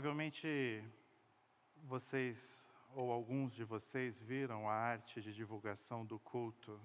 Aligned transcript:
Provavelmente 0.00 0.82
vocês 1.84 2.66
ou 2.94 3.12
alguns 3.12 3.52
de 3.52 3.64
vocês 3.64 4.18
viram 4.18 4.66
a 4.66 4.72
arte 4.72 5.20
de 5.20 5.30
divulgação 5.30 6.06
do 6.06 6.18
culto 6.18 6.80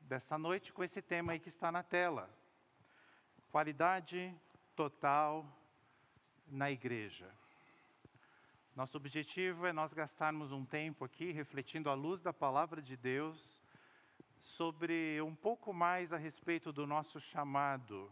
dessa 0.00 0.38
noite 0.38 0.72
com 0.72 0.84
esse 0.84 1.02
tema 1.02 1.32
aí 1.32 1.40
que 1.40 1.48
está 1.48 1.72
na 1.72 1.82
tela. 1.82 2.30
Qualidade 3.50 4.32
total 4.76 5.44
na 6.46 6.70
igreja. 6.70 7.28
Nosso 8.76 8.96
objetivo 8.96 9.66
é 9.66 9.72
nós 9.72 9.92
gastarmos 9.92 10.52
um 10.52 10.64
tempo 10.64 11.04
aqui 11.04 11.32
refletindo 11.32 11.90
à 11.90 11.94
luz 11.94 12.20
da 12.20 12.32
palavra 12.32 12.80
de 12.80 12.96
Deus 12.96 13.60
sobre 14.38 15.20
um 15.20 15.34
pouco 15.34 15.72
mais 15.72 16.12
a 16.12 16.16
respeito 16.16 16.72
do 16.72 16.86
nosso 16.86 17.18
chamado 17.18 18.08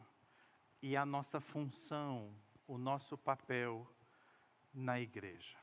e 0.82 0.96
a 0.96 1.06
nossa 1.06 1.41
função, 1.41 2.34
o 2.66 2.78
nosso 2.78 3.16
papel 3.16 3.86
na 4.73 5.00
igreja. 5.00 5.56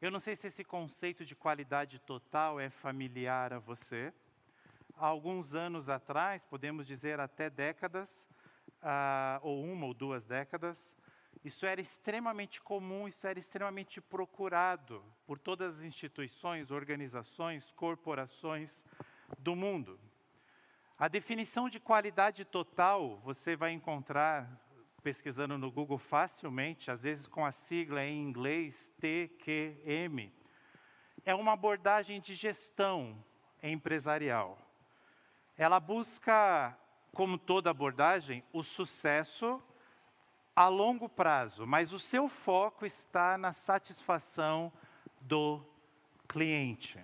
Eu 0.00 0.10
não 0.10 0.20
sei 0.20 0.36
se 0.36 0.46
esse 0.46 0.64
conceito 0.64 1.24
de 1.24 1.34
qualidade 1.34 1.98
total 1.98 2.60
é 2.60 2.68
familiar 2.68 3.52
a 3.52 3.58
você. 3.58 4.12
Há 4.94 5.06
alguns 5.06 5.54
anos 5.54 5.88
atrás, 5.88 6.44
podemos 6.44 6.86
dizer 6.86 7.18
até 7.20 7.48
décadas, 7.48 8.28
ah, 8.82 9.38
ou 9.42 9.64
uma 9.64 9.86
ou 9.86 9.94
duas 9.94 10.24
décadas, 10.24 10.94
isso 11.44 11.64
era 11.64 11.80
extremamente 11.80 12.60
comum, 12.60 13.06
isso 13.06 13.26
era 13.26 13.38
extremamente 13.38 14.00
procurado 14.00 15.02
por 15.26 15.38
todas 15.38 15.78
as 15.78 15.82
instituições, 15.82 16.70
organizações, 16.70 17.72
corporações 17.72 18.84
do 19.38 19.54
mundo. 19.54 19.98
A 20.98 21.08
definição 21.08 21.68
de 21.68 21.78
qualidade 21.78 22.44
total 22.44 23.18
você 23.20 23.54
vai 23.54 23.72
encontrar 23.72 24.65
pesquisando 25.06 25.56
no 25.56 25.70
Google 25.70 25.98
facilmente, 25.98 26.90
às 26.90 27.04
vezes 27.04 27.28
com 27.28 27.44
a 27.44 27.52
sigla 27.52 28.04
em 28.04 28.20
inglês 28.20 28.90
TQM. 29.00 30.32
É 31.24 31.32
uma 31.32 31.52
abordagem 31.52 32.20
de 32.20 32.34
gestão 32.34 33.16
empresarial. 33.62 34.58
Ela 35.56 35.78
busca, 35.78 36.76
como 37.12 37.38
toda 37.38 37.70
abordagem, 37.70 38.42
o 38.52 38.64
sucesso 38.64 39.62
a 40.56 40.66
longo 40.66 41.08
prazo, 41.08 41.64
mas 41.68 41.92
o 41.92 42.00
seu 42.00 42.28
foco 42.28 42.84
está 42.84 43.38
na 43.38 43.52
satisfação 43.52 44.72
do 45.20 45.64
cliente. 46.26 46.98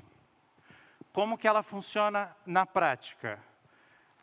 Como 1.12 1.38
que 1.38 1.46
ela 1.46 1.62
funciona 1.62 2.36
na 2.44 2.66
prática? 2.66 3.40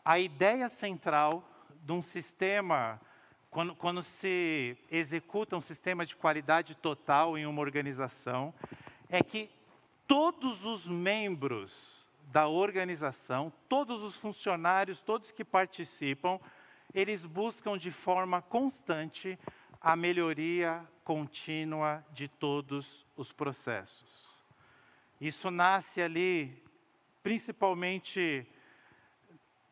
A 0.03 0.19
ideia 0.19 0.67
central 0.67 1.49
de 1.81 1.93
um 1.93 2.01
sistema, 2.01 2.99
quando, 3.49 3.75
quando 3.75 4.03
se 4.03 4.77
executa 4.91 5.55
um 5.55 5.61
sistema 5.61 6.05
de 6.05 6.15
qualidade 6.15 6.75
total 6.75 7.37
em 7.37 7.45
uma 7.45 7.61
organização, 7.61 8.53
é 9.09 9.23
que 9.23 9.49
todos 10.07 10.65
os 10.65 10.87
membros 10.87 12.05
da 12.31 12.47
organização, 12.47 13.51
todos 13.67 14.03
os 14.03 14.15
funcionários, 14.15 14.99
todos 14.99 15.31
que 15.31 15.43
participam, 15.43 16.39
eles 16.93 17.25
buscam 17.25 17.77
de 17.77 17.91
forma 17.91 18.41
constante 18.41 19.37
a 19.81 19.95
melhoria 19.95 20.87
contínua 21.03 22.05
de 22.11 22.27
todos 22.27 23.05
os 23.15 23.31
processos. 23.31 24.43
Isso 25.19 25.49
nasce 25.49 26.01
ali, 26.01 26.63
principalmente 27.23 28.47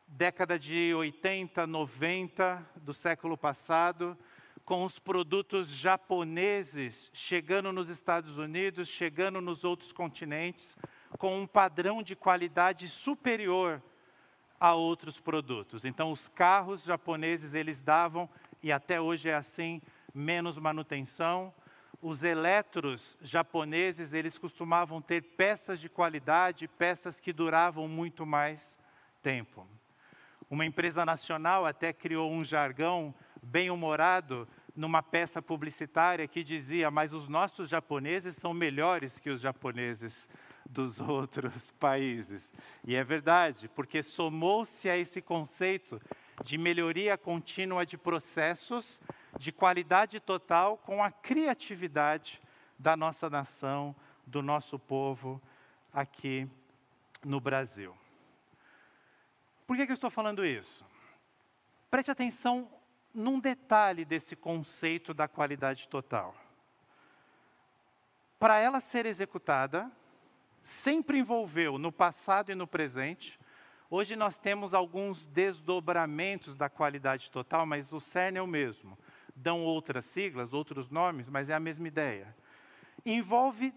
década 0.08 0.58
de 0.58 0.94
80, 0.94 1.66
90 1.66 2.66
do 2.76 2.94
século 2.94 3.36
passado, 3.36 4.16
com 4.64 4.82
os 4.82 4.98
produtos 4.98 5.68
japoneses 5.70 7.10
chegando 7.12 7.72
nos 7.72 7.88
Estados 7.88 8.38
Unidos, 8.38 8.88
chegando 8.88 9.40
nos 9.40 9.64
outros 9.64 9.92
continentes, 9.92 10.76
com 11.18 11.40
um 11.40 11.46
padrão 11.46 12.02
de 12.02 12.16
qualidade 12.16 12.88
superior 12.88 13.82
a 14.58 14.74
outros 14.74 15.20
produtos. 15.20 15.84
Então, 15.84 16.10
os 16.10 16.26
carros 16.26 16.84
japoneses, 16.84 17.54
eles 17.54 17.82
davam, 17.82 18.28
e 18.62 18.72
até 18.72 19.00
hoje 19.00 19.28
é 19.28 19.34
assim, 19.34 19.80
menos 20.12 20.58
manutenção. 20.58 21.54
Os 22.00 22.24
eletros 22.24 23.16
japoneses, 23.20 24.12
eles 24.12 24.36
costumavam 24.38 25.00
ter 25.00 25.22
peças 25.22 25.78
de 25.80 25.88
qualidade, 25.88 26.66
peças 26.66 27.20
que 27.20 27.32
duravam 27.32 27.86
muito 27.86 28.26
mais 28.26 28.78
tempo. 29.22 29.66
Uma 30.50 30.64
empresa 30.64 31.04
nacional 31.04 31.66
até 31.66 31.92
criou 31.92 32.30
um 32.30 32.44
jargão 32.44 33.14
bem 33.42 33.70
humorado 33.70 34.48
numa 34.74 35.02
peça 35.02 35.42
publicitária 35.42 36.26
que 36.26 36.42
dizia: 36.42 36.90
Mas 36.90 37.12
os 37.12 37.28
nossos 37.28 37.68
japoneses 37.68 38.36
são 38.36 38.54
melhores 38.54 39.18
que 39.18 39.28
os 39.28 39.40
japoneses 39.40 40.28
dos 40.64 41.00
outros 41.02 41.70
países. 41.72 42.50
E 42.84 42.94
é 42.94 43.04
verdade, 43.04 43.68
porque 43.68 44.02
somou-se 44.02 44.88
a 44.88 44.96
esse 44.96 45.20
conceito 45.20 46.00
de 46.44 46.56
melhoria 46.56 47.18
contínua 47.18 47.84
de 47.84 47.98
processos, 47.98 49.00
de 49.38 49.50
qualidade 49.50 50.20
total, 50.20 50.78
com 50.78 51.02
a 51.02 51.10
criatividade 51.10 52.40
da 52.78 52.96
nossa 52.96 53.28
nação, 53.28 53.94
do 54.26 54.40
nosso 54.40 54.78
povo 54.78 55.42
aqui 55.92 56.48
no 57.24 57.40
Brasil. 57.40 57.94
Por 59.68 59.76
que, 59.76 59.84
que 59.84 59.92
eu 59.92 59.94
estou 59.94 60.08
falando 60.08 60.46
isso? 60.46 60.82
Preste 61.90 62.10
atenção 62.10 62.70
num 63.12 63.38
detalhe 63.38 64.02
desse 64.02 64.34
conceito 64.34 65.12
da 65.12 65.28
qualidade 65.28 65.86
total. 65.90 66.34
Para 68.38 68.58
ela 68.58 68.80
ser 68.80 69.04
executada, 69.04 69.92
sempre 70.62 71.18
envolveu 71.18 71.76
no 71.76 71.92
passado 71.92 72.50
e 72.50 72.54
no 72.54 72.66
presente. 72.66 73.38
Hoje 73.90 74.16
nós 74.16 74.38
temos 74.38 74.72
alguns 74.72 75.26
desdobramentos 75.26 76.54
da 76.54 76.70
qualidade 76.70 77.30
total, 77.30 77.66
mas 77.66 77.92
o 77.92 78.00
CERN 78.00 78.38
é 78.38 78.42
o 78.42 78.46
mesmo. 78.46 78.98
Dão 79.36 79.62
outras 79.62 80.06
siglas, 80.06 80.54
outros 80.54 80.88
nomes, 80.88 81.28
mas 81.28 81.50
é 81.50 81.54
a 81.54 81.60
mesma 81.60 81.86
ideia. 81.86 82.34
Envolve 83.04 83.74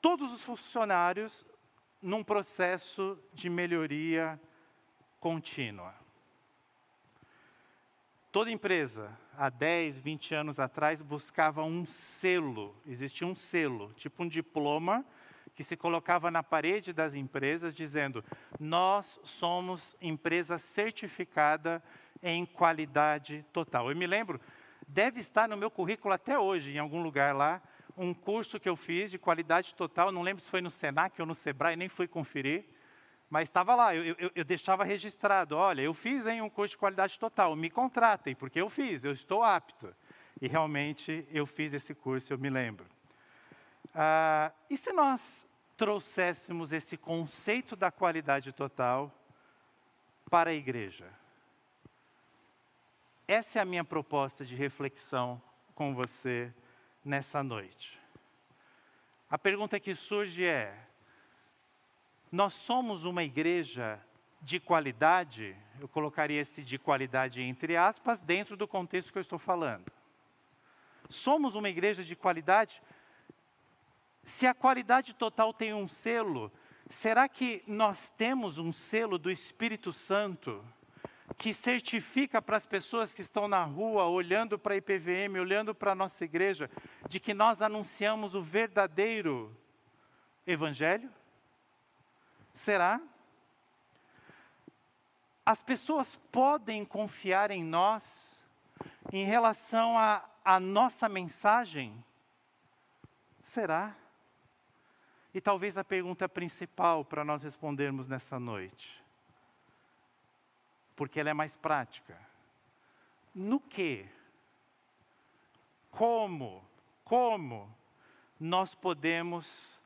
todos 0.00 0.32
os 0.32 0.42
funcionários 0.42 1.46
num 2.02 2.24
processo 2.24 3.16
de 3.32 3.48
melhoria 3.48 4.40
contínua. 5.24 5.94
Toda 8.30 8.50
empresa, 8.50 9.10
há 9.38 9.48
10, 9.48 9.98
20 9.98 10.34
anos 10.34 10.60
atrás, 10.60 11.00
buscava 11.00 11.62
um 11.62 11.86
selo, 11.86 12.76
existia 12.86 13.26
um 13.26 13.34
selo, 13.34 13.90
tipo 13.96 14.22
um 14.22 14.28
diploma, 14.28 15.02
que 15.54 15.64
se 15.64 15.78
colocava 15.78 16.30
na 16.30 16.42
parede 16.42 16.92
das 16.92 17.14
empresas 17.14 17.72
dizendo: 17.72 18.22
Nós 18.60 19.18
somos 19.24 19.96
empresa 19.98 20.58
certificada 20.58 21.82
em 22.22 22.44
qualidade 22.44 23.46
total. 23.50 23.90
Eu 23.90 23.96
me 23.96 24.06
lembro, 24.06 24.38
deve 24.86 25.20
estar 25.20 25.48
no 25.48 25.56
meu 25.56 25.70
currículo 25.70 26.12
até 26.12 26.38
hoje, 26.38 26.72
em 26.72 26.78
algum 26.78 27.02
lugar 27.02 27.34
lá, 27.34 27.62
um 27.96 28.12
curso 28.12 28.60
que 28.60 28.68
eu 28.68 28.76
fiz 28.76 29.10
de 29.10 29.18
qualidade 29.18 29.74
total. 29.74 30.12
Não 30.12 30.20
lembro 30.20 30.44
se 30.44 30.50
foi 30.50 30.60
no 30.60 30.70
Senac 30.70 31.18
ou 31.18 31.26
no 31.26 31.34
Sebrae, 31.34 31.76
nem 31.76 31.88
fui 31.88 32.06
conferir. 32.06 32.73
Mas 33.34 33.48
estava 33.48 33.74
lá, 33.74 33.92
eu, 33.92 34.14
eu, 34.16 34.30
eu, 34.32 34.44
deixava 34.44 34.84
registrado: 34.84 35.56
olha, 35.56 35.82
eu 35.82 35.92
fiz 35.92 36.24
em 36.24 36.40
um 36.40 36.48
curso 36.48 36.74
de 36.74 36.78
qualidade 36.78 37.18
total, 37.18 37.56
me 37.56 37.68
contratem, 37.68 38.32
porque 38.32 38.60
eu 38.60 38.70
fiz, 38.70 39.04
eu 39.04 39.10
estou 39.10 39.42
apto. 39.42 39.92
E 40.40 40.46
realmente 40.46 41.26
eu 41.32 41.44
fiz 41.44 41.74
esse 41.74 41.96
curso, 41.96 42.32
eu 42.32 42.38
me 42.38 42.48
lembro. 42.48 42.86
Ah, 43.92 44.52
e 44.70 44.78
se 44.78 44.92
nós 44.92 45.48
trouxéssemos 45.76 46.72
esse 46.72 46.96
conceito 46.96 47.74
da 47.74 47.90
qualidade 47.90 48.52
total 48.52 49.12
para 50.30 50.50
a 50.50 50.54
igreja? 50.54 51.10
Essa 53.26 53.58
é 53.58 53.62
a 53.62 53.64
minha 53.64 53.82
proposta 53.82 54.44
de 54.44 54.54
reflexão 54.54 55.42
com 55.74 55.92
você 55.92 56.54
nessa 57.04 57.42
noite. 57.42 58.00
A 59.28 59.36
pergunta 59.36 59.80
que 59.80 59.92
surge 59.92 60.44
é: 60.44 60.86
nós 62.34 62.54
somos 62.54 63.04
uma 63.04 63.22
igreja 63.22 64.04
de 64.42 64.58
qualidade? 64.58 65.56
Eu 65.80 65.86
colocaria 65.86 66.40
esse 66.40 66.64
de 66.64 66.76
qualidade 66.76 67.40
entre 67.40 67.76
aspas, 67.76 68.20
dentro 68.20 68.56
do 68.56 68.66
contexto 68.66 69.12
que 69.12 69.18
eu 69.18 69.22
estou 69.22 69.38
falando. 69.38 69.84
Somos 71.08 71.54
uma 71.54 71.68
igreja 71.68 72.02
de 72.02 72.16
qualidade? 72.16 72.82
Se 74.24 74.48
a 74.48 74.52
qualidade 74.52 75.14
total 75.14 75.54
tem 75.54 75.72
um 75.72 75.86
selo, 75.86 76.50
será 76.90 77.28
que 77.28 77.62
nós 77.68 78.10
temos 78.10 78.58
um 78.58 78.72
selo 78.72 79.16
do 79.16 79.30
Espírito 79.30 79.92
Santo 79.92 80.64
que 81.38 81.54
certifica 81.54 82.42
para 82.42 82.56
as 82.56 82.66
pessoas 82.66 83.14
que 83.14 83.20
estão 83.20 83.46
na 83.46 83.62
rua, 83.62 84.06
olhando 84.06 84.58
para 84.58 84.74
a 84.74 84.76
IPVM, 84.76 85.38
olhando 85.38 85.72
para 85.72 85.92
a 85.92 85.94
nossa 85.94 86.24
igreja, 86.24 86.68
de 87.08 87.20
que 87.20 87.32
nós 87.32 87.62
anunciamos 87.62 88.34
o 88.34 88.42
verdadeiro 88.42 89.56
Evangelho? 90.44 91.08
Será? 92.54 93.00
As 95.44 95.62
pessoas 95.62 96.16
podem 96.30 96.84
confiar 96.84 97.50
em 97.50 97.62
nós 97.62 98.42
em 99.12 99.24
relação 99.24 99.98
a 99.98 100.60
nossa 100.60 101.08
mensagem? 101.08 102.02
Será? 103.42 103.94
E 105.34 105.40
talvez 105.40 105.76
a 105.76 105.84
pergunta 105.84 106.28
principal 106.28 107.04
para 107.04 107.24
nós 107.24 107.42
respondermos 107.42 108.06
nessa 108.06 108.38
noite, 108.38 109.04
porque 110.94 111.18
ela 111.18 111.30
é 111.30 111.34
mais 111.34 111.56
prática. 111.56 112.16
No 113.34 113.58
que? 113.58 114.08
Como? 115.90 116.64
Como 117.04 117.76
nós 118.38 118.74
podemos 118.74 119.80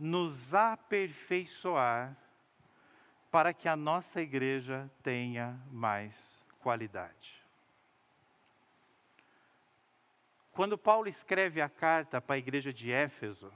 nos 0.00 0.54
aperfeiçoar 0.54 2.16
para 3.30 3.52
que 3.52 3.68
a 3.68 3.76
nossa 3.76 4.22
igreja 4.22 4.90
tenha 5.02 5.60
mais 5.70 6.42
qualidade. 6.58 7.44
Quando 10.52 10.78
Paulo 10.78 11.06
escreve 11.06 11.60
a 11.60 11.68
carta 11.68 12.20
para 12.20 12.36
a 12.36 12.38
igreja 12.38 12.72
de 12.72 12.90
Éfeso, 12.90 13.52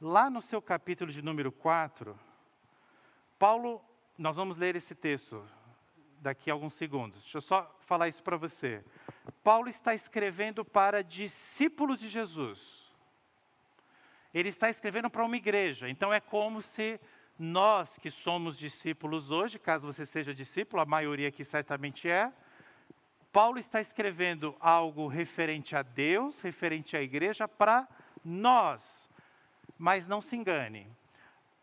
lá 0.00 0.30
no 0.30 0.40
seu 0.40 0.60
capítulo 0.60 1.12
de 1.12 1.22
número 1.22 1.52
4, 1.52 2.18
Paulo, 3.38 3.80
nós 4.16 4.36
vamos 4.36 4.56
ler 4.56 4.74
esse 4.74 4.94
texto 4.94 5.46
daqui 6.18 6.50
a 6.50 6.54
alguns 6.54 6.74
segundos. 6.74 7.22
Deixa 7.22 7.38
eu 7.38 7.42
só 7.42 7.78
falar 7.80 8.08
isso 8.08 8.22
para 8.22 8.36
você. 8.36 8.82
Paulo 9.44 9.68
está 9.68 9.94
escrevendo 9.94 10.64
para 10.64 11.04
discípulos 11.04 12.00
de 12.00 12.08
Jesus. 12.08 12.89
Ele 14.32 14.48
está 14.48 14.70
escrevendo 14.70 15.10
para 15.10 15.24
uma 15.24 15.36
igreja. 15.36 15.88
Então 15.88 16.12
é 16.12 16.20
como 16.20 16.62
se 16.62 17.00
nós 17.38 17.96
que 17.96 18.10
somos 18.10 18.58
discípulos 18.58 19.30
hoje, 19.30 19.58
caso 19.58 19.86
você 19.86 20.04
seja 20.04 20.34
discípulo, 20.34 20.82
a 20.82 20.86
maioria 20.86 21.28
aqui 21.28 21.42
certamente 21.44 22.08
é, 22.08 22.30
Paulo 23.32 23.58
está 23.58 23.80
escrevendo 23.80 24.56
algo 24.58 25.06
referente 25.06 25.76
a 25.76 25.82
Deus, 25.82 26.40
referente 26.40 26.96
à 26.96 27.02
igreja, 27.02 27.46
para 27.46 27.88
nós. 28.24 29.08
Mas 29.78 30.06
não 30.06 30.20
se 30.20 30.34
engane, 30.36 30.86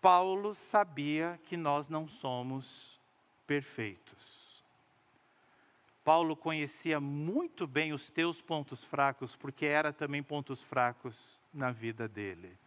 Paulo 0.02 0.56
sabia 0.56 1.40
que 1.44 1.58
nós 1.58 1.90
não 1.90 2.08
somos 2.08 3.00
perfeitos. 3.46 4.47
Paulo 6.08 6.38
conhecia 6.38 7.02
muito 7.02 7.68
bem 7.68 7.92
os 7.92 8.10
teus 8.10 8.42
pontos 8.42 8.82
fracos, 8.82 9.36
porque 9.36 9.66
era 9.66 9.92
também 9.92 10.24
pontos 10.24 10.62
fracos 10.62 11.42
na 11.54 11.70
vida 11.70 12.08
dele, 12.08 12.58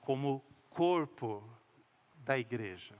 como 0.00 0.40
corpo 0.70 1.42
da 2.18 2.38
igreja. 2.38 2.94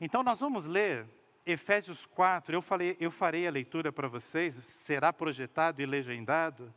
Então 0.00 0.22
nós 0.22 0.38
vamos 0.38 0.66
ler 0.66 1.04
Efésios 1.44 2.06
4, 2.06 2.54
eu, 2.54 2.62
falei, 2.62 2.96
eu 3.00 3.10
farei 3.10 3.44
a 3.48 3.50
leitura 3.50 3.90
para 3.90 4.06
vocês, 4.06 4.54
será 4.84 5.12
projetado 5.12 5.82
e 5.82 5.86
legendado, 5.86 6.72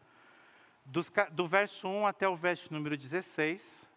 dos, 0.84 1.12
do 1.32 1.48
verso 1.48 1.88
1 1.88 2.08
até 2.08 2.28
o 2.28 2.36
verso 2.36 2.74
número 2.74 2.98
16. 2.98 3.88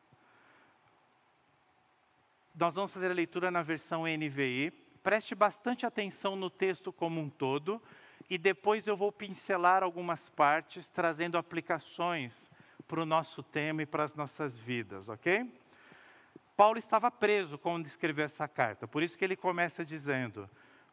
Nós 2.55 2.75
vamos 2.75 2.93
fazer 2.93 3.11
a 3.11 3.15
leitura 3.15 3.51
na 3.51 3.63
versão 3.63 4.03
NVI. 4.03 4.71
Preste 5.03 5.35
bastante 5.35 5.87
atenção 5.87 6.37
no 6.37 6.51
texto 6.51 6.93
como 6.93 7.21
um 7.21 7.29
todo, 7.29 7.83
e 8.29 8.37
depois 8.37 8.87
eu 8.87 8.97
vou 8.97 9.11
pincelar 9.11 9.83
algumas 9.83 10.29
partes, 10.29 10.89
trazendo 10.89 11.39
aplicações 11.39 12.51
para 12.87 13.01
o 13.01 13.07
nosso 13.07 13.43
tema 13.43 13.83
e 13.83 13.87
para 13.87 14.05
as 14.05 14.15
nossas 14.15 14.59
vidas, 14.59 15.09
ok? 15.09 15.51
Paulo 16.57 16.79
estava 16.79 17.11
preso 17.11 17.57
quando 17.57 17.87
escreveu 17.87 18.25
essa 18.25 18.47
carta, 18.47 18.87
por 18.87 19.03
isso 19.03 19.17
que 19.17 19.25
ele 19.25 19.37
começa 19.37 19.85
dizendo: 19.85 20.49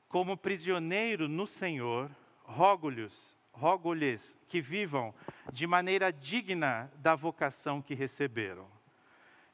Como 0.08 0.38
prisioneiro 0.38 1.28
no 1.28 1.46
Senhor, 1.46 2.10
rogo-lhes 2.44 3.38
rogo 3.58 3.92
que 4.48 4.62
vivam 4.62 5.14
de 5.52 5.66
maneira 5.66 6.14
digna 6.14 6.92
da 6.98 7.16
vocação 7.16 7.82
que 7.82 7.96
receberam. 7.96 8.68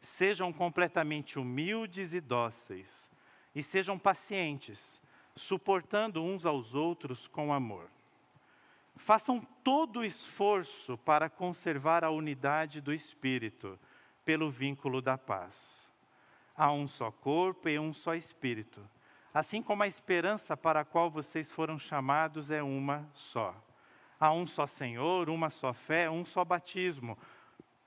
Sejam 0.02 0.52
completamente 0.52 1.40
humildes 1.40 2.14
e 2.14 2.20
dóceis, 2.20 3.10
e 3.56 3.62
sejam 3.62 3.98
pacientes, 3.98 5.02
suportando 5.36 6.24
uns 6.24 6.46
aos 6.46 6.76
outros 6.76 7.28
com 7.28 7.54
amor. 7.54 7.90
Façam 8.96 9.42
todo 9.64 10.00
o 10.00 10.06
esforço 10.06 10.98
para 11.00 11.30
conservar 11.30 12.04
a 12.04 12.10
unidade 12.10 12.80
do 12.80 12.94
espírito 12.94 13.80
pelo 14.24 14.50
vínculo 14.50 15.02
da 15.02 15.18
paz. 15.18 15.90
Há 16.56 16.72
um 16.72 16.88
só 16.88 17.12
corpo 17.12 17.68
e 17.68 17.80
um 17.80 17.92
só 17.92 18.14
espírito, 18.14 18.80
assim 19.34 19.62
como 19.62 19.84
a 19.84 19.88
esperança 19.88 20.56
para 20.56 20.82
a 20.82 20.86
qual 20.86 21.10
vocês 21.10 21.52
foram 21.52 21.80
chamados 21.80 22.52
é 22.52 22.62
uma 22.62 23.10
só. 23.14 23.56
Há 24.20 24.32
um 24.32 24.46
só 24.46 24.68
Senhor, 24.68 25.30
uma 25.30 25.50
só 25.50 25.74
fé, 25.74 26.10
um 26.10 26.24
só 26.24 26.46
batismo, 26.46 27.18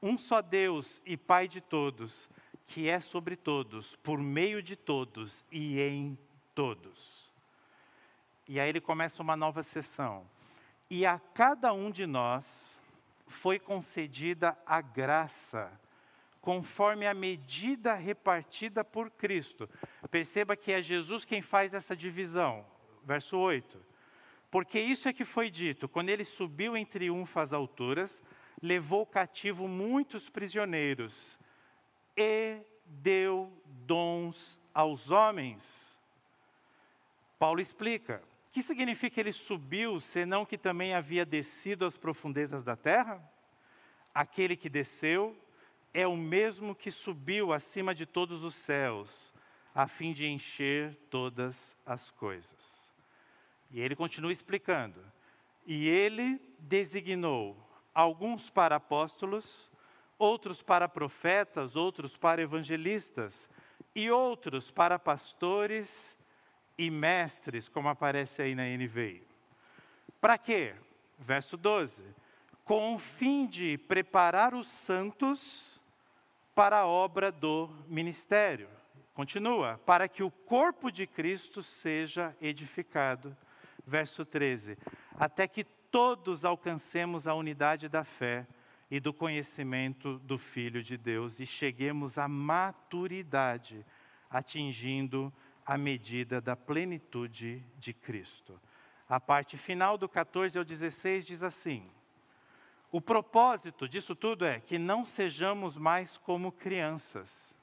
um 0.02 0.18
só 0.18 0.42
Deus 0.42 1.00
e 1.06 1.16
Pai 1.16 1.48
de 1.48 1.60
todos, 1.60 2.28
que 2.66 2.88
é 2.88 3.00
sobre 3.00 3.36
todos, 3.36 3.94
por 3.96 4.18
meio 4.18 4.60
de 4.60 4.74
todos 4.74 5.44
e 5.50 5.80
em 5.80 6.18
todos. 6.54 7.32
E 8.48 8.58
aí 8.58 8.68
ele 8.68 8.80
começa 8.80 9.22
uma 9.22 9.36
nova 9.36 9.62
sessão. 9.62 10.28
E 10.90 11.06
a 11.06 11.18
cada 11.18 11.72
um 11.72 11.90
de 11.90 12.06
nós 12.06 12.80
foi 13.26 13.58
concedida 13.58 14.58
a 14.66 14.80
graça 14.80 15.72
conforme 16.40 17.06
a 17.06 17.14
medida 17.14 17.94
repartida 17.94 18.84
por 18.84 19.10
Cristo. 19.10 19.68
Perceba 20.10 20.56
que 20.56 20.70
é 20.70 20.82
Jesus 20.82 21.24
quem 21.24 21.42
faz 21.42 21.74
essa 21.74 21.96
divisão. 21.96 22.64
Verso 23.04 23.36
8. 23.36 23.84
Porque 24.50 24.78
isso 24.80 25.08
é 25.08 25.12
que 25.12 25.24
foi 25.24 25.50
dito: 25.50 25.88
quando 25.88 26.08
ele 26.08 26.24
subiu 26.24 26.76
em 26.76 26.84
triunfo 26.84 27.40
às 27.40 27.52
alturas, 27.52 28.22
levou 28.62 29.04
cativo 29.04 29.66
muitos 29.66 30.28
prisioneiros 30.28 31.36
e 32.16 32.60
deu 32.84 33.52
dons 33.86 34.60
aos 34.72 35.10
homens. 35.10 35.98
Paulo 37.38 37.60
explica: 37.60 38.22
que 38.56 38.62
significa 38.62 39.20
ele 39.20 39.34
subiu, 39.34 40.00
senão 40.00 40.46
que 40.46 40.56
também 40.56 40.94
havia 40.94 41.26
descido 41.26 41.84
às 41.84 41.96
profundezas 41.96 42.62
da 42.62 42.74
terra? 42.74 43.22
Aquele 44.14 44.56
que 44.56 44.70
desceu 44.70 45.36
é 45.92 46.06
o 46.06 46.16
mesmo 46.16 46.74
que 46.74 46.90
subiu 46.90 47.52
acima 47.52 47.94
de 47.94 48.06
todos 48.06 48.44
os 48.44 48.54
céus, 48.54 49.32
a 49.74 49.86
fim 49.86 50.12
de 50.14 50.26
encher 50.26 50.94
todas 51.10 51.76
as 51.84 52.10
coisas. 52.10 52.90
E 53.70 53.78
ele 53.78 53.94
continua 53.94 54.32
explicando. 54.32 55.04
E 55.66 55.86
ele 55.86 56.40
designou 56.58 57.56
alguns 57.94 58.48
para 58.48 58.76
apóstolos, 58.76 59.70
outros 60.18 60.62
para 60.62 60.88
profetas, 60.88 61.76
outros 61.76 62.16
para 62.16 62.42
evangelistas, 62.42 63.48
e 63.94 64.10
outros 64.10 64.70
para 64.70 64.98
pastores 64.98 66.16
e 66.76 66.90
mestres, 66.90 67.68
como 67.68 67.88
aparece 67.88 68.42
aí 68.42 68.54
na 68.54 68.64
NVI. 68.64 69.26
Para 70.20 70.36
quê? 70.36 70.74
Verso 71.18 71.56
12. 71.56 72.04
Com 72.64 72.94
o 72.94 72.98
fim 72.98 73.46
de 73.46 73.78
preparar 73.78 74.54
os 74.54 74.68
santos 74.68 75.80
para 76.54 76.78
a 76.80 76.86
obra 76.86 77.32
do 77.32 77.70
ministério. 77.86 78.68
Continua, 79.14 79.80
para 79.86 80.08
que 80.08 80.22
o 80.22 80.30
corpo 80.30 80.90
de 80.90 81.06
Cristo 81.06 81.62
seja 81.62 82.36
edificado. 82.40 83.34
Verso 83.86 84.24
13: 84.24 84.76
até 85.18 85.48
que 85.48 85.64
todos 85.64 86.44
alcancemos 86.44 87.26
a 87.26 87.34
unidade 87.34 87.88
da 87.88 88.04
fé 88.04 88.46
e 88.90 89.00
do 89.00 89.12
conhecimento 89.12 90.18
do 90.20 90.38
Filho 90.38 90.82
de 90.82 90.96
Deus 90.96 91.40
e 91.40 91.46
cheguemos 91.46 92.18
à 92.18 92.28
maturidade, 92.28 93.84
atingindo 94.30 95.32
a 95.64 95.76
medida 95.76 96.40
da 96.40 96.54
plenitude 96.54 97.64
de 97.78 97.92
Cristo. 97.92 98.60
A 99.08 99.18
parte 99.18 99.56
final 99.56 99.98
do 99.98 100.08
14 100.08 100.56
ao 100.58 100.64
16 100.64 101.26
diz 101.26 101.42
assim: 101.42 101.90
o 102.96 103.00
propósito 103.00 103.88
disso 103.88 104.14
tudo 104.14 104.44
é 104.44 104.60
que 104.60 104.78
não 104.78 105.04
sejamos 105.04 105.76
mais 105.76 106.16
como 106.16 106.52
crianças, 106.52 107.56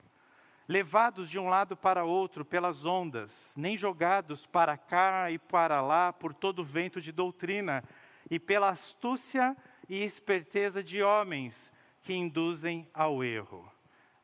levados 0.68 1.30
de 1.30 1.40
um 1.40 1.48
lado 1.48 1.78
para 1.78 2.04
outro 2.04 2.44
pelas 2.44 2.86
ondas, 2.86 3.54
nem 3.58 3.78
jogados 3.78 4.46
para 4.46 4.78
cá 4.78 5.32
e 5.32 5.40
para 5.40 5.82
lá 5.82 6.12
por 6.12 6.34
todo 6.34 6.64
vento 6.64 7.02
de 7.02 7.12
doutrina 7.12 7.84
e 8.30 8.38
pela 8.38 8.70
astúcia 8.70 9.56
e 9.94 10.04
esperteza 10.04 10.84
de 10.84 11.04
homens 11.04 11.72
que 12.02 12.14
induzem 12.14 12.90
ao 12.94 13.24
erro. 13.24 13.72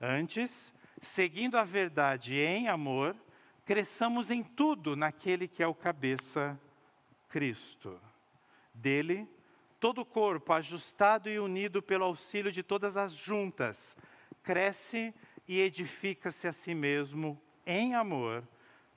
Antes, 0.02 0.74
seguindo 1.02 1.58
a 1.58 1.64
verdade 1.64 2.36
em 2.36 2.68
amor, 2.68 3.16
cresçamos 3.66 4.32
em 4.32 4.42
tudo 4.42 4.96
naquele 4.96 5.48
que 5.48 5.62
é 5.62 5.68
o 5.68 5.76
cabeça, 5.76 6.60
Cristo. 7.28 8.00
Dele, 8.74 9.28
Todo 9.80 10.02
o 10.02 10.06
corpo, 10.06 10.52
ajustado 10.52 11.30
e 11.30 11.40
unido 11.40 11.82
pelo 11.82 12.04
auxílio 12.04 12.52
de 12.52 12.62
todas 12.62 12.98
as 12.98 13.14
juntas, 13.14 13.96
cresce 14.44 15.14
e 15.48 15.62
edifica-se 15.62 16.50
a 16.50 16.52
si 16.52 16.76
mesmo 16.76 17.42
em 17.66 17.96
amor, 17.96 18.46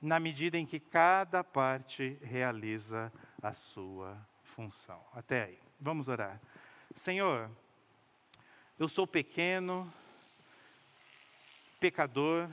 na 0.01 0.19
medida 0.19 0.57
em 0.57 0.65
que 0.65 0.81
cada 0.81 1.41
parte 1.41 2.17
realiza 2.21 3.13
a 3.41 3.53
sua 3.53 4.17
função. 4.43 4.99
Até 5.13 5.43
aí. 5.45 5.59
Vamos 5.79 6.09
orar. 6.09 6.41
Senhor, 6.95 7.49
eu 8.77 8.87
sou 8.87 9.07
pequeno, 9.07 9.91
pecador, 11.79 12.47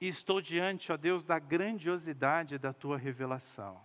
e 0.00 0.08
estou 0.08 0.40
diante, 0.40 0.90
ó 0.90 0.96
Deus, 0.96 1.22
da 1.22 1.38
grandiosidade 1.38 2.56
da 2.56 2.72
tua 2.72 2.96
revelação. 2.96 3.78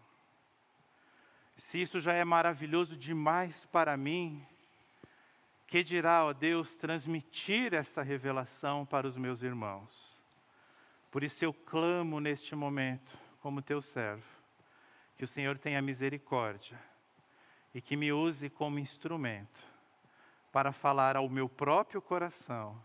Se 1.58 1.82
isso 1.82 2.00
já 2.00 2.14
é 2.14 2.24
maravilhoso 2.24 2.96
demais 2.96 3.66
para 3.66 3.98
mim, 3.98 4.46
que 5.68 5.84
dirá, 5.84 6.24
ó 6.24 6.32
Deus, 6.32 6.76
transmitir 6.76 7.74
essa 7.74 8.02
revelação 8.02 8.86
para 8.86 9.06
os 9.06 9.18
meus 9.18 9.44
irmãos? 9.44 10.24
Por 11.12 11.24
isso 11.24 11.44
eu 11.44 11.54
clamo 11.54 12.22
neste 12.22 12.56
momento, 12.56 13.18
como 13.42 13.62
teu 13.62 13.82
servo, 13.82 14.24
que 15.18 15.26
o 15.26 15.28
Senhor 15.28 15.58
tenha 15.58 15.82
misericórdia 15.82 16.93
e 17.74 17.82
que 17.82 17.96
me 17.96 18.12
use 18.12 18.50
como 18.50 18.80
instrumento 18.80 19.60
para 20.52 20.72
falar 20.72 21.16
ao 21.16 21.28
meu 21.28 21.50
próprio 21.50 22.02
coração 22.02 22.80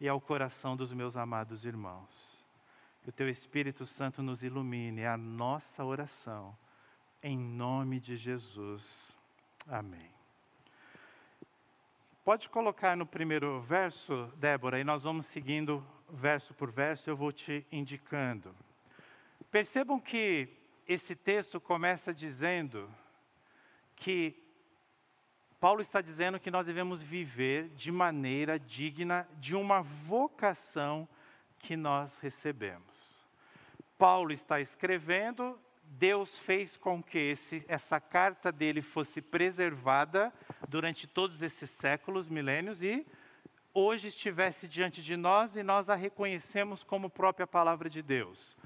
e 0.00 0.06
ao 0.06 0.20
coração 0.20 0.76
dos 0.76 0.92
meus 0.92 1.16
amados 1.16 1.64
irmãos. 1.64 2.44
Que 3.02 3.08
o 3.08 3.12
teu 3.12 3.28
Espírito 3.28 3.86
Santo 3.86 4.22
nos 4.22 4.42
ilumine, 4.42 5.06
a 5.06 5.16
nossa 5.16 5.84
oração, 5.84 6.56
em 7.22 7.38
nome 7.38 7.98
de 7.98 8.16
Jesus. 8.16 9.16
Amém. 9.66 10.10
Pode 12.24 12.50
colocar 12.50 12.94
no 12.94 13.06
primeiro 13.06 13.62
verso, 13.62 14.30
Débora, 14.36 14.78
e 14.78 14.84
nós 14.84 15.04
vamos 15.04 15.24
seguindo 15.24 15.82
verso 16.10 16.52
por 16.52 16.70
verso, 16.70 17.08
eu 17.08 17.16
vou 17.16 17.32
te 17.32 17.66
indicando. 17.72 18.54
Percebam 19.50 19.98
que 19.98 20.48
esse 20.86 21.16
texto 21.16 21.58
começa 21.58 22.12
dizendo 22.12 22.90
que 23.98 24.40
Paulo 25.58 25.82
está 25.82 26.00
dizendo 26.00 26.38
que 26.38 26.52
nós 26.52 26.64
devemos 26.64 27.02
viver 27.02 27.68
de 27.70 27.90
maneira 27.90 28.58
digna 28.60 29.28
de 29.40 29.56
uma 29.56 29.82
vocação 29.82 31.06
que 31.58 31.76
nós 31.76 32.16
recebemos. 32.18 33.24
Paulo 33.98 34.32
está 34.32 34.60
escrevendo, 34.60 35.58
Deus 35.82 36.38
fez 36.38 36.76
com 36.76 37.02
que 37.02 37.18
esse, 37.18 37.64
essa 37.66 37.98
carta 37.98 38.52
dele 38.52 38.82
fosse 38.82 39.20
preservada 39.20 40.32
durante 40.68 41.08
todos 41.08 41.42
esses 41.42 41.68
séculos, 41.68 42.28
milênios, 42.28 42.84
e 42.84 43.04
hoje 43.74 44.06
estivesse 44.06 44.68
diante 44.68 45.02
de 45.02 45.16
nós 45.16 45.56
e 45.56 45.64
nós 45.64 45.90
a 45.90 45.96
reconhecemos 45.96 46.84
como 46.84 47.10
própria 47.10 47.48
palavra 47.48 47.90
de 47.90 48.00
Deus. 48.00 48.56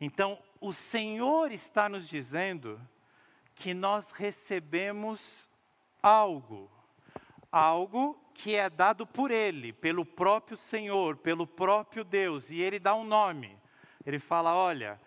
Então, 0.00 0.38
o 0.58 0.72
Senhor 0.72 1.52
está 1.52 1.90
nos 1.90 2.08
dizendo 2.08 2.80
que 3.54 3.74
nós 3.74 4.12
recebemos 4.12 5.48
algo, 6.02 6.70
algo 7.50 8.18
que 8.34 8.54
é 8.54 8.68
dado 8.68 9.06
por 9.06 9.30
Ele, 9.30 9.72
pelo 9.72 10.04
próprio 10.04 10.56
Senhor, 10.56 11.16
pelo 11.16 11.46
próprio 11.46 12.04
Deus, 12.04 12.50
e 12.50 12.60
Ele 12.60 12.78
dá 12.78 12.94
um 12.94 13.04
nome. 13.04 13.56
Ele 14.04 14.18
fala: 14.18 14.54
Olha, 14.54 15.00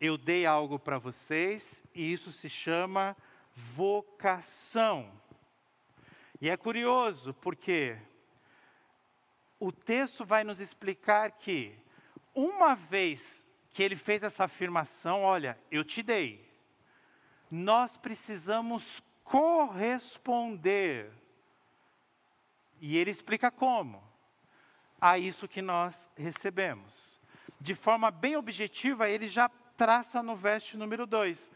eu 0.00 0.16
dei 0.16 0.46
algo 0.46 0.78
para 0.78 0.98
vocês 0.98 1.84
e 1.94 2.12
isso 2.12 2.30
se 2.30 2.48
chama 2.48 3.16
vocação. 3.54 5.10
E 6.40 6.48
é 6.48 6.56
curioso 6.56 7.34
porque 7.34 7.98
o 9.58 9.72
texto 9.72 10.24
vai 10.24 10.44
nos 10.44 10.60
explicar 10.60 11.32
que, 11.32 11.76
uma 12.32 12.76
vez 12.76 13.44
que 13.70 13.82
ele 13.82 13.96
fez 13.96 14.22
essa 14.22 14.44
afirmação, 14.44 15.22
olha, 15.22 15.58
eu 15.70 15.84
te 15.84 16.02
dei, 16.02 16.47
nós 17.50 17.96
precisamos 17.96 19.02
corresponder. 19.24 21.10
E 22.80 22.96
ele 22.96 23.10
explica 23.10 23.50
como. 23.50 24.02
A 25.00 25.18
isso 25.18 25.46
que 25.46 25.62
nós 25.62 26.10
recebemos. 26.16 27.20
De 27.60 27.74
forma 27.74 28.10
bem 28.10 28.36
objetiva, 28.36 29.08
ele 29.08 29.28
já 29.28 29.48
traça 29.76 30.22
no 30.22 30.34
verso 30.34 30.76
número 30.76 31.06
2. 31.06 31.50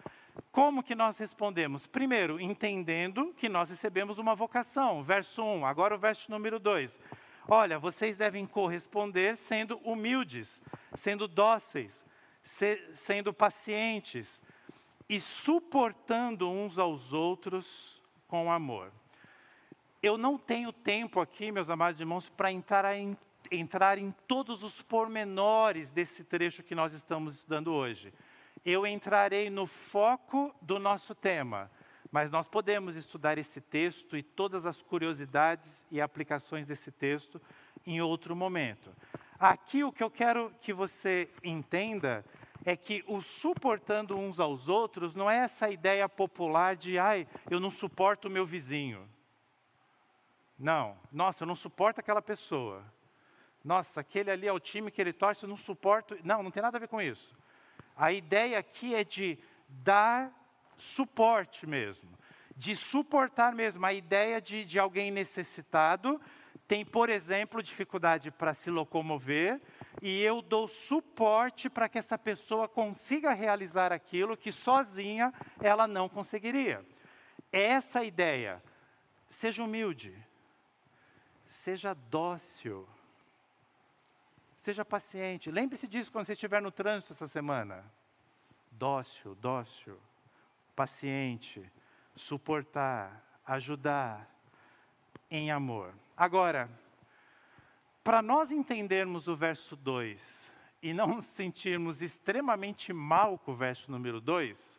Como 0.51 0.83
que 0.83 0.95
nós 0.95 1.19
respondemos? 1.19 1.87
Primeiro, 1.87 2.41
entendendo 2.41 3.35
que 3.37 3.49
nós 3.49 3.71
recebemos 3.71 4.19
uma 4.19 4.35
vocação. 4.35 5.03
Verso 5.03 5.43
1, 5.43 5.59
um, 5.59 5.67
agora 5.67 5.95
o 5.95 5.99
verso 5.99 6.31
número 6.31 6.59
2. 6.59 7.01
Olha, 7.49 7.79
vocês 7.79 8.17
devem 8.17 8.47
corresponder 8.47 9.37
sendo 9.37 9.77
humildes, 9.79 10.63
sendo 10.95 11.27
dóceis, 11.27 12.05
se, 12.43 12.81
sendo 12.93 13.33
pacientes 13.35 14.41
e 15.09 15.21
suportando 15.21 16.51
uns 16.51 16.79
aos 16.79 17.13
outros 17.13 18.03
com 18.27 18.51
amor. 18.51 18.93
Eu 20.03 20.19
não 20.19 20.37
tenho 20.39 20.73
tempo 20.73 21.21
aqui, 21.21 21.53
meus 21.53 21.71
amados 21.71 22.01
irmãos, 22.01 22.29
para 22.29 22.51
entrar 22.51 22.97
em, 22.97 23.17
entrar 23.51 23.99
em 23.99 24.11
todos 24.27 24.63
os 24.63 24.83
pormenores 24.83 25.91
desse 25.91 26.25
trecho 26.25 26.63
que 26.63 26.75
nós 26.75 26.95
estamos 26.95 27.37
estudando 27.37 27.73
hoje. 27.73 28.13
Eu 28.65 28.87
entrarei 28.87 29.51
no 29.51 29.67
foco 29.67 30.55
do 30.61 30.79
nosso 30.79 31.15
tema 31.15 31.71
mas 32.13 32.31
nós 32.31 32.47
podemos 32.47 32.95
estudar 32.95 33.39
esse 33.39 33.59
texto 33.59 34.19
e 34.19 34.23
todas 34.23 34.67
as 34.67 34.83
curiosidades 34.83 35.87
e 35.91 35.99
aplicações 35.99 36.67
desse 36.67 36.93
texto 36.93 37.41
em 37.87 38.03
outro 38.03 38.37
momento. 38.37 38.95
Aqui 39.39 39.83
o 39.83 39.91
que 39.91 40.03
eu 40.03 40.11
quero 40.11 40.53
que 40.61 40.75
você 40.75 41.31
entenda 41.43 42.23
é 42.65 42.77
que 42.77 43.05
o 43.07 43.21
suportando 43.21 44.17
uns 44.17 44.39
aos 44.39 44.69
outros 44.69 45.15
não 45.15 45.31
é 45.31 45.39
essa 45.39 45.71
ideia 45.71 46.09
popular 46.09 46.77
de, 46.77 46.99
ai, 46.99 47.27
eu 47.51 47.59
não 47.59 47.71
suporto 47.71 48.29
o 48.29 48.31
meu 48.31 48.47
vizinho. 48.47 49.09
Não, 50.59 50.97
nossa, 51.11 51.43
eu 51.43 51.47
não 51.47 51.57
suporto 51.57 52.01
aquela 52.01 52.23
pessoa. 52.23 52.85
Nossa, 53.65 54.01
aquele 54.01 54.31
ali 54.31 54.47
é 54.47 54.53
o 54.53 54.61
time 54.61 54.91
que 54.91 55.01
ele 55.01 55.13
torce, 55.13 55.45
eu 55.45 55.49
não 55.49 55.57
suporto. 55.57 56.17
Não, 56.25 56.43
não 56.43 56.51
tem 56.51 56.63
nada 56.63 56.77
a 56.77 56.81
ver 56.81 56.89
com 56.89 57.01
isso. 57.01 57.35
A 57.97 58.13
ideia 58.13 58.59
aqui 58.59 58.95
é 58.95 59.05
de 59.05 59.39
dar 59.69 60.33
suporte 60.77 61.67
mesmo, 61.67 62.11
de 62.57 62.75
suportar 62.75 63.55
mesmo 63.55 63.85
a 63.85 63.93
ideia 63.93 64.41
de, 64.41 64.65
de 64.65 64.79
alguém 64.79 65.11
necessitado, 65.11 66.21
tem, 66.73 66.87
por 66.87 67.11
exemplo, 67.11 67.63
dificuldade 67.63 68.31
para 68.31 68.55
se 68.55 68.71
locomover, 68.71 69.61
e 70.01 70.23
eu 70.23 70.41
dou 70.41 70.67
suporte 70.67 71.69
para 71.69 71.87
que 71.87 71.99
essa 71.99 72.17
pessoa 72.17 72.67
consiga 72.67 73.35
realizar 73.35 73.93
aquilo 73.93 74.39
que 74.39 74.51
sozinha 74.51 75.35
ela 75.61 75.87
não 75.87 76.09
conseguiria. 76.09 76.83
Essa 77.53 78.01
é 78.01 78.07
ideia. 78.07 78.63
Seja 79.29 79.63
humilde, 79.63 80.17
seja 81.47 81.93
dócil, 81.93 82.89
seja 84.57 84.83
paciente. 84.83 85.51
Lembre-se 85.51 85.87
disso 85.87 86.11
quando 86.11 86.25
você 86.25 86.33
estiver 86.33 86.63
no 86.63 86.71
trânsito 86.71 87.13
essa 87.13 87.27
semana. 87.27 87.85
Dócil, 88.71 89.35
dócil 89.35 90.01
paciente, 90.75 91.71
suportar, 92.17 93.23
ajudar 93.45 94.27
em 95.33 95.51
amor. 95.51 95.95
Agora, 96.15 96.69
para 98.05 98.21
nós 98.21 98.51
entendermos 98.51 99.29
o 99.29 99.35
verso 99.35 99.75
2 99.75 100.53
e 100.83 100.93
não 100.93 101.07
nos 101.07 101.25
sentirmos 101.25 102.03
extremamente 102.03 102.93
mal 102.93 103.39
com 103.39 103.53
o 103.53 103.57
verso 103.57 103.91
número 103.91 104.21
2, 104.21 104.79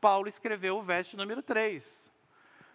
Paulo 0.00 0.26
escreveu 0.26 0.78
o 0.78 0.82
verso 0.82 1.16
número 1.16 1.42
3. 1.44 2.10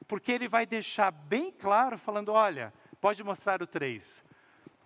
Porque 0.07 0.31
ele 0.31 0.47
vai 0.47 0.65
deixar 0.65 1.11
bem 1.11 1.51
claro, 1.51 1.97
falando: 1.97 2.31
olha, 2.31 2.73
pode 3.01 3.21
mostrar 3.21 3.61
o 3.61 3.67
3. 3.67 4.23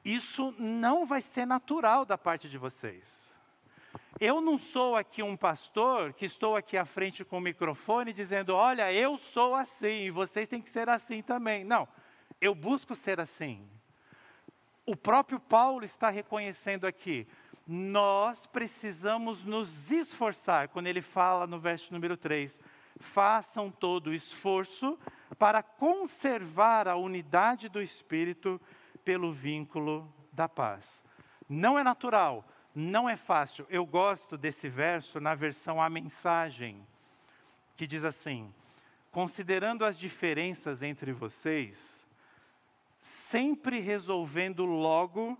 Isso 0.03 0.55
não 0.57 1.05
vai 1.05 1.21
ser 1.21 1.45
natural 1.45 2.03
da 2.03 2.17
parte 2.17 2.49
de 2.49 2.57
vocês. 2.57 3.31
Eu 4.19 4.41
não 4.41 4.57
sou 4.57 4.95
aqui 4.95 5.21
um 5.21 5.37
pastor 5.37 6.13
que 6.13 6.25
estou 6.25 6.55
aqui 6.55 6.77
à 6.77 6.85
frente 6.85 7.23
com 7.23 7.37
o 7.37 7.41
microfone 7.41 8.11
dizendo: 8.11 8.55
olha, 8.55 8.91
eu 8.91 9.17
sou 9.17 9.53
assim, 9.53 10.09
vocês 10.09 10.47
têm 10.47 10.61
que 10.61 10.69
ser 10.69 10.89
assim 10.89 11.21
também. 11.21 11.63
Não, 11.63 11.87
eu 12.43 12.53
busco 12.53 12.93
ser 12.93 13.21
assim. 13.21 13.65
O 14.85 14.97
próprio 14.97 15.39
Paulo 15.39 15.85
está 15.85 16.09
reconhecendo 16.09 16.85
aqui, 16.85 17.25
nós 17.65 18.45
precisamos 18.45 19.45
nos 19.45 19.89
esforçar, 19.89 20.67
quando 20.67 20.87
ele 20.87 21.01
fala 21.01 21.47
no 21.47 21.57
verso 21.57 21.93
número 21.93 22.17
3, 22.17 22.59
façam 22.99 23.71
todo 23.71 24.07
o 24.07 24.13
esforço 24.13 24.99
para 25.39 25.63
conservar 25.63 26.89
a 26.89 26.97
unidade 26.97 27.69
do 27.69 27.81
Espírito 27.81 28.59
pelo 29.05 29.31
vínculo 29.31 30.13
da 30.33 30.49
paz. 30.49 31.01
Não 31.47 31.79
é 31.79 31.83
natural, 31.83 32.45
não 32.75 33.07
é 33.09 33.15
fácil. 33.15 33.65
Eu 33.69 33.85
gosto 33.85 34.37
desse 34.37 34.67
verso 34.67 35.21
na 35.21 35.33
versão 35.33 35.81
A 35.81 35.89
Mensagem, 35.89 36.85
que 37.77 37.87
diz 37.87 38.03
assim: 38.03 38.53
Considerando 39.13 39.85
as 39.85 39.97
diferenças 39.97 40.83
entre 40.83 41.13
vocês, 41.13 42.02
sempre 43.03 43.81
resolvendo 43.81 44.63
logo 44.63 45.37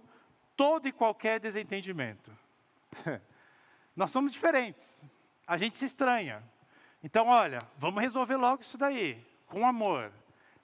todo 0.53 0.85
e 0.85 0.91
qualquer 0.91 1.39
desentendimento. 1.39 2.29
Nós 3.95 4.11
somos 4.11 4.33
diferentes, 4.33 5.01
a 5.47 5.55
gente 5.55 5.77
se 5.77 5.85
estranha. 5.85 6.43
Então, 7.01 7.27
olha, 7.27 7.59
vamos 7.77 8.01
resolver 8.01 8.35
logo 8.35 8.63
isso 8.63 8.77
daí, 8.77 9.25
com 9.47 9.65
amor. 9.65 10.11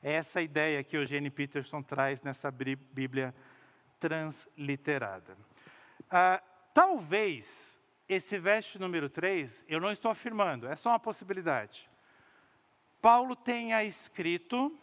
É 0.03 0.12
essa 0.12 0.41
ideia 0.41 0.84
que 0.84 0.98
Eugene 0.98 1.29
Peterson 1.29 1.82
traz 1.82 2.22
nessa 2.22 2.51
Bíblia 2.51 3.34
transliterada. 3.98 5.38
Ah, 6.12 6.44
talvez 6.74 7.79
esse 8.10 8.38
verso 8.38 8.77
número 8.77 9.10
3, 9.10 9.63
eu 9.70 9.79
não 9.79 9.89
estou 9.89 10.12
afirmando, 10.12 10.68
é 10.68 10.75
só 10.75 10.89
uma 10.89 11.00
possibilidade. 11.00 11.89
Paulo 13.01 13.38
tenha 13.38 13.86
escrito 13.86 14.77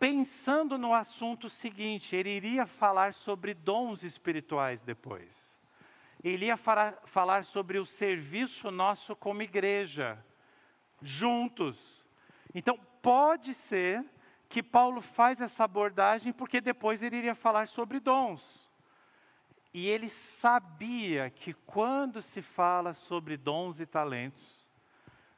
pensando 0.00 0.78
no 0.78 0.94
assunto 0.94 1.50
seguinte, 1.50 2.16
ele 2.16 2.30
iria 2.30 2.66
falar 2.66 3.12
sobre 3.12 3.52
dons 3.52 4.02
espirituais 4.02 4.80
depois. 4.80 5.58
Ele 6.24 6.46
ia 6.46 6.56
falar 6.56 7.44
sobre 7.44 7.78
o 7.78 7.84
serviço 7.84 8.70
nosso 8.70 9.14
como 9.14 9.42
igreja, 9.42 10.18
juntos. 11.02 12.02
Então, 12.54 12.78
pode 13.02 13.52
ser 13.52 14.02
que 14.48 14.62
Paulo 14.62 15.02
faz 15.02 15.38
essa 15.40 15.64
abordagem 15.64 16.32
porque 16.32 16.62
depois 16.62 17.02
ele 17.02 17.16
iria 17.16 17.34
falar 17.34 17.68
sobre 17.68 18.00
dons. 18.00 18.70
E 19.72 19.86
ele 19.86 20.08
sabia 20.08 21.28
que 21.28 21.52
quando 21.52 22.22
se 22.22 22.40
fala 22.40 22.94
sobre 22.94 23.36
dons 23.36 23.80
e 23.80 23.86
talentos, 23.86 24.66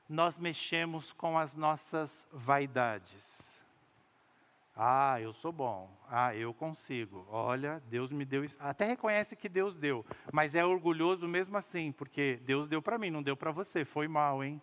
nós 0.09 0.39
mexemos 0.39 1.13
com 1.13 1.37
as 1.37 1.55
nossas 1.55 2.29
vaidades. 2.33 3.52
Ah, 4.75 5.21
eu 5.21 5.33
sou 5.33 5.53
bom. 5.53 5.91
Ah, 6.09 6.35
eu 6.35 6.55
consigo. 6.55 7.27
Olha, 7.31 7.83
Deus 7.89 8.11
me 8.11 8.25
deu 8.25 8.45
isso. 8.45 8.57
Até 8.59 8.85
reconhece 8.87 9.37
que 9.37 9.49
Deus 9.49 9.77
deu, 9.77 10.05
mas 10.33 10.55
é 10.55 10.65
orgulhoso 10.65 11.29
mesmo 11.29 11.57
assim, 11.57 11.93
porque 11.93 12.41
Deus 12.45 12.67
deu 12.67 12.81
para 12.81 12.99
mim, 12.99 13.11
não 13.11 13.23
deu 13.23 13.37
para 13.37 13.51
você. 13.51 13.85
Foi 13.85 14.09
mal, 14.09 14.43
hein? 14.43 14.61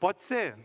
Pode 0.00 0.22
ser. 0.22 0.58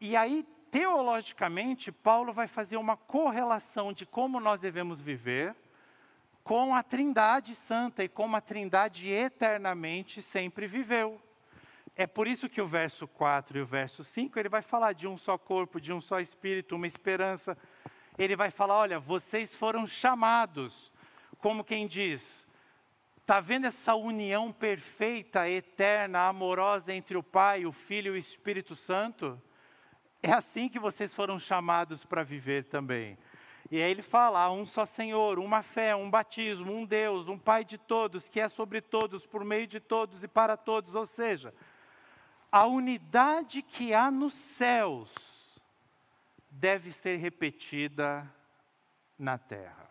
E 0.00 0.16
aí, 0.16 0.46
teologicamente, 0.70 1.90
Paulo 1.90 2.32
vai 2.32 2.46
fazer 2.46 2.76
uma 2.76 2.96
correlação 2.96 3.92
de 3.92 4.04
como 4.04 4.40
nós 4.40 4.60
devemos 4.60 5.00
viver 5.00 5.54
com 6.42 6.74
a 6.74 6.82
Trindade 6.82 7.54
Santa 7.54 8.02
e 8.02 8.08
como 8.08 8.36
a 8.36 8.40
Trindade 8.40 9.08
eternamente 9.08 10.20
sempre 10.20 10.66
viveu. 10.66 11.20
É 11.96 12.06
por 12.06 12.26
isso 12.26 12.48
que 12.48 12.60
o 12.60 12.66
verso 12.66 13.06
4 13.06 13.58
e 13.58 13.62
o 13.62 13.66
verso 13.66 14.02
5, 14.02 14.38
ele 14.38 14.48
vai 14.48 14.62
falar 14.62 14.92
de 14.92 15.06
um 15.06 15.16
só 15.16 15.36
corpo, 15.36 15.80
de 15.80 15.92
um 15.92 16.00
só 16.00 16.20
espírito, 16.20 16.76
uma 16.76 16.86
esperança. 16.86 17.56
Ele 18.18 18.36
vai 18.36 18.50
falar: 18.50 18.76
olha, 18.76 18.98
vocês 18.98 19.54
foram 19.54 19.86
chamados, 19.86 20.92
como 21.38 21.64
quem 21.64 21.86
diz, 21.86 22.46
está 23.20 23.40
vendo 23.40 23.66
essa 23.66 23.94
união 23.94 24.52
perfeita, 24.52 25.48
eterna, 25.48 26.28
amorosa 26.28 26.92
entre 26.92 27.16
o 27.16 27.22
Pai, 27.22 27.66
o 27.66 27.72
Filho 27.72 28.14
e 28.14 28.16
o 28.16 28.20
Espírito 28.20 28.74
Santo? 28.74 29.40
É 30.22 30.32
assim 30.32 30.68
que 30.68 30.78
vocês 30.78 31.14
foram 31.14 31.38
chamados 31.38 32.04
para 32.04 32.22
viver 32.22 32.64
também. 32.64 33.16
E 33.70 33.80
aí 33.80 33.90
ele 33.90 34.02
fala: 34.02 34.40
há 34.40 34.50
um 34.50 34.66
só 34.66 34.84
Senhor, 34.84 35.38
uma 35.38 35.62
fé, 35.62 35.94
um 35.94 36.10
batismo, 36.10 36.72
um 36.72 36.84
Deus, 36.84 37.28
um 37.28 37.38
Pai 37.38 37.64
de 37.64 37.78
todos, 37.78 38.28
que 38.28 38.40
é 38.40 38.48
sobre 38.48 38.80
todos, 38.80 39.26
por 39.26 39.44
meio 39.44 39.66
de 39.66 39.80
todos 39.80 40.24
e 40.24 40.28
para 40.28 40.56
todos. 40.56 40.94
Ou 40.94 41.06
seja, 41.06 41.54
a 42.52 42.66
unidade 42.66 43.62
que 43.62 43.94
há 43.94 44.10
nos 44.10 44.34
céus 44.34 45.58
deve 46.50 46.90
ser 46.90 47.16
repetida 47.16 48.28
na 49.18 49.38
terra. 49.38 49.88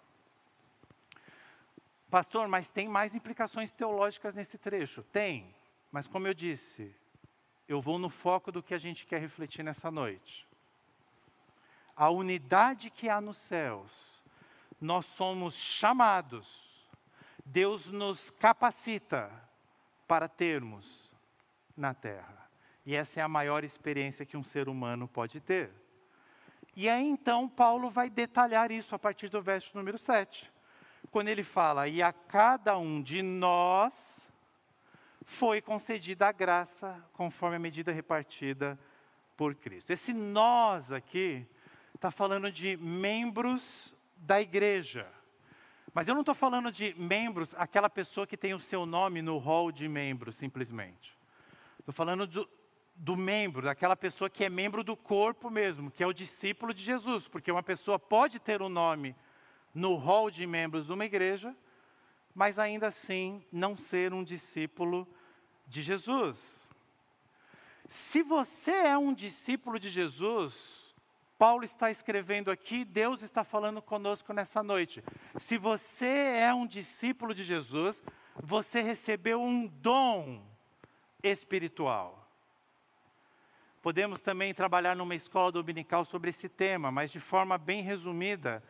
Pastor, 2.10 2.48
mas 2.48 2.70
tem 2.70 2.88
mais 2.88 3.15
implicações 3.15 3.72
teológicas 3.72 4.34
nesse 4.34 4.58
trecho? 4.58 5.04
Tem, 5.04 5.56
mas 5.91 6.08
como 6.08 6.28
eu 6.28 6.34
disse, 6.34 6.93
eu 7.67 7.80
vou 7.80 8.00
no 8.00 8.10
foco 8.10 8.52
do 8.52 8.63
que 8.63 8.74
a 8.74 8.80
gente 8.80 9.06
quer 9.06 9.22
refletir 9.22 9.63
nessa 9.63 9.91
noite. 9.91 10.48
A 11.95 12.10
unidade 12.10 12.89
que 12.89 13.10
há 13.10 13.22
nos 13.22 13.38
céus, 13.38 14.24
nós 14.82 15.06
somos 15.06 15.56
chamados, 15.56 16.88
Deus 17.45 17.88
nos 17.89 18.30
capacita 18.32 19.32
para 20.08 20.28
termos 20.28 21.13
na 21.78 21.93
terra. 21.93 22.49
E 22.86 22.96
essa 22.96 23.20
é 23.20 23.24
a 23.24 23.28
maior 23.28 23.63
experiência 23.63 24.26
que 24.26 24.38
um 24.38 24.44
ser 24.44 24.68
humano 24.68 25.08
pode 25.08 25.39
ter. 25.39 25.72
E 26.76 26.88
aí 26.88 27.08
então 27.08 27.48
Paulo 27.48 27.89
vai 27.89 28.10
detalhar 28.10 28.72
isso 28.72 28.96
a 28.96 29.00
partir 29.00 29.30
do 29.30 29.42
verso 29.42 29.76
número 29.78 29.98
7. 29.98 30.52
Quando 31.12 31.28
ele 31.28 31.44
fala: 31.44 31.88
"E 31.88 32.02
a 32.02 32.13
cada 32.13 32.78
um 32.78 33.02
de 33.02 33.22
nós 33.22 34.30
foi 35.30 35.62
concedida 35.62 36.28
a 36.28 36.32
graça 36.32 37.06
conforme 37.13 37.58
a 37.58 37.60
medida 37.60 37.92
repartida 37.92 38.80
por 39.38 39.54
Cristo. 39.54 39.92
Esse 39.92 40.12
nós 40.12 40.92
aqui 40.92 41.48
está 41.94 42.10
falando 42.10 42.52
de 42.52 42.76
membros 42.78 43.96
da 44.18 44.42
igreja. 44.42 45.08
Mas 45.94 46.08
eu 46.08 46.13
não 46.13 46.22
estou 46.22 46.36
falando 46.36 46.72
de 46.72 46.94
membros, 46.98 47.56
aquela 47.58 47.89
pessoa 47.89 48.26
que 48.26 48.36
tem 48.36 48.54
o 48.54 48.60
seu 48.60 48.86
nome 48.86 49.22
no 49.22 49.38
hall 49.38 49.72
de 49.72 49.88
membros, 49.88 50.36
simplesmente. 50.36 51.18
Estou 51.80 51.94
falando 51.94 52.26
do, 52.28 52.50
do 53.00 53.16
membro, 53.16 53.62
daquela 53.62 53.96
pessoa 53.96 54.30
que 54.30 54.44
é 54.44 54.50
membro 54.50 54.84
do 54.84 54.96
corpo 54.96 55.50
mesmo, 55.50 55.90
que 55.90 56.04
é 56.04 56.08
o 56.08 56.14
discípulo 56.14 56.74
de 56.74 56.84
Jesus. 56.84 57.30
Porque 57.30 57.52
uma 57.52 57.64
pessoa 57.64 57.98
pode 57.98 58.40
ter 58.40 58.62
um 58.62 58.68
nome 58.68 59.16
no 59.74 59.96
hall 59.96 60.30
de 60.30 60.46
membros 60.46 60.86
de 60.86 60.92
uma 60.92 61.06
igreja, 61.06 61.56
mas 62.36 62.60
ainda 62.60 62.88
assim 62.88 63.44
não 63.52 63.78
ser 63.78 64.14
um 64.14 64.24
discípulo 64.24 65.08
de 65.66 65.82
Jesus. 65.82 66.70
Se 67.88 68.22
você 68.22 68.72
é 68.72 68.98
um 68.98 69.14
discípulo 69.14 69.80
de 69.80 69.90
Jesus, 69.90 70.94
Paulo 71.38 71.64
está 71.64 71.90
escrevendo 71.90 72.52
aqui, 72.52 72.84
Deus 72.84 73.24
está 73.24 73.46
falando 73.46 73.82
conosco 73.82 74.34
nessa 74.34 74.62
noite. 74.62 75.02
Se 75.38 75.58
você 75.58 76.38
é 76.42 76.54
um 76.54 76.68
discípulo 76.68 77.34
de 77.34 77.46
Jesus, 77.46 78.04
você 78.36 78.82
recebeu 78.82 79.42
um 79.42 79.66
dom 79.66 80.44
espiritual. 81.24 82.18
Podemos 83.82 84.22
também 84.22 84.54
trabalhar 84.54 84.96
numa 84.96 85.15
escola 85.15 85.52
dominical 85.52 86.04
sobre 86.04 86.32
esse 86.32 86.50
tema, 86.50 86.92
mas 86.92 87.12
de 87.12 87.20
forma 87.20 87.58
bem 87.58 87.82
resumida, 87.82 88.62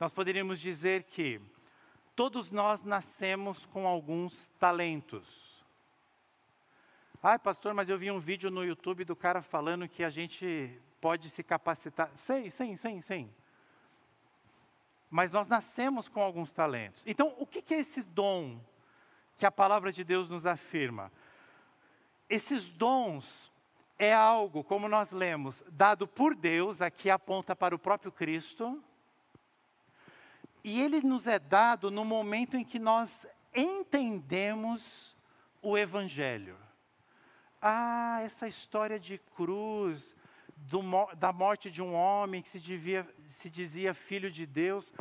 nós 0.00 0.10
poderíamos 0.10 0.58
dizer 0.58 1.02
que 1.02 1.40
todos 2.16 2.50
nós 2.50 2.82
nascemos 2.82 3.66
com 3.66 3.86
alguns 3.86 4.48
talentos. 4.58 5.62
Ai, 7.22 7.38
pastor, 7.38 7.74
mas 7.74 7.88
eu 7.88 7.98
vi 7.98 8.10
um 8.10 8.18
vídeo 8.18 8.50
no 8.50 8.64
YouTube 8.64 9.04
do 9.04 9.14
cara 9.14 9.42
falando 9.42 9.88
que 9.88 10.02
a 10.02 10.10
gente 10.10 10.78
pode 11.00 11.28
se 11.28 11.42
capacitar. 11.42 12.10
Sei, 12.14 12.50
sim, 12.50 12.76
sim, 12.76 13.00
sim. 13.02 13.30
Mas 15.10 15.30
nós 15.30 15.46
nascemos 15.46 16.08
com 16.08 16.22
alguns 16.22 16.50
talentos. 16.50 17.04
Então, 17.06 17.34
o 17.38 17.46
que 17.46 17.74
é 17.74 17.78
esse 17.78 18.02
dom 18.02 18.58
que 19.36 19.44
a 19.44 19.50
palavra 19.50 19.92
de 19.92 20.02
Deus 20.02 20.28
nos 20.28 20.46
afirma? 20.46 21.12
Esses 22.28 22.68
dons 22.68 23.52
é 23.98 24.12
algo, 24.12 24.64
como 24.64 24.88
nós 24.88 25.12
lemos, 25.12 25.62
dado 25.68 26.06
por 26.06 26.34
Deus, 26.34 26.82
aqui 26.82 27.08
aponta 27.08 27.54
para 27.54 27.74
o 27.74 27.78
próprio 27.78 28.10
Cristo, 28.10 28.82
e 30.62 30.80
ele 30.80 31.00
nos 31.02 31.26
é 31.26 31.38
dado 31.38 31.90
no 31.90 32.04
momento 32.04 32.56
em 32.56 32.64
que 32.64 32.78
nós 32.78 33.26
entendemos 33.54 35.14
o 35.62 35.76
Evangelho. 35.76 36.56
Ah, 37.60 38.20
essa 38.22 38.48
história 38.48 38.98
de 38.98 39.18
cruz, 39.36 40.16
do, 40.56 40.82
da 41.16 41.32
morte 41.32 41.70
de 41.70 41.82
um 41.82 41.94
homem 41.94 42.42
que 42.42 42.48
se, 42.48 42.60
devia, 42.60 43.08
se 43.26 43.50
dizia 43.50 43.94
filho 43.94 44.30
de 44.30 44.46
Deus. 44.46 44.92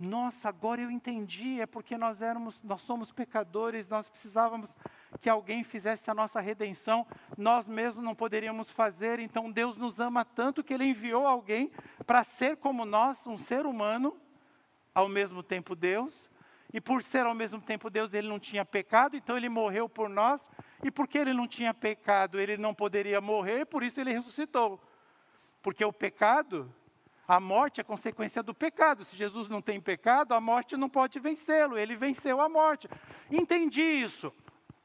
Nossa, 0.00 0.48
agora 0.48 0.80
eu 0.80 0.90
entendi, 0.90 1.60
é 1.60 1.66
porque 1.66 1.96
nós 1.96 2.22
éramos, 2.22 2.62
nós 2.62 2.82
somos 2.82 3.10
pecadores, 3.10 3.88
nós 3.88 4.08
precisávamos 4.08 4.76
que 5.18 5.28
alguém 5.28 5.64
fizesse 5.64 6.10
a 6.10 6.14
nossa 6.14 6.40
redenção, 6.40 7.06
nós 7.36 7.66
mesmos 7.66 8.04
não 8.04 8.14
poderíamos 8.14 8.70
fazer, 8.70 9.18
então 9.18 9.50
Deus 9.50 9.76
nos 9.76 9.98
ama 9.98 10.24
tanto 10.24 10.62
que 10.62 10.74
Ele 10.74 10.84
enviou 10.84 11.26
alguém 11.26 11.70
para 12.06 12.22
ser 12.22 12.56
como 12.56 12.84
nós, 12.84 13.26
um 13.26 13.36
ser 13.36 13.66
humano, 13.66 14.16
ao 14.94 15.08
mesmo 15.08 15.42
tempo 15.42 15.74
Deus, 15.74 16.30
e 16.72 16.80
por 16.80 17.02
ser 17.02 17.26
ao 17.26 17.34
mesmo 17.34 17.60
tempo 17.60 17.90
Deus, 17.90 18.14
ele 18.14 18.28
não 18.28 18.38
tinha 18.38 18.64
pecado, 18.64 19.16
então 19.16 19.36
ele 19.36 19.48
morreu 19.48 19.88
por 19.88 20.08
nós. 20.08 20.50
E 20.84 20.90
porque 20.90 21.18
ele 21.18 21.32
não 21.32 21.48
tinha 21.48 21.74
pecado, 21.74 22.38
ele 22.38 22.56
não 22.56 22.72
poderia 22.72 23.20
morrer, 23.20 23.66
por 23.66 23.82
isso 23.82 24.00
ele 24.00 24.12
ressuscitou. 24.12 24.80
Porque 25.62 25.84
o 25.84 25.92
pecado, 25.92 26.72
a 27.26 27.40
morte 27.40 27.80
é 27.80 27.84
consequência 27.84 28.42
do 28.42 28.54
pecado. 28.54 29.04
Se 29.04 29.16
Jesus 29.16 29.48
não 29.48 29.60
tem 29.60 29.80
pecado, 29.80 30.32
a 30.32 30.40
morte 30.40 30.76
não 30.76 30.88
pode 30.88 31.18
vencê-lo. 31.18 31.76
Ele 31.76 31.96
venceu 31.96 32.40
a 32.40 32.48
morte. 32.48 32.88
Entendi 33.30 33.82
isso. 33.82 34.32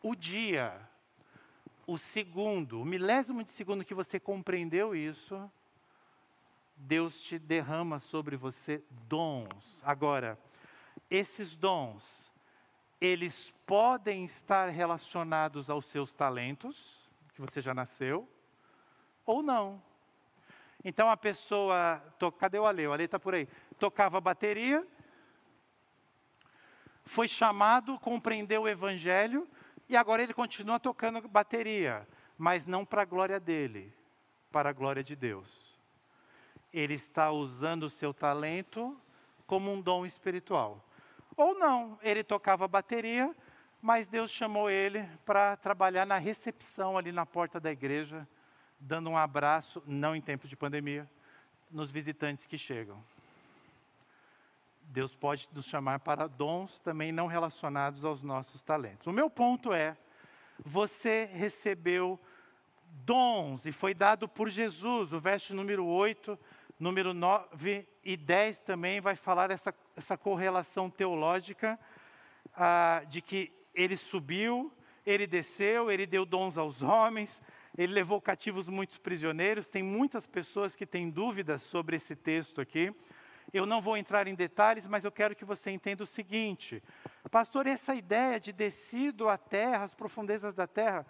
O 0.08 0.16
dia, 0.16 0.80
o 1.88 1.98
segundo, 1.98 2.80
o 2.80 2.86
milésimo 2.86 3.44
de 3.44 3.50
segundo 3.50 3.84
que 3.84 3.96
você 3.96 4.20
compreendeu 4.20 4.96
isso, 4.96 5.52
Deus 6.78 7.24
te 7.24 7.40
derrama 7.40 8.00
sobre 8.00 8.38
você 8.38 8.84
dons. 9.10 9.82
Agora, 9.84 10.38
esses 11.10 11.56
dons, 11.56 12.32
eles 13.02 13.52
podem 13.66 14.24
estar 14.26 14.70
relacionados 14.70 15.72
aos 15.72 15.88
seus 15.88 16.14
talentos, 16.14 17.10
que 17.34 17.42
você 17.42 17.60
já 17.60 17.74
nasceu, 17.74 18.30
ou 19.26 19.42
não. 19.42 19.82
Então 20.84 21.10
a 21.10 21.18
pessoa, 21.18 21.98
to, 22.20 22.32
cadê 22.32 22.60
o 22.60 22.66
Ale? 22.68 22.86
O 22.86 22.94
Ale 22.94 23.06
está 23.06 23.20
por 23.20 23.34
aí. 23.34 23.48
Tocava 23.80 24.22
bateria, 24.22 24.88
foi 27.06 27.28
chamado, 27.28 27.98
compreendeu 27.98 28.62
o 28.62 28.70
evangelho 28.70 29.50
e 29.88 29.96
agora 29.96 30.24
ele 30.24 30.34
continua 30.34 30.80
tocando 30.80 31.28
bateria, 31.28 32.08
mas 32.38 32.66
não 32.66 32.86
para 32.86 33.04
a 33.04 33.06
glória 33.06 33.40
dele, 33.40 33.94
para 34.52 34.70
a 34.70 34.74
glória 34.74 35.04
de 35.04 35.16
Deus. 35.16 35.80
Ele 36.74 36.94
está 36.94 37.32
usando 37.32 37.84
o 37.84 37.90
seu 37.90 38.14
talento 38.14 39.00
como 39.46 39.72
um 39.72 39.82
dom 39.82 40.06
espiritual. 40.06 40.84
Ou 41.38 41.58
não, 41.58 42.00
ele 42.02 42.24
tocava 42.24 42.68
bateria, 42.68 43.36
mas 43.82 44.08
Deus 44.08 44.32
chamou 44.32 44.70
ele 44.70 45.08
para 45.26 45.56
trabalhar 45.58 46.06
na 46.06 46.18
recepção 46.18 46.98
ali 46.98 47.12
na 47.12 47.26
porta 47.26 47.60
da 47.60 47.72
igreja, 47.72 48.28
dando 48.80 49.10
um 49.10 49.18
abraço, 49.18 49.84
não 49.86 50.16
em 50.16 50.22
tempos 50.22 50.50
de 50.50 50.56
pandemia, 50.56 51.10
nos 51.70 51.92
visitantes 51.92 52.46
que 52.46 52.58
chegam. 52.58 53.04
Deus 54.88 55.16
pode 55.16 55.50
nos 55.54 55.66
chamar 55.66 56.00
para 56.00 56.28
dons 56.28 56.80
também 56.80 57.12
não 57.12 57.28
relacionados 57.28 58.06
aos 58.06 58.22
nossos 58.22 58.62
talentos. 58.62 59.08
O 59.08 59.12
meu 59.12 59.30
ponto 59.30 59.74
é: 59.74 59.98
você 60.64 61.30
recebeu 61.34 62.20
dons 63.04 63.66
e 63.66 63.72
foi 63.72 63.94
dado 63.94 64.28
por 64.28 64.50
Jesus. 64.50 65.14
O 65.14 65.20
verso 65.20 65.54
número 65.54 65.86
8, 65.86 66.38
número 66.80 67.14
9 67.14 67.88
e 68.04 68.16
10 68.16 68.62
também 68.62 69.02
vai 69.02 69.16
falar 69.16 69.52
essa, 69.52 69.74
essa 69.96 70.18
correlação 70.18 70.90
teológica 70.90 71.80
ah, 72.56 73.04
de 73.08 73.22
que 73.22 73.52
ele 73.74 73.98
subiu, 73.98 74.72
ele 75.06 75.28
desceu, 75.28 75.92
ele 75.92 76.06
deu 76.06 76.26
dons 76.26 76.58
aos 76.58 76.82
homens, 76.82 77.42
ele 77.78 77.94
levou 77.94 78.22
cativos 78.22 78.70
muitos 78.70 78.98
prisioneiros. 78.98 79.68
Tem 79.68 79.84
muitas 79.84 80.26
pessoas 80.26 80.76
que 80.76 80.86
têm 80.86 81.10
dúvidas 81.10 81.64
sobre 81.64 81.98
esse 81.98 82.16
texto 82.16 82.62
aqui. 82.62 82.96
Eu 83.56 83.66
não 83.66 83.80
vou 83.80 83.96
entrar 83.96 84.28
em 84.28 84.36
detalhes, 84.36 84.86
mas 84.86 85.06
eu 85.06 85.12
quero 85.14 85.34
que 85.34 85.46
você 85.46 85.72
entenda 85.72 86.04
o 86.04 86.06
seguinte: 86.06 86.84
Pastor, 87.32 87.66
essa 87.66 87.96
ideia 87.96 88.38
de 88.38 88.52
descido 88.52 89.30
à 89.30 89.38
terra, 89.38 89.86
as 89.86 89.96
profundezas 89.96 90.54
da 90.54 90.68
terra, 90.68 91.06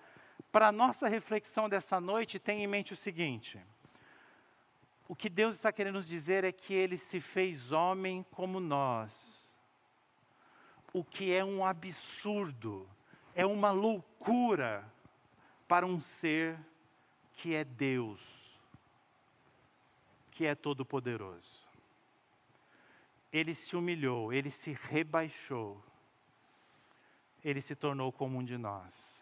para 0.51 0.67
a 0.67 0.71
nossa 0.71 1.07
reflexão 1.07 1.67
dessa 1.67 1.99
noite, 1.99 2.37
tem 2.37 2.63
em 2.63 2.67
mente 2.67 2.93
o 2.93 2.95
seguinte: 2.95 3.59
o 5.07 5.15
que 5.15 5.27
Deus 5.27 5.55
está 5.55 5.71
querendo 5.71 5.95
nos 5.95 6.07
dizer 6.07 6.43
é 6.43 6.51
que 6.51 6.71
Ele 6.71 6.99
se 6.99 7.19
fez 7.19 7.71
homem 7.71 8.23
como 8.29 8.59
nós, 8.59 9.55
o 10.93 11.03
que 11.03 11.33
é 11.33 11.43
um 11.43 11.65
absurdo, 11.65 12.87
é 13.33 13.43
uma 13.43 13.71
loucura 13.71 14.85
para 15.67 15.83
um 15.83 15.99
ser 15.99 16.59
que 17.33 17.55
é 17.55 17.63
Deus, 17.63 18.55
que 20.29 20.45
é 20.45 20.53
todo-poderoso 20.53 21.64
ele 23.37 23.53
se 23.53 23.75
humilhou, 23.75 24.31
ele 24.31 24.49
se 24.49 24.71
rebaixou, 24.71 25.83
ele 27.43 27.59
se 27.59 27.75
tornou 27.75 28.09
como 28.09 28.37
um 28.37 28.43
de 28.43 28.57
nós. 28.57 29.21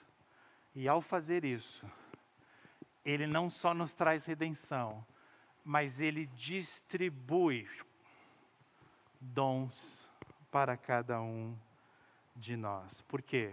E 0.75 0.87
ao 0.87 1.01
fazer 1.01 1.43
isso, 1.43 1.83
ele 3.03 3.25
não 3.25 3.49
só 3.49 3.73
nos 3.73 3.95
traz 3.95 4.23
redenção, 4.23 5.03
mas 5.65 5.99
ele 5.99 6.27
distribui 6.27 7.67
dons 9.19 10.07
para 10.51 10.77
cada 10.77 11.19
um 11.19 11.57
de 12.35 12.55
nós. 12.55 13.01
Por 13.01 13.19
quê? 13.19 13.51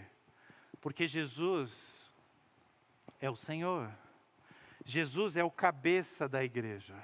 Porque 0.78 1.08
Jesus 1.08 2.12
é 3.18 3.30
o 3.30 3.36
Senhor. 3.36 3.90
Jesus 4.84 5.38
é 5.38 5.44
o 5.44 5.50
cabeça 5.50 6.28
da 6.28 6.44
igreja. 6.44 7.02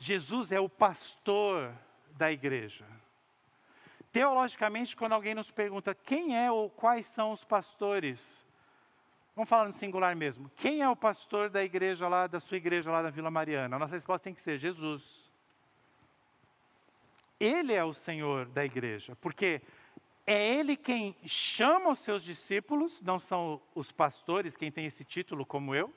Jesus 0.00 0.50
é 0.50 0.58
o 0.58 0.68
pastor 0.68 1.72
da 2.18 2.32
igreja. 2.32 2.84
Teologicamente, 4.10 4.96
quando 4.96 5.12
alguém 5.12 5.34
nos 5.34 5.50
pergunta 5.50 5.94
quem 5.94 6.36
é 6.36 6.50
ou 6.50 6.68
quais 6.68 7.06
são 7.06 7.30
os 7.30 7.44
pastores, 7.44 8.44
vamos 9.36 9.48
falar 9.48 9.66
no 9.66 9.72
singular 9.72 10.16
mesmo, 10.16 10.50
quem 10.56 10.82
é 10.82 10.88
o 10.88 10.96
pastor 10.96 11.48
da 11.48 11.62
igreja 11.62 12.08
lá, 12.08 12.26
da 12.26 12.40
sua 12.40 12.56
igreja 12.56 12.90
lá 12.90 13.02
da 13.02 13.10
Vila 13.10 13.30
Mariana? 13.30 13.76
A 13.76 13.78
nossa 13.78 13.94
resposta 13.94 14.24
tem 14.24 14.34
que 14.34 14.40
ser 14.40 14.58
Jesus. 14.58 15.30
Ele 17.38 17.72
é 17.72 17.84
o 17.84 17.92
Senhor 17.92 18.46
da 18.46 18.64
igreja, 18.64 19.14
porque 19.20 19.62
é 20.26 20.56
Ele 20.56 20.76
quem 20.76 21.16
chama 21.24 21.90
os 21.90 22.00
seus 22.00 22.24
discípulos, 22.24 23.00
não 23.00 23.20
são 23.20 23.62
os 23.76 23.92
pastores 23.92 24.56
quem 24.56 24.72
tem 24.72 24.86
esse 24.86 25.04
título 25.04 25.46
como 25.46 25.72
eu, 25.72 25.94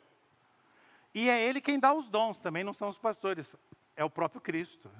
e 1.15 1.27
é 1.27 1.41
Ele 1.41 1.59
quem 1.59 1.79
dá 1.79 1.91
os 1.91 2.09
dons, 2.09 2.37
também 2.37 2.63
não 2.63 2.73
são 2.73 2.89
os 2.89 2.99
pastores, 2.99 3.55
é 3.95 4.03
o 4.05 4.09
próprio 4.09 4.39
Cristo. 4.39 4.91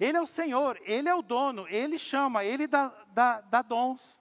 Ele 0.00 0.16
é 0.16 0.20
o 0.20 0.26
Senhor, 0.26 0.80
Ele 0.84 1.08
é 1.08 1.14
o 1.14 1.22
dono, 1.22 1.68
Ele 1.68 1.98
chama, 1.98 2.42
Ele 2.42 2.66
dá, 2.66 2.90
dá, 3.12 3.42
dá 3.42 3.60
dons. 3.60 4.18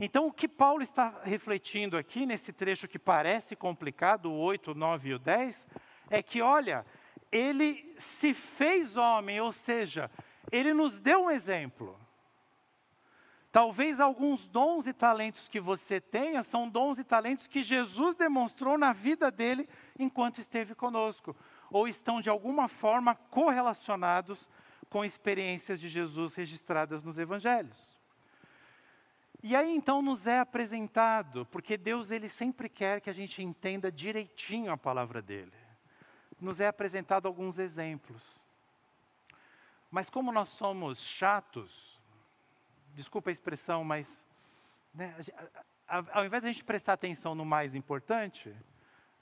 Então, 0.00 0.26
o 0.26 0.32
que 0.32 0.48
Paulo 0.48 0.82
está 0.82 1.20
refletindo 1.22 1.96
aqui, 1.96 2.26
nesse 2.26 2.52
trecho 2.52 2.88
que 2.88 2.98
parece 2.98 3.54
complicado, 3.54 4.30
o 4.30 4.38
8, 4.38 4.72
o 4.72 4.74
9 4.74 5.08
e 5.10 5.14
o 5.14 5.18
10, 5.18 5.68
é 6.08 6.22
que, 6.22 6.42
olha, 6.42 6.84
ele 7.30 7.92
se 7.96 8.34
fez 8.34 8.96
homem, 8.96 9.40
ou 9.40 9.52
seja, 9.52 10.10
ele 10.50 10.74
nos 10.74 11.00
deu 11.00 11.24
um 11.24 11.30
exemplo. 11.30 11.98
Talvez 13.52 14.00
alguns 14.00 14.46
dons 14.46 14.86
e 14.86 14.92
talentos 14.92 15.48
que 15.48 15.60
você 15.60 16.00
tenha 16.00 16.42
são 16.42 16.68
dons 16.68 16.98
e 16.98 17.04
talentos 17.04 17.46
que 17.46 17.62
Jesus 17.62 18.14
demonstrou 18.14 18.78
na 18.78 18.92
vida 18.92 19.30
dele 19.30 19.68
enquanto 19.98 20.38
esteve 20.38 20.74
conosco, 20.74 21.36
ou 21.70 21.86
estão 21.86 22.20
de 22.20 22.30
alguma 22.30 22.68
forma 22.68 23.14
correlacionados 23.14 24.48
com 24.90 25.04
experiências 25.04 25.80
de 25.80 25.88
Jesus 25.88 26.34
registradas 26.34 27.02
nos 27.04 27.16
evangelhos. 27.16 27.96
E 29.42 29.56
aí 29.56 29.74
então 29.74 30.02
nos 30.02 30.26
é 30.26 30.40
apresentado, 30.40 31.46
porque 31.46 31.78
Deus 31.78 32.10
ele 32.10 32.28
sempre 32.28 32.68
quer 32.68 33.00
que 33.00 33.08
a 33.08 33.12
gente 33.12 33.42
entenda 33.42 33.90
direitinho 33.90 34.70
a 34.70 34.76
palavra 34.76 35.22
dele. 35.22 35.52
Nos 36.38 36.60
é 36.60 36.66
apresentado 36.66 37.26
alguns 37.26 37.58
exemplos. 37.58 38.42
Mas 39.90 40.10
como 40.10 40.30
nós 40.30 40.50
somos 40.50 41.00
chatos, 41.00 41.98
desculpa 42.94 43.30
a 43.30 43.32
expressão, 43.32 43.82
mas 43.82 44.24
né, 44.92 45.14
ao 45.86 46.24
invés 46.24 46.42
de 46.42 46.48
a 46.48 46.52
gente 46.52 46.64
prestar 46.64 46.94
atenção 46.94 47.34
no 47.34 47.44
mais 47.44 47.74
importante, 47.74 48.54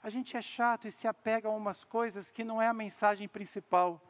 a 0.01 0.09
gente 0.09 0.35
é 0.35 0.41
chato 0.41 0.87
e 0.87 0.91
se 0.91 1.07
apega 1.07 1.47
a 1.47 1.51
umas 1.51 1.83
coisas 1.83 2.31
que 2.31 2.43
não 2.43 2.61
é 2.61 2.67
a 2.67 2.73
mensagem 2.73 3.27
principal 3.27 4.01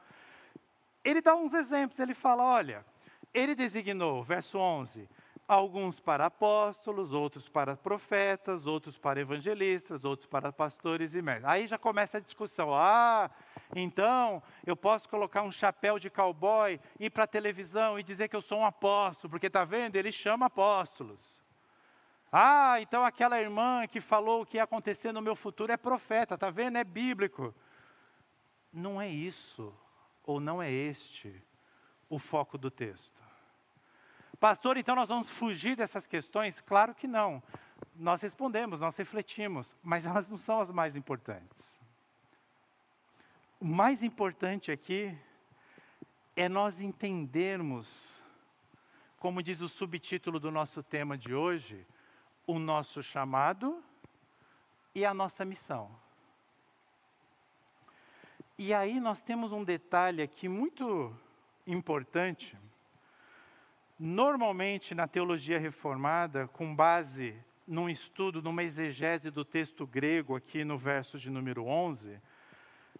ele 1.04 1.22
dá 1.22 1.36
uns 1.36 1.54
exemplos, 1.54 2.00
ele 2.00 2.14
fala: 2.14 2.44
olha, 2.44 2.86
ele 3.34 3.56
designou, 3.56 4.24
verso 4.24 4.58
11, 4.58 5.10
alguns 5.48 6.00
para 6.00 6.26
apóstolos, 6.26 7.14
outros 7.14 7.48
para 7.50 7.76
profetas, 7.76 8.68
outros 8.68 8.98
para 8.98 9.20
evangelistas, 9.20 10.04
outros 10.06 10.28
para 10.28 10.52
pastores 10.52 11.14
e 11.14 11.22
mestres. 11.22 11.46
Aí 11.46 11.68
já 11.68 11.78
começa 11.78 12.18
a 12.18 12.22
discussão. 12.22 12.74
Ah, 12.74 13.30
então 13.76 14.44
eu 14.66 14.76
posso 14.76 15.08
colocar 15.08 15.42
um 15.42 15.52
chapéu 15.52 15.98
de 15.98 16.10
cowboy, 16.10 16.80
ir 17.00 17.10
para 17.10 17.24
a 17.24 17.28
televisão 17.28 17.98
e 17.98 18.04
dizer 18.04 18.28
que 18.28 18.36
eu 18.36 18.42
sou 18.42 18.60
um 18.60 18.66
apóstolo, 18.66 19.32
porque 19.32 19.48
está 19.48 19.64
vendo? 19.64 19.96
Ele 19.96 20.12
chama 20.12 20.48
apóstolos. 20.48 21.40
Ah, 22.32 22.80
então 22.80 23.04
aquela 23.04 23.42
irmã 23.42 23.88
que 23.88 24.00
falou 24.00 24.42
o 24.42 24.46
que 24.46 24.58
ia 24.58 24.64
acontecer 24.64 25.12
no 25.12 25.22
meu 25.22 25.36
futuro 25.36 25.72
é 25.72 25.78
profeta, 25.78 26.36
está 26.36 26.52
vendo? 26.52 26.78
É 26.78 26.84
bíblico. 26.84 27.56
Não 28.72 29.02
é 29.02 29.08
isso 29.08 29.74
ou 30.30 30.40
não 30.40 30.62
é 30.62 30.72
este 30.72 31.34
o 32.08 32.20
foco 32.20 32.56
do 32.56 32.70
texto? 32.70 33.20
Pastor, 34.40 34.78
então 34.78 34.96
nós 34.96 35.10
vamos 35.10 35.28
fugir 35.28 35.76
dessas 35.76 36.06
questões? 36.06 36.62
Claro 36.62 36.94
que 36.94 37.08
não. 37.08 37.42
Nós 37.96 38.22
respondemos, 38.22 38.82
nós 38.82 38.96
refletimos, 38.96 39.76
mas 39.82 40.06
elas 40.06 40.28
não 40.28 40.38
são 40.38 40.60
as 40.60 40.70
mais 40.70 40.96
importantes. 40.96 41.80
O 43.60 43.66
mais 43.66 44.04
importante 44.04 44.72
aqui 44.72 45.18
é 46.36 46.48
nós 46.48 46.80
entendermos, 46.80 48.22
como 49.18 49.42
diz 49.42 49.62
o 49.62 49.68
subtítulo 49.68 50.40
do 50.40 50.52
nosso 50.52 50.84
tema 50.84 51.18
de 51.18 51.34
hoje, 51.34 51.88
o 52.46 52.60
nosso 52.60 53.02
chamado 53.02 53.84
e 54.94 55.04
a 55.04 55.12
nossa 55.12 55.44
missão. 55.44 55.90
E 58.62 58.74
aí 58.74 59.00
nós 59.00 59.22
temos 59.22 59.54
um 59.54 59.64
detalhe 59.64 60.22
aqui 60.22 60.50
muito 60.50 61.16
importante. 61.66 62.58
Normalmente, 63.98 64.94
na 64.94 65.08
teologia 65.08 65.58
reformada, 65.58 66.46
com 66.46 66.76
base 66.76 67.34
num 67.66 67.90
estudo, 67.90 68.42
numa 68.42 68.62
exegese 68.62 69.32
do 69.32 69.46
texto 69.46 69.88
grego, 69.88 70.36
aqui 70.36 70.66
no 70.66 70.78
verso 70.78 71.18
de 71.18 71.30
número 71.30 71.68
11, 71.68 72.20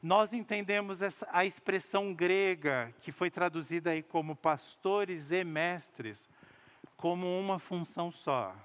nós 0.02 0.32
entendemos 0.32 1.02
essa, 1.02 1.28
a 1.30 1.44
expressão 1.44 2.14
grega, 2.14 2.96
que 3.02 3.12
foi 3.12 3.30
traduzida 3.30 3.90
aí 3.90 4.02
como 4.02 4.38
pastores 4.38 5.30
e 5.30 5.44
mestres, 5.44 6.30
como 6.96 7.38
uma 7.38 7.60
função 7.60 8.10
só. 8.10 8.56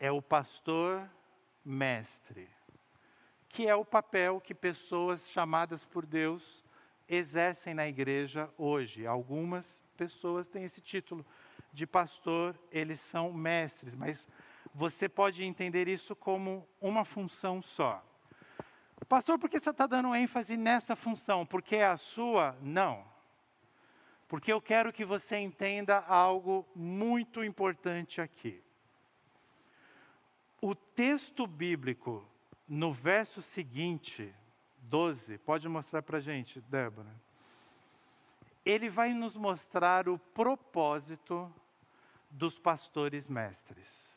É 0.00 0.10
o 0.10 0.22
pastor 0.22 1.06
mestre, 1.62 2.48
que 3.48 3.66
é 3.66 3.74
o 3.74 3.84
papel 3.84 4.40
que 4.40 4.54
pessoas 4.54 5.28
chamadas 5.28 5.84
por 5.84 6.04
Deus 6.04 6.62
exercem 7.08 7.74
na 7.74 7.88
igreja 7.88 8.50
hoje. 8.58 9.06
Algumas 9.06 9.82
pessoas 9.96 10.46
têm 10.46 10.64
esse 10.64 10.80
título 10.80 11.24
de 11.72 11.86
pastor, 11.86 12.58
eles 12.70 13.00
são 13.00 13.32
mestres, 13.32 13.94
mas 13.94 14.28
você 14.74 15.08
pode 15.08 15.42
entender 15.42 15.88
isso 15.88 16.14
como 16.14 16.68
uma 16.80 17.04
função 17.04 17.62
só. 17.62 18.04
Pastor, 19.08 19.38
por 19.38 19.48
que 19.48 19.58
você 19.58 19.70
está 19.70 19.86
dando 19.86 20.14
ênfase 20.14 20.56
nessa 20.56 20.94
função? 20.94 21.46
Porque 21.46 21.76
é 21.76 21.86
a 21.86 21.96
sua? 21.96 22.56
Não. 22.60 23.04
Porque 24.26 24.52
eu 24.52 24.60
quero 24.60 24.92
que 24.92 25.04
você 25.04 25.38
entenda 25.38 25.98
algo 26.00 26.66
muito 26.74 27.42
importante 27.42 28.20
aqui. 28.20 28.62
O 30.60 30.74
texto 30.74 31.46
bíblico, 31.46 32.26
no 32.68 32.92
verso 32.92 33.40
seguinte, 33.40 34.34
12, 34.82 35.38
pode 35.38 35.68
mostrar 35.68 36.02
para 36.02 36.18
a 36.18 36.20
gente, 36.20 36.60
Débora? 36.62 37.08
Ele 38.64 38.90
vai 38.90 39.14
nos 39.14 39.36
mostrar 39.36 40.08
o 40.08 40.18
propósito 40.18 41.50
dos 42.30 42.58
pastores 42.58 43.28
mestres. 43.28 44.08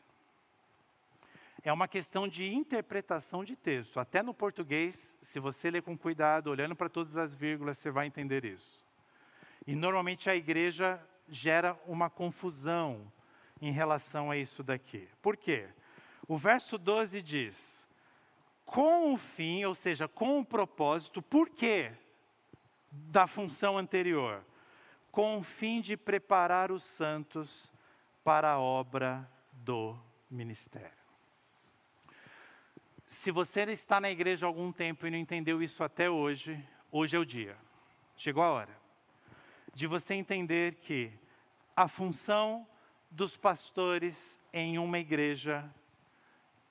É 1.63 1.71
uma 1.71 1.87
questão 1.87 2.27
de 2.27 2.51
interpretação 2.51 3.43
de 3.43 3.55
texto. 3.55 3.99
Até 3.99 4.21
no 4.21 4.33
português, 4.33 5.15
se 5.21 5.39
você 5.39 5.69
ler 5.69 5.83
com 5.83 5.97
cuidado, 5.97 6.49
olhando 6.49 6.75
para 6.75 6.89
todas 6.89 7.17
as 7.17 7.33
vírgulas, 7.33 7.77
você 7.77 7.91
vai 7.91 8.07
entender 8.07 8.43
isso. 8.43 8.83
E 9.65 9.75
normalmente 9.75 10.29
a 10.29 10.35
igreja 10.35 10.99
gera 11.29 11.79
uma 11.85 12.09
confusão 12.09 13.11
em 13.61 13.71
relação 13.71 14.31
a 14.31 14.37
isso 14.37 14.63
daqui. 14.63 15.07
Por 15.21 15.37
quê? 15.37 15.69
O 16.27 16.35
verso 16.35 16.79
12 16.79 17.21
diz: 17.21 17.87
com 18.71 19.13
o 19.13 19.17
fim, 19.17 19.65
ou 19.65 19.75
seja, 19.75 20.07
com 20.07 20.39
o 20.39 20.45
propósito, 20.45 21.21
por 21.21 21.49
quê? 21.49 21.91
Da 22.89 23.27
função 23.27 23.77
anterior. 23.77 24.45
Com 25.11 25.39
o 25.39 25.43
fim 25.43 25.81
de 25.81 25.97
preparar 25.97 26.71
os 26.71 26.81
santos 26.81 27.69
para 28.23 28.51
a 28.51 28.59
obra 28.59 29.29
do 29.51 29.99
ministério. 30.29 30.89
Se 33.05 33.29
você 33.29 33.63
está 33.63 33.99
na 33.99 34.09
igreja 34.09 34.45
há 34.45 34.47
algum 34.47 34.71
tempo 34.71 35.05
e 35.05 35.11
não 35.11 35.17
entendeu 35.17 35.61
isso 35.61 35.83
até 35.83 36.09
hoje, 36.09 36.57
hoje 36.89 37.17
é 37.17 37.19
o 37.19 37.25
dia. 37.25 37.57
Chegou 38.15 38.41
a 38.41 38.51
hora 38.51 38.79
de 39.73 39.85
você 39.85 40.13
entender 40.13 40.75
que 40.75 41.11
a 41.75 41.89
função 41.89 42.65
dos 43.09 43.35
pastores 43.35 44.39
em 44.53 44.77
uma 44.77 44.97
igreja 44.97 45.69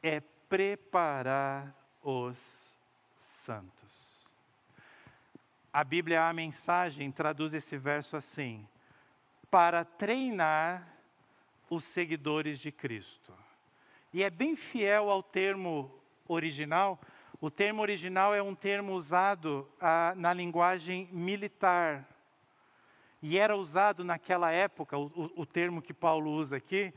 é 0.03 0.21
preparar 0.49 1.79
os 2.03 2.77
santos. 3.19 4.37
A 5.73 5.85
Bíblia, 5.85 6.29
a 6.29 6.33
mensagem, 6.33 7.13
traduz 7.13 7.55
esse 7.55 7.77
verso 7.77 8.17
assim: 8.17 8.67
para 9.51 9.85
treinar 9.85 10.87
os 11.69 11.85
seguidores 11.85 12.59
de 12.59 12.73
Cristo. 12.73 13.33
E 14.13 14.23
é 14.23 14.31
bem 14.31 14.57
fiel 14.57 15.09
ao 15.09 15.23
termo 15.23 15.95
original. 16.27 17.01
O 17.41 17.51
termo 17.51 17.81
original 17.81 18.35
é 18.35 18.43
um 18.43 18.55
termo 18.55 18.93
usado 18.95 19.69
ah, 19.81 20.13
na 20.17 20.33
linguagem 20.33 21.09
militar. 21.13 22.07
E 23.23 23.39
era 23.39 23.57
usado 23.57 24.03
naquela 24.03 24.51
época, 24.51 24.97
o, 24.97 25.31
o, 25.37 25.47
termo 25.47 25.83
que 25.83 25.93
Paulo 25.93 26.31
usa 26.31 26.57
aqui, 26.57 26.93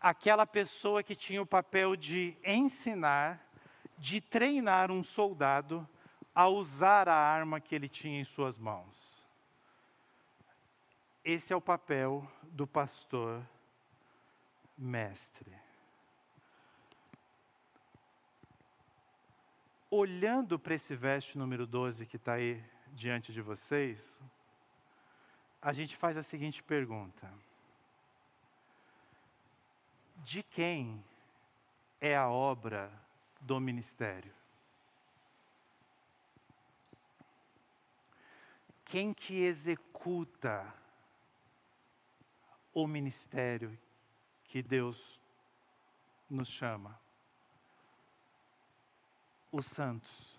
aquela 0.00 0.44
pessoa 0.44 1.02
que 1.02 1.14
tinha 1.14 1.40
o 1.40 1.46
papel 1.46 1.94
de 1.94 2.36
ensinar, 2.44 3.43
de 3.98 4.20
treinar 4.20 4.90
um 4.90 5.02
soldado 5.02 5.88
a 6.34 6.48
usar 6.48 7.08
a 7.08 7.14
arma 7.14 7.60
que 7.60 7.74
ele 7.74 7.88
tinha 7.88 8.20
em 8.20 8.24
suas 8.24 8.58
mãos. 8.58 9.24
Esse 11.24 11.52
é 11.52 11.56
o 11.56 11.60
papel 11.60 12.28
do 12.42 12.66
pastor 12.66 13.42
mestre. 14.76 15.64
olhando 19.94 20.58
para 20.58 20.74
esse 20.74 20.96
verso 20.96 21.38
número 21.38 21.66
12 21.66 22.04
que 22.06 22.16
está 22.16 22.34
aí 22.34 22.62
diante 22.92 23.32
de 23.32 23.40
vocês, 23.40 24.20
a 25.62 25.72
gente 25.72 25.96
faz 25.96 26.16
a 26.16 26.22
seguinte 26.22 26.62
pergunta: 26.62 27.32
De 30.16 30.42
quem 30.42 31.02
é 32.00 32.16
a 32.16 32.28
obra 32.28 32.90
do 33.44 33.60
ministério? 33.60 34.32
Quem 38.84 39.14
que 39.14 39.44
executa 39.44 40.74
o 42.72 42.86
ministério 42.86 43.78
que 44.44 44.62
Deus 44.62 45.20
nos 46.28 46.48
chama? 46.48 46.98
os 49.56 49.66
santos. 49.66 50.38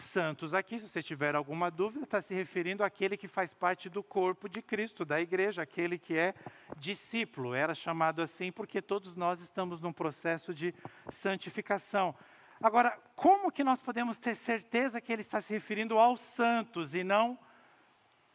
Santos 0.00 0.54
aqui, 0.54 0.78
se 0.78 0.88
você 0.88 1.02
tiver 1.02 1.34
alguma 1.34 1.70
dúvida, 1.70 2.04
está 2.04 2.22
se 2.22 2.32
referindo 2.32 2.84
àquele 2.84 3.16
que 3.16 3.26
faz 3.26 3.52
parte 3.52 3.88
do 3.88 4.02
corpo 4.02 4.48
de 4.48 4.62
Cristo, 4.62 5.04
da 5.04 5.20
igreja, 5.20 5.62
aquele 5.62 5.98
que 5.98 6.16
é 6.16 6.34
discípulo. 6.76 7.52
Era 7.54 7.74
chamado 7.74 8.22
assim 8.22 8.52
porque 8.52 8.80
todos 8.80 9.16
nós 9.16 9.40
estamos 9.40 9.80
num 9.80 9.92
processo 9.92 10.54
de 10.54 10.72
santificação. 11.10 12.14
Agora, 12.62 12.96
como 13.16 13.50
que 13.50 13.64
nós 13.64 13.80
podemos 13.80 14.20
ter 14.20 14.34
certeza 14.34 15.00
que 15.00 15.12
ele 15.12 15.22
está 15.22 15.40
se 15.40 15.52
referindo 15.52 15.98
aos 15.98 16.20
santos 16.20 16.94
e 16.94 17.02
não 17.02 17.38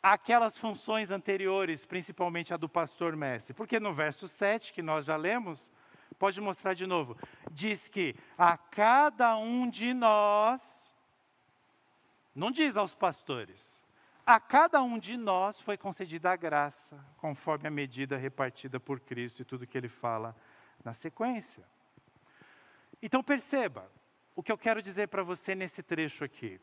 àquelas 0.01 0.57
funções 0.57 1.11
anteriores, 1.11 1.85
principalmente 1.85 2.53
a 2.53 2.57
do 2.57 2.67
pastor 2.67 3.15
mestre? 3.15 3.53
Porque 3.53 3.79
no 3.79 3.93
verso 3.93 4.27
7, 4.27 4.73
que 4.73 4.81
nós 4.81 5.05
já 5.05 5.15
lemos, 5.15 5.71
Pode 6.19 6.39
mostrar 6.39 6.73
de 6.73 6.85
novo. 6.85 7.17
Diz 7.51 7.89
que 7.89 8.15
a 8.37 8.57
cada 8.57 9.35
um 9.35 9.69
de 9.69 9.93
nós, 9.93 10.92
não 12.35 12.51
diz 12.51 12.77
aos 12.77 12.95
pastores, 12.95 13.83
a 14.25 14.39
cada 14.39 14.81
um 14.81 14.97
de 14.97 15.17
nós 15.17 15.59
foi 15.59 15.77
concedida 15.77 16.31
a 16.31 16.35
graça, 16.35 17.03
conforme 17.17 17.67
a 17.67 17.71
medida 17.71 18.17
repartida 18.17 18.79
por 18.79 18.99
Cristo 18.99 19.41
e 19.41 19.45
tudo 19.45 19.67
que 19.67 19.77
ele 19.77 19.89
fala 19.89 20.35
na 20.83 20.93
sequência. 20.93 21.63
Então 23.01 23.21
perceba, 23.21 23.91
o 24.35 24.41
que 24.41 24.51
eu 24.51 24.57
quero 24.57 24.81
dizer 24.81 25.07
para 25.07 25.23
você 25.23 25.53
nesse 25.53 25.83
trecho 25.83 26.23
aqui. 26.23 26.59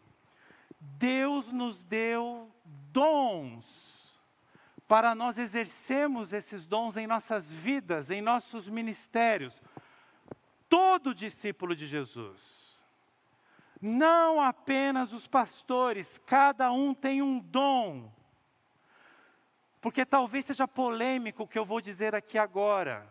Deus 0.81 1.53
nos 1.53 1.85
deu 1.85 2.51
dons 2.65 4.19
para 4.89 5.15
nós 5.15 5.39
exercermos 5.39 6.33
esses 6.33 6.67
dons 6.67 6.97
em 6.97 7.07
nossas 7.07 7.45
vidas, 7.45 8.11
em 8.11 8.21
nossos 8.21 8.69
ministérios. 8.69 9.63
Todo 10.69 11.15
discípulo 11.15 11.77
de 11.77 11.87
Jesus, 11.87 12.70
não 13.81 14.41
apenas 14.41 15.13
os 15.13 15.27
pastores, 15.27 16.19
cada 16.19 16.71
um 16.71 16.93
tem 16.93 17.23
um 17.23 17.39
dom. 17.39 18.13
Porque 19.81 20.05
talvez 20.05 20.45
seja 20.45 20.69
polêmico 20.69 21.45
o 21.45 21.49
que 21.49 21.59
eu 21.59 21.65
vou 21.65 21.81
dizer 21.81 22.15
aqui 22.15 22.37
agora, 22.37 23.11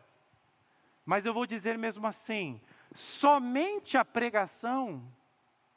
mas 1.03 1.25
eu 1.25 1.33
vou 1.33 1.45
dizer 1.45 1.77
mesmo 1.77 2.05
assim: 2.05 2.61
somente 2.93 3.97
a 3.97 4.05
pregação 4.05 5.03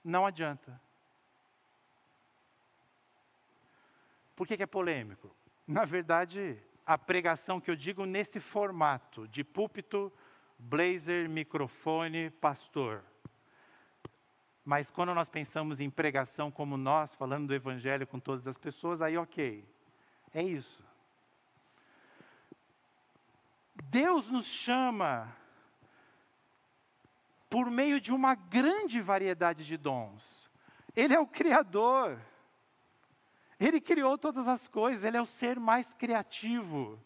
não 0.04 0.26
adianta. 0.26 0.78
Por 4.36 4.46
que, 4.46 4.56
que 4.56 4.62
é 4.62 4.66
polêmico? 4.66 5.34
Na 5.66 5.84
verdade, 5.84 6.58
a 6.84 6.98
pregação 6.98 7.60
que 7.60 7.70
eu 7.70 7.76
digo 7.76 8.04
nesse 8.04 8.40
formato, 8.40 9.28
de 9.28 9.44
púlpito, 9.44 10.12
blazer, 10.58 11.28
microfone, 11.28 12.30
pastor. 12.30 13.04
Mas 14.64 14.90
quando 14.90 15.14
nós 15.14 15.28
pensamos 15.28 15.80
em 15.80 15.90
pregação 15.90 16.50
como 16.50 16.76
nós, 16.76 17.14
falando 17.14 17.48
do 17.48 17.54
evangelho 17.54 18.06
com 18.06 18.20
todas 18.20 18.46
as 18.46 18.56
pessoas, 18.56 19.02
aí 19.02 19.16
ok. 19.16 19.64
É 20.32 20.42
isso. 20.42 20.82
Deus 23.84 24.30
nos 24.30 24.46
chama 24.46 25.36
por 27.50 27.70
meio 27.70 28.00
de 28.00 28.12
uma 28.12 28.34
grande 28.34 29.00
variedade 29.00 29.66
de 29.66 29.76
dons. 29.76 30.48
Ele 30.94 31.14
é 31.14 31.20
o 31.20 31.26
Criador. 31.26 32.18
Ele 33.58 33.80
criou 33.80 34.16
todas 34.16 34.48
as 34.48 34.68
coisas, 34.68 35.04
ele 35.04 35.16
é 35.16 35.22
o 35.22 35.26
ser 35.26 35.60
mais 35.60 35.92
criativo 35.92 36.98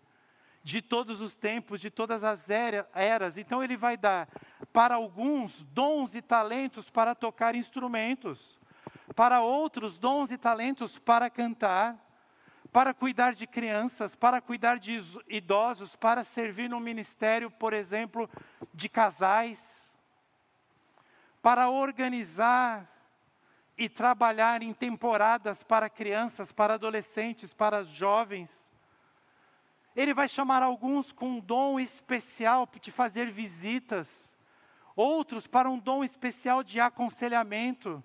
de 0.67 0.83
todos 0.83 1.21
os 1.21 1.37
tempos, 1.37 1.81
de 1.81 1.93
todas 1.93 2.25
as 2.25 2.51
eras. 2.51 3.39
Então, 3.39 3.63
ele 3.63 3.77
vai 3.77 3.97
dar 3.97 4.29
para 4.73 4.97
alguns 4.97 5.63
dons 5.63 6.17
e 6.17 6.21
talentos 6.21 6.91
para 6.91 7.15
tocar 7.15 7.55
instrumentos, 7.55 8.59
para 9.15 9.41
outros 9.41 9.97
dons 9.97 10.33
e 10.33 10.37
talentos 10.37 10.99
para 10.99 11.31
cantar, 11.31 11.97
para 12.73 12.93
cuidar 12.93 13.33
de 13.33 13.47
crianças, 13.47 14.17
para 14.17 14.41
cuidar 14.41 14.81
de 14.81 14.99
idosos, 15.29 15.95
para 15.95 16.25
servir 16.25 16.69
no 16.69 16.81
ministério, 16.81 17.49
por 17.49 17.73
exemplo, 17.73 18.29
de 18.75 18.89
casais, 18.89 19.95
para 21.41 21.71
organizar 21.71 22.91
e 23.79 23.89
trabalhar 23.89 24.61
em 24.65 24.75
temporadas 24.75 25.63
para 25.63 25.89
crianças, 25.89 26.51
para 26.51 26.75
adolescentes, 26.75 27.55
para 27.55 27.85
jovens. 27.85 28.75
Ele 29.97 30.13
vai 30.13 30.29
chamar 30.29 30.63
alguns 30.63 31.11
com 31.11 31.31
um 31.31 31.41
dom 31.41 31.81
especial 31.81 32.69
de 32.81 32.93
fazer 32.93 33.31
visitas, 33.31 34.37
outros 34.95 35.47
para 35.47 35.71
um 35.71 35.79
dom 35.79 36.05
especial 36.05 36.63
de 36.63 36.79
aconselhamento, 36.79 38.05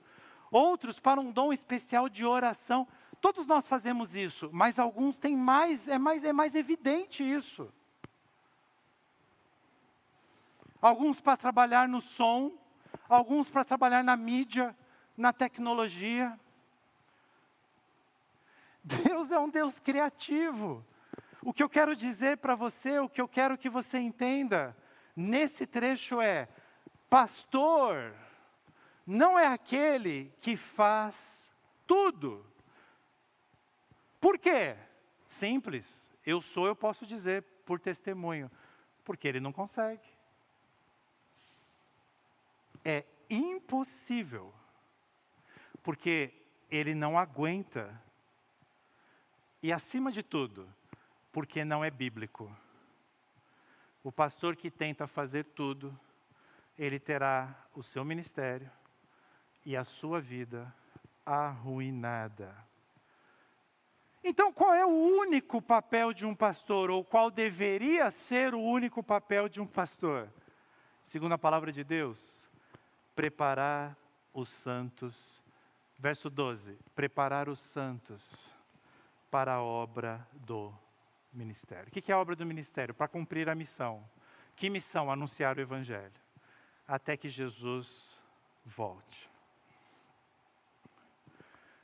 outros 0.49 1.01
para 1.01 1.19
um 1.19 1.33
dom 1.33 1.51
especial 1.51 2.07
de 2.07 2.25
oração. 2.25 2.87
Todos 3.19 3.45
nós 3.45 3.67
fazemos 3.67 4.15
isso, 4.15 4.49
mas 4.53 4.79
alguns 4.79 5.19
têm 5.19 5.35
mais, 5.35 5.89
é 5.89 5.97
mais, 5.97 6.23
é 6.23 6.31
mais 6.31 6.55
evidente 6.55 7.23
isso. 7.23 7.69
Alguns 10.81 11.19
para 11.19 11.35
trabalhar 11.35 11.89
no 11.89 11.99
som, 11.99 12.53
alguns 13.09 13.51
para 13.51 13.65
trabalhar 13.65 14.01
na 14.01 14.15
mídia, 14.15 14.73
na 15.17 15.33
tecnologia. 15.33 16.39
Deus 18.81 19.29
é 19.29 19.37
um 19.37 19.49
Deus 19.49 19.77
criativo. 19.77 20.83
O 21.43 21.51
que 21.51 21.63
eu 21.63 21.69
quero 21.69 21.95
dizer 21.95 22.37
para 22.37 22.55
você, 22.55 22.99
o 22.99 23.09
que 23.09 23.19
eu 23.19 23.27
quero 23.27 23.57
que 23.57 23.69
você 23.69 23.97
entenda 23.97 24.77
nesse 25.15 25.65
trecho 25.65 26.21
é: 26.21 26.47
pastor 27.09 28.13
não 29.05 29.37
é 29.37 29.47
aquele 29.47 30.31
que 30.39 30.55
faz 30.55 31.51
tudo. 31.87 32.45
Por 34.19 34.37
quê? 34.37 34.77
Simples. 35.27 36.09
Eu 36.25 36.41
sou, 36.41 36.67
eu 36.67 36.75
posso 36.75 37.05
dizer 37.05 37.43
por 37.65 37.79
testemunho. 37.79 38.51
Porque 39.03 39.27
ele 39.27 39.39
não 39.39 39.51
consegue. 39.51 40.07
É 42.85 43.03
impossível. 43.29 44.53
Porque 45.81 46.31
ele 46.69 46.93
não 46.93 47.17
aguenta. 47.17 47.99
E 49.63 49.73
acima 49.73 50.11
de 50.11 50.21
tudo, 50.21 50.71
porque 51.31 51.63
não 51.63 51.83
é 51.83 51.89
bíblico. 51.89 52.55
O 54.03 54.11
pastor 54.11 54.55
que 54.55 54.71
tenta 54.71 55.07
fazer 55.07 55.45
tudo, 55.45 55.97
ele 56.77 56.99
terá 56.99 57.55
o 57.75 57.83
seu 57.83 58.03
ministério 58.03 58.69
e 59.65 59.77
a 59.77 59.83
sua 59.83 60.19
vida 60.19 60.73
arruinada. 61.25 62.55
Então, 64.23 64.51
qual 64.53 64.73
é 64.73 64.85
o 64.85 64.89
único 64.89 65.61
papel 65.61 66.13
de 66.13 66.25
um 66.25 66.35
pastor, 66.35 66.91
ou 66.91 67.03
qual 67.03 67.31
deveria 67.31 68.11
ser 68.11 68.53
o 68.53 68.61
único 68.61 69.01
papel 69.01 69.49
de 69.49 69.59
um 69.59 69.65
pastor? 69.65 70.31
Segundo 71.01 71.33
a 71.33 71.37
palavra 71.37 71.71
de 71.71 71.83
Deus, 71.83 72.47
preparar 73.15 73.97
os 74.33 74.49
santos. 74.49 75.43
Verso 75.97 76.29
12: 76.29 76.77
preparar 76.95 77.49
os 77.49 77.59
santos 77.59 78.49
para 79.31 79.53
a 79.53 79.61
obra 79.61 80.27
do 80.33 80.73
ministério. 81.33 81.87
O 81.87 81.91
que 81.91 82.11
é 82.11 82.15
a 82.15 82.19
obra 82.19 82.35
do 82.35 82.45
ministério? 82.45 82.93
Para 82.93 83.07
cumprir 83.07 83.49
a 83.49 83.55
missão. 83.55 84.07
Que 84.55 84.69
missão? 84.69 85.11
Anunciar 85.11 85.57
o 85.57 85.61
Evangelho. 85.61 86.11
Até 86.87 87.15
que 87.15 87.29
Jesus 87.29 88.19
volte. 88.65 89.29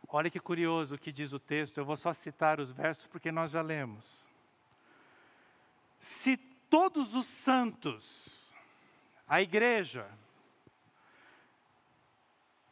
Olha 0.08 0.30
que 0.30 0.40
curioso 0.40 0.96
o 0.96 0.98
que 0.98 1.12
diz 1.12 1.34
o 1.34 1.40
texto, 1.40 1.78
eu 1.78 1.86
vou 1.86 1.98
só 1.98 2.14
citar 2.14 2.60
os 2.60 2.72
versos 2.72 3.08
porque 3.08 3.32
nós 3.32 3.52
já 3.52 3.62
lemos. 3.62 4.26
Se 6.00 6.38
todos 6.38 7.14
os 7.14 7.28
santos, 7.28 8.54
a 9.28 9.42
igreja, 9.42 10.10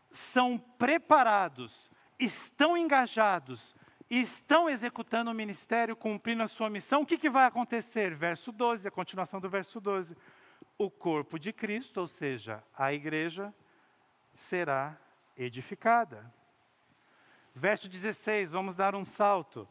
são 0.10 0.58
preparados, 0.58 1.92
estão 2.18 2.78
engajados, 2.78 3.76
estão 4.10 4.70
executando 4.70 5.32
o 5.32 5.34
ministério, 5.34 5.96
cumprindo 5.96 6.44
a 6.44 6.48
sua 6.48 6.70
missão, 6.70 7.02
o 7.02 7.06
que, 7.06 7.18
que 7.18 7.30
vai 7.30 7.46
acontecer? 7.46 8.14
Verso 8.14 8.52
12, 8.52 8.88
a 8.88 8.92
continuação 8.92 9.40
do 9.40 9.50
verso 9.50 9.80
12. 9.80 10.16
O 10.78 10.90
corpo 10.92 11.40
de 11.40 11.52
Cristo, 11.52 12.02
ou 12.02 12.08
seja, 12.08 12.64
a 12.78 12.94
igreja, 12.94 13.54
será 14.34 14.98
edificada. 15.38 16.32
Verso 17.54 17.88
16, 17.88 18.52
vamos 18.52 18.76
dar 18.76 18.94
um 18.96 19.06
salto. 19.06 19.68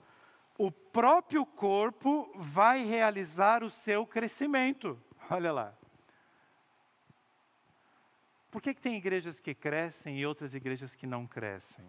O 0.57 0.71
próprio 0.71 1.45
corpo 1.45 2.33
vai 2.37 2.83
realizar 2.85 3.63
o 3.63 3.71
seu 3.71 4.07
crescimento. 4.07 5.01
Olha 5.31 5.53
lá. 5.53 5.75
Por 8.51 8.63
que, 8.63 8.73
que 8.73 8.81
tem 8.81 8.97
igrejas 8.97 9.41
que 9.41 9.55
crescem 9.55 10.19
e 10.19 10.25
outras 10.25 10.55
igrejas 10.55 10.95
que 10.95 11.07
não 11.07 11.27
crescem? 11.27 11.85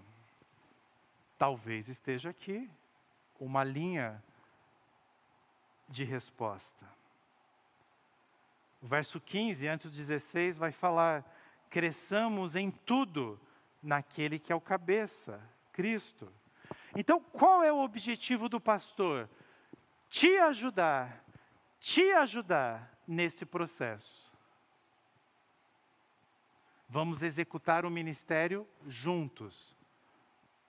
Talvez 1.38 1.89
esteja 1.89 2.30
aqui 2.30 2.69
uma 3.39 3.63
linha 3.63 4.24
de 5.88 6.04
resposta. 6.04 6.86
O 8.82 8.88
verso 8.88 9.19
15, 9.19 9.67
antes 9.67 9.89
do 9.89 9.95
16, 9.95 10.58
vai 10.58 10.71
falar: 10.71 11.26
cresçamos 11.69 12.56
em 12.56 12.71
tudo 12.71 13.39
naquele 13.82 14.39
que 14.39 14.52
é 14.52 14.56
o 14.56 14.62
cabeça, 14.62 15.41
Cristo. 15.71 16.32
Então, 16.95 17.19
qual 17.19 17.63
é 17.63 17.71
o 17.71 17.84
objetivo 17.84 18.48
do 18.48 18.60
pastor? 18.60 19.30
Te 20.10 20.38
ajudar, 20.38 21.24
te 21.80 22.12
ajudar 22.13 22.98
nesse 23.08 23.45
processo. 23.45 24.32
Vamos 26.88 27.21
executar 27.21 27.86
o 27.86 27.89
ministério 27.89 28.67
juntos. 28.88 29.76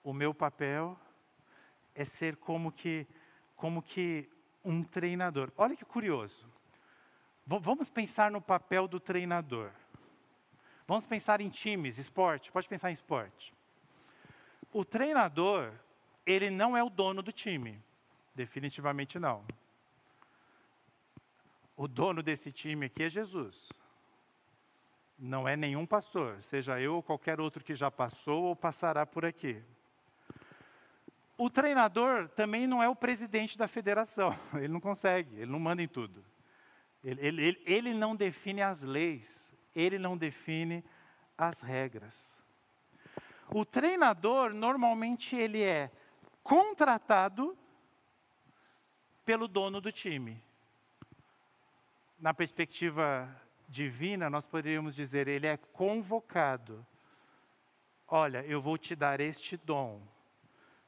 O 0.07 0.13
meu 0.13 0.33
papel 0.33 0.97
é 1.93 2.05
ser 2.05 2.37
como 2.37 2.71
que, 2.71 3.05
como 3.57 3.81
que 3.81 4.29
um 4.63 4.81
treinador. 4.81 5.51
Olha 5.57 5.75
que 5.75 5.83
curioso. 5.83 6.45
V 7.45 7.59
vamos 7.59 7.89
pensar 7.89 8.31
no 8.31 8.39
papel 8.39 8.87
do 8.87 9.01
treinador. 9.01 9.69
Vamos 10.87 11.05
pensar 11.05 11.41
em 11.41 11.49
times, 11.49 11.97
esporte. 11.97 12.53
Pode 12.53 12.69
pensar 12.69 12.89
em 12.89 12.93
esporte. 12.93 13.53
O 14.71 14.85
treinador, 14.85 15.73
ele 16.25 16.49
não 16.49 16.77
é 16.77 16.81
o 16.81 16.89
dono 16.89 17.21
do 17.21 17.33
time. 17.33 17.77
Definitivamente 18.33 19.19
não. 19.19 19.43
O 21.75 21.85
dono 21.85 22.23
desse 22.23 22.49
time 22.49 22.85
aqui 22.85 23.03
é 23.03 23.09
Jesus. 23.09 23.73
Não 25.19 25.45
é 25.45 25.57
nenhum 25.57 25.85
pastor, 25.85 26.41
seja 26.41 26.79
eu 26.79 26.95
ou 26.95 27.03
qualquer 27.03 27.41
outro 27.41 27.61
que 27.61 27.75
já 27.75 27.91
passou 27.91 28.45
ou 28.45 28.55
passará 28.55 29.05
por 29.05 29.25
aqui. 29.25 29.61
O 31.37 31.49
treinador 31.51 32.27
também 32.29 32.65
não 32.65 32.81
é 32.81 32.89
o 32.89 32.95
presidente 32.95 33.57
da 33.57 33.67
federação, 33.67 34.37
ele 34.55 34.69
não 34.69 34.79
consegue, 34.79 35.35
ele 35.35 35.51
não 35.51 35.59
manda 35.59 35.83
em 35.83 35.87
tudo. 35.87 36.25
Ele, 37.03 37.25
ele, 37.25 37.63
ele 37.65 37.93
não 37.93 38.15
define 38.15 38.61
as 38.63 38.81
leis, 38.81 39.53
ele 39.75 39.99
não 39.99 40.17
define 40.17 40.83
as 41.37 41.61
regras. 41.61 42.37
O 43.49 43.63
treinador, 43.63 44.53
normalmente, 44.53 45.35
ele 45.35 45.61
é 45.61 45.91
contratado 46.43 47.57
pelo 49.23 49.47
dono 49.47 49.79
do 49.79 49.91
time. 49.91 50.43
Na 52.19 52.33
perspectiva 52.33 53.29
divina, 53.69 54.29
nós 54.29 54.47
poderíamos 54.47 54.95
dizer, 54.95 55.27
ele 55.27 55.45
é 55.45 55.55
convocado. 55.55 56.85
Olha, 58.07 58.43
eu 58.45 58.59
vou 58.59 58.77
te 58.77 58.95
dar 58.95 59.19
este 59.19 59.55
dom. 59.55 60.01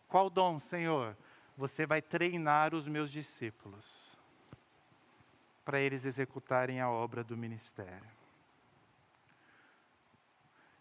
Qual 0.09 0.27
dom, 0.27 0.59
Senhor? 0.59 1.15
Você 1.55 1.85
vai 1.85 2.01
treinar 2.01 2.73
os 2.73 2.87
meus 2.87 3.11
discípulos 3.11 4.17
para 5.63 5.79
eles 5.79 6.03
executarem 6.03 6.81
a 6.81 6.89
obra 6.89 7.23
do 7.23 7.37
ministério. 7.37 8.09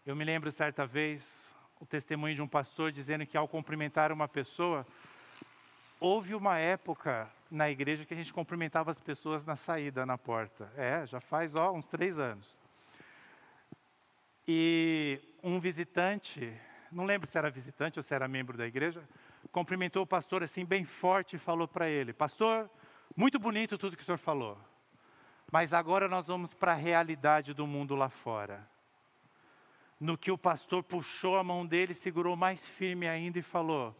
Eu 0.03 0.15
me 0.15 0.25
lembro 0.25 0.51
certa 0.51 0.83
vez, 0.87 1.53
o 1.79 1.85
testemunho 1.85 2.33
de 2.33 2.41
um 2.41 2.47
pastor 2.47 2.91
dizendo 2.91 3.23
que 3.23 3.37
ao 3.37 3.47
cumprimentar 3.47 4.11
uma 4.11 4.27
pessoa, 4.27 4.83
houve 5.99 6.33
uma 6.33 6.57
época 6.57 7.31
na 7.51 7.69
igreja 7.69 8.05
que 8.05 8.15
a 8.15 8.17
gente 8.17 8.33
cumprimentava 8.33 8.89
as 8.89 8.99
pessoas 8.99 9.45
na 9.45 9.55
saída, 9.55 10.07
na 10.07 10.17
porta. 10.17 10.73
É, 10.75 11.05
já 11.05 11.21
faz 11.21 11.55
ó, 11.55 11.71
uns 11.71 11.85
três 11.85 12.17
anos. 12.17 12.57
E 14.47 15.21
um 15.43 15.59
visitante, 15.59 16.51
não 16.91 17.05
lembro 17.05 17.27
se 17.27 17.37
era 17.37 17.49
visitante 17.49 17.99
ou 17.99 18.03
se 18.03 18.13
era 18.13 18.27
membro 18.27 18.57
da 18.57 18.65
igreja, 18.65 19.07
cumprimentou 19.51 20.03
o 20.03 20.07
pastor 20.07 20.43
assim 20.43 20.65
bem 20.65 20.83
forte 20.85 21.35
e 21.35 21.39
falou 21.39 21.67
para 21.67 21.89
ele: 21.89 22.13
Pastor, 22.13 22.69
muito 23.15 23.39
bonito 23.39 23.77
tudo 23.77 23.95
que 23.95 24.03
o 24.03 24.05
senhor 24.05 24.17
falou, 24.17 24.57
mas 25.51 25.73
agora 25.73 26.07
nós 26.07 26.27
vamos 26.27 26.53
para 26.53 26.71
a 26.71 26.75
realidade 26.75 27.53
do 27.53 27.65
mundo 27.67 27.95
lá 27.95 28.09
fora 28.09 28.67
no 29.99 30.17
que 30.17 30.31
o 30.31 30.37
pastor 30.37 30.81
puxou 30.81 31.37
a 31.37 31.43
mão 31.43 31.65
dele, 31.65 31.93
segurou 31.93 32.35
mais 32.35 32.65
firme 32.65 33.07
ainda 33.07 33.37
e 33.37 33.43
falou: 33.43 33.95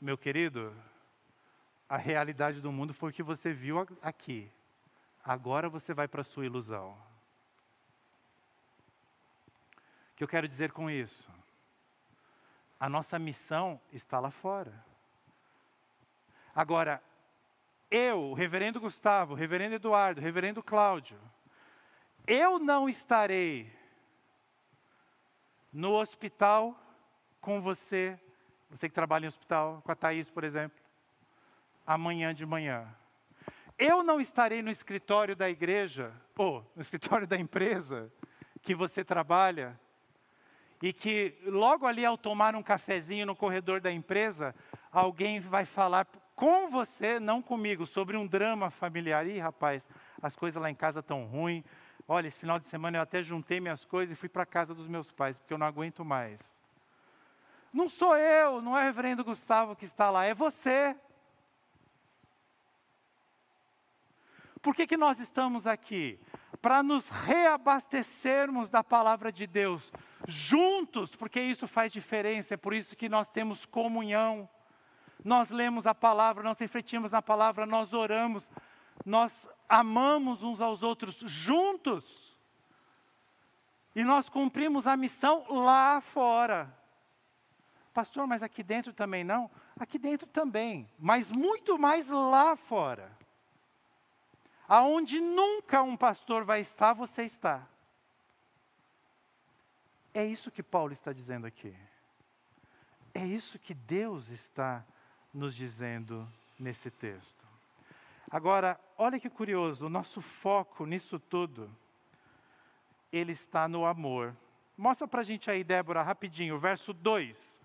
Meu 0.00 0.18
querido, 0.18 0.74
a 1.88 1.96
realidade 1.96 2.60
do 2.60 2.70
mundo 2.70 2.92
foi 2.92 3.10
o 3.10 3.12
que 3.12 3.22
você 3.22 3.52
viu 3.52 3.78
aqui. 4.02 4.50
Agora 5.24 5.68
você 5.68 5.94
vai 5.94 6.06
para 6.06 6.20
a 6.20 6.24
sua 6.24 6.44
ilusão. 6.44 6.90
O 10.12 10.16
que 10.16 10.24
eu 10.24 10.28
quero 10.28 10.46
dizer 10.46 10.72
com 10.72 10.90
isso? 10.90 11.28
A 12.82 12.88
nossa 12.88 13.16
missão 13.16 13.80
está 13.92 14.18
lá 14.18 14.32
fora. 14.32 14.84
Agora, 16.52 17.00
eu, 17.88 18.32
o 18.32 18.34
reverendo 18.34 18.80
Gustavo, 18.80 19.34
o 19.34 19.36
reverendo 19.36 19.76
Eduardo, 19.76 20.20
o 20.20 20.24
reverendo 20.24 20.64
Cláudio, 20.64 21.16
eu 22.26 22.58
não 22.58 22.88
estarei 22.88 23.72
no 25.72 25.92
hospital 25.92 26.76
com 27.40 27.60
você, 27.60 28.18
você 28.68 28.88
que 28.88 28.94
trabalha 28.96 29.26
em 29.26 29.28
hospital, 29.28 29.80
com 29.84 29.92
a 29.92 29.94
Thaís, 29.94 30.28
por 30.28 30.42
exemplo, 30.42 30.82
amanhã 31.86 32.34
de 32.34 32.44
manhã. 32.44 32.92
Eu 33.78 34.02
não 34.02 34.20
estarei 34.20 34.60
no 34.60 34.72
escritório 34.72 35.36
da 35.36 35.48
igreja, 35.48 36.12
ou 36.36 36.68
no 36.74 36.82
escritório 36.82 37.28
da 37.28 37.36
empresa 37.36 38.12
que 38.60 38.74
você 38.74 39.04
trabalha, 39.04 39.80
e 40.82 40.92
que 40.92 41.38
logo 41.44 41.86
ali 41.86 42.04
ao 42.04 42.18
tomar 42.18 42.56
um 42.56 42.62
cafezinho 42.62 43.24
no 43.24 43.36
corredor 43.36 43.80
da 43.80 43.92
empresa, 43.92 44.52
alguém 44.90 45.38
vai 45.38 45.64
falar 45.64 46.06
com 46.34 46.68
você, 46.68 47.20
não 47.20 47.40
comigo, 47.40 47.86
sobre 47.86 48.16
um 48.16 48.26
drama 48.26 48.68
familiar. 48.68 49.24
Ih, 49.24 49.38
rapaz, 49.38 49.88
as 50.20 50.34
coisas 50.34 50.60
lá 50.60 50.68
em 50.68 50.74
casa 50.74 50.98
estão 50.98 51.24
ruins. 51.24 51.62
Olha, 52.08 52.26
esse 52.26 52.40
final 52.40 52.58
de 52.58 52.66
semana 52.66 52.98
eu 52.98 53.02
até 53.02 53.22
juntei 53.22 53.60
minhas 53.60 53.84
coisas 53.84 54.16
e 54.16 54.18
fui 54.18 54.28
para 54.28 54.42
a 54.42 54.46
casa 54.46 54.74
dos 54.74 54.88
meus 54.88 55.12
pais, 55.12 55.38
porque 55.38 55.54
eu 55.54 55.58
não 55.58 55.66
aguento 55.68 56.04
mais. 56.04 56.60
Não 57.72 57.88
sou 57.88 58.16
eu, 58.16 58.60
não 58.60 58.76
é 58.76 58.82
o 58.82 58.84
reverendo 58.84 59.24
Gustavo 59.24 59.76
que 59.76 59.84
está 59.84 60.10
lá, 60.10 60.24
é 60.24 60.34
você. 60.34 60.96
Por 64.60 64.74
que, 64.74 64.86
que 64.86 64.96
nós 64.96 65.20
estamos 65.20 65.66
aqui? 65.68 66.18
Para 66.62 66.80
nos 66.80 67.10
reabastecermos 67.10 68.70
da 68.70 68.84
palavra 68.84 69.32
de 69.32 69.48
Deus, 69.48 69.92
juntos, 70.28 71.16
porque 71.16 71.40
isso 71.40 71.66
faz 71.66 71.90
diferença, 71.92 72.54
é 72.54 72.56
por 72.56 72.72
isso 72.72 72.96
que 72.96 73.08
nós 73.08 73.28
temos 73.28 73.66
comunhão. 73.66 74.48
Nós 75.24 75.50
lemos 75.50 75.88
a 75.88 75.94
palavra, 75.94 76.44
nós 76.44 76.58
refletimos 76.60 77.10
na 77.10 77.20
palavra, 77.20 77.66
nós 77.66 77.92
oramos, 77.92 78.48
nós 79.04 79.48
amamos 79.68 80.44
uns 80.44 80.60
aos 80.60 80.84
outros 80.84 81.16
juntos. 81.16 82.38
E 83.94 84.04
nós 84.04 84.28
cumprimos 84.28 84.86
a 84.86 84.96
missão 84.96 85.44
lá 85.50 86.00
fora. 86.00 86.72
Pastor, 87.92 88.26
mas 88.26 88.42
aqui 88.42 88.62
dentro 88.62 88.92
também 88.92 89.24
não? 89.24 89.50
Aqui 89.78 89.98
dentro 89.98 90.28
também, 90.28 90.88
mas 90.96 91.32
muito 91.32 91.76
mais 91.76 92.08
lá 92.08 92.54
fora. 92.54 93.10
Aonde 94.74 95.20
nunca 95.20 95.82
um 95.82 95.98
pastor 95.98 96.44
vai 96.44 96.62
estar, 96.62 96.94
você 96.94 97.24
está. 97.24 97.68
É 100.14 100.24
isso 100.24 100.50
que 100.50 100.62
Paulo 100.62 100.94
está 100.94 101.12
dizendo 101.12 101.46
aqui. 101.46 101.76
É 103.12 103.22
isso 103.22 103.58
que 103.58 103.74
Deus 103.74 104.30
está 104.30 104.82
nos 105.30 105.54
dizendo 105.54 106.26
nesse 106.58 106.90
texto. 106.90 107.46
Agora, 108.30 108.80
olha 108.96 109.20
que 109.20 109.28
curioso, 109.28 109.84
o 109.84 109.90
nosso 109.90 110.22
foco 110.22 110.86
nisso 110.86 111.20
tudo, 111.20 111.70
ele 113.12 113.32
está 113.32 113.68
no 113.68 113.84
amor. 113.84 114.34
Mostra 114.74 115.06
para 115.06 115.20
a 115.20 115.24
gente 115.24 115.50
aí, 115.50 115.62
Débora, 115.62 116.00
rapidinho, 116.00 116.54
o 116.54 116.58
verso 116.58 116.94
2. 116.94 117.60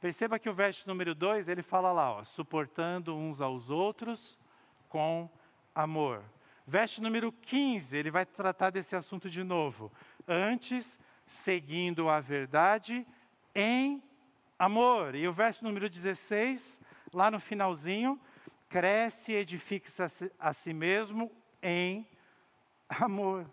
Perceba 0.00 0.38
que 0.38 0.48
o 0.48 0.54
verso 0.54 0.86
número 0.86 1.16
2, 1.16 1.48
ele 1.48 1.64
fala 1.64 1.90
lá, 1.90 2.12
ó, 2.12 2.22
suportando 2.22 3.16
uns 3.16 3.40
aos 3.40 3.70
outros 3.70 4.38
com 4.88 5.28
amor. 5.74 6.22
Verso 6.66 7.02
número 7.02 7.30
15, 7.30 7.96
ele 7.96 8.10
vai 8.10 8.24
tratar 8.24 8.70
desse 8.70 8.96
assunto 8.96 9.28
de 9.28 9.42
novo. 9.42 9.92
Antes, 10.26 10.98
seguindo 11.26 12.08
a 12.08 12.20
verdade 12.20 13.06
em 13.54 14.02
amor. 14.58 15.14
E 15.14 15.28
o 15.28 15.32
verso 15.32 15.64
número 15.64 15.88
16, 15.90 16.80
lá 17.12 17.30
no 17.30 17.38
finalzinho, 17.38 18.18
cresce 18.68 19.32
e 19.32 19.36
edifica-se 19.36 20.02
a, 20.02 20.08
si, 20.08 20.32
a 20.38 20.52
si 20.52 20.72
mesmo 20.72 21.30
em 21.62 22.08
amor. 22.88 23.50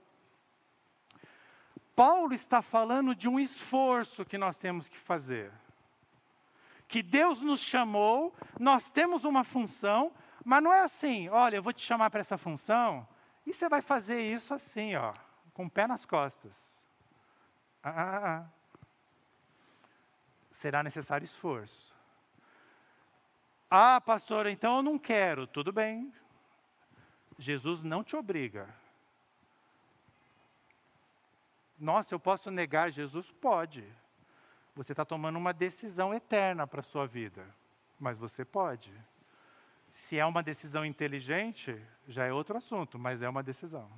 Paulo 1.95 2.34
está 2.34 2.62
falando 2.62 3.14
de 3.14 3.28
um 3.28 3.39
esforço 3.39 4.26
que 4.26 4.38
nós 4.38 4.57
temos 4.57 4.88
que 4.88 4.97
fazer. 4.97 5.51
Que 6.88 7.03
Deus 7.03 7.41
nos 7.41 7.59
chamou, 7.59 8.34
nós 8.59 8.89
temos 8.89 9.24
uma 9.24 9.43
função, 9.43 10.12
mas 10.43 10.63
não 10.63 10.73
é 10.73 10.81
assim, 10.81 11.29
olha, 11.29 11.55
eu 11.55 11.63
vou 11.63 11.73
te 11.73 11.81
chamar 11.81 12.09
para 12.09 12.21
essa 12.21 12.37
função, 12.37 13.07
e 13.45 13.53
você 13.53 13.69
vai 13.69 13.81
fazer 13.81 14.21
isso 14.21 14.53
assim, 14.53 14.95
ó, 14.95 15.13
com 15.53 15.65
o 15.65 15.69
pé 15.69 15.87
nas 15.87 16.05
costas. 16.05 16.83
Ah, 17.83 17.89
ah, 17.89 18.37
ah. 18.37 18.49
Será 20.51 20.83
necessário 20.83 21.25
esforço. 21.25 21.95
Ah, 23.69 24.01
pastor, 24.01 24.47
então 24.47 24.77
eu 24.77 24.83
não 24.83 24.99
quero. 24.99 25.47
Tudo 25.47 25.71
bem. 25.71 26.13
Jesus 27.37 27.81
não 27.81 28.03
te 28.03 28.15
obriga. 28.15 28.67
Nossa, 31.79 32.13
eu 32.13 32.19
posso 32.19 32.51
negar 32.51 32.91
Jesus? 32.91 33.31
Pode. 33.31 33.83
Você 34.75 34.93
está 34.93 35.03
tomando 35.03 35.37
uma 35.37 35.53
decisão 35.53 36.13
eterna 36.13 36.67
para 36.67 36.81
a 36.81 36.83
sua 36.83 37.07
vida. 37.07 37.43
Mas 37.99 38.17
você 38.17 38.45
pode. 38.45 38.93
Se 39.91 40.17
é 40.17 40.25
uma 40.25 40.41
decisão 40.41 40.85
inteligente, 40.85 41.79
já 42.07 42.25
é 42.25 42.31
outro 42.31 42.57
assunto, 42.57 42.97
mas 42.97 43.21
é 43.21 43.27
uma 43.27 43.43
decisão. 43.43 43.91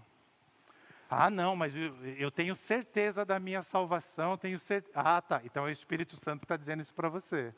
Ah, 1.07 1.29
não, 1.29 1.55
mas 1.55 1.75
eu, 1.75 1.95
eu 2.17 2.31
tenho 2.31 2.55
certeza 2.55 3.23
da 3.23 3.39
minha 3.39 3.61
salvação, 3.61 4.35
tenho 4.35 4.57
certeza. 4.57 4.91
Ah, 4.95 5.21
tá. 5.21 5.39
Então 5.43 5.65
é 5.65 5.67
o 5.67 5.71
Espírito 5.71 6.15
Santo 6.15 6.39
que 6.39 6.45
está 6.45 6.57
dizendo 6.57 6.81
isso 6.81 6.93
para 6.93 7.07
você. 7.07 7.53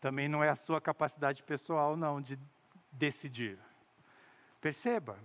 Também 0.00 0.28
não 0.28 0.44
é 0.44 0.48
a 0.48 0.54
sua 0.56 0.80
capacidade 0.80 1.42
pessoal, 1.42 1.96
não, 1.96 2.20
de 2.20 2.38
decidir. 2.92 3.58
Perceba 4.60 5.18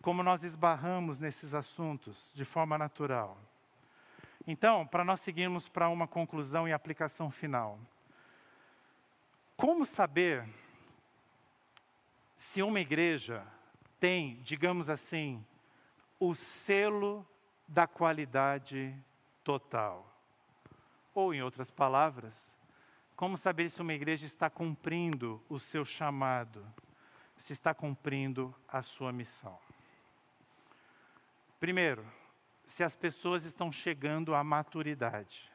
como 0.00 0.22
nós 0.22 0.44
esbarramos 0.44 1.18
nesses 1.18 1.52
assuntos 1.52 2.32
de 2.34 2.44
forma 2.46 2.78
natural. 2.78 3.36
Então, 4.46 4.86
para 4.86 5.04
nós 5.04 5.20
seguirmos 5.20 5.68
para 5.68 5.90
uma 5.90 6.08
conclusão 6.08 6.66
e 6.66 6.72
aplicação 6.72 7.30
final. 7.30 7.78
Como 9.54 9.84
saber 9.84 10.48
se 12.38 12.62
uma 12.62 12.78
igreja 12.78 13.44
tem, 13.98 14.40
digamos 14.42 14.88
assim, 14.88 15.44
o 16.20 16.36
selo 16.36 17.26
da 17.66 17.84
qualidade 17.84 18.96
total? 19.42 20.08
Ou, 21.12 21.34
em 21.34 21.42
outras 21.42 21.68
palavras, 21.68 22.56
como 23.16 23.36
saber 23.36 23.68
se 23.68 23.82
uma 23.82 23.92
igreja 23.92 24.24
está 24.24 24.48
cumprindo 24.48 25.44
o 25.48 25.58
seu 25.58 25.84
chamado, 25.84 26.64
se 27.36 27.52
está 27.52 27.74
cumprindo 27.74 28.54
a 28.68 28.82
sua 28.82 29.12
missão? 29.12 29.58
Primeiro, 31.58 32.06
se 32.64 32.84
as 32.84 32.94
pessoas 32.94 33.44
estão 33.46 33.72
chegando 33.72 34.32
à 34.32 34.44
maturidade. 34.44 35.50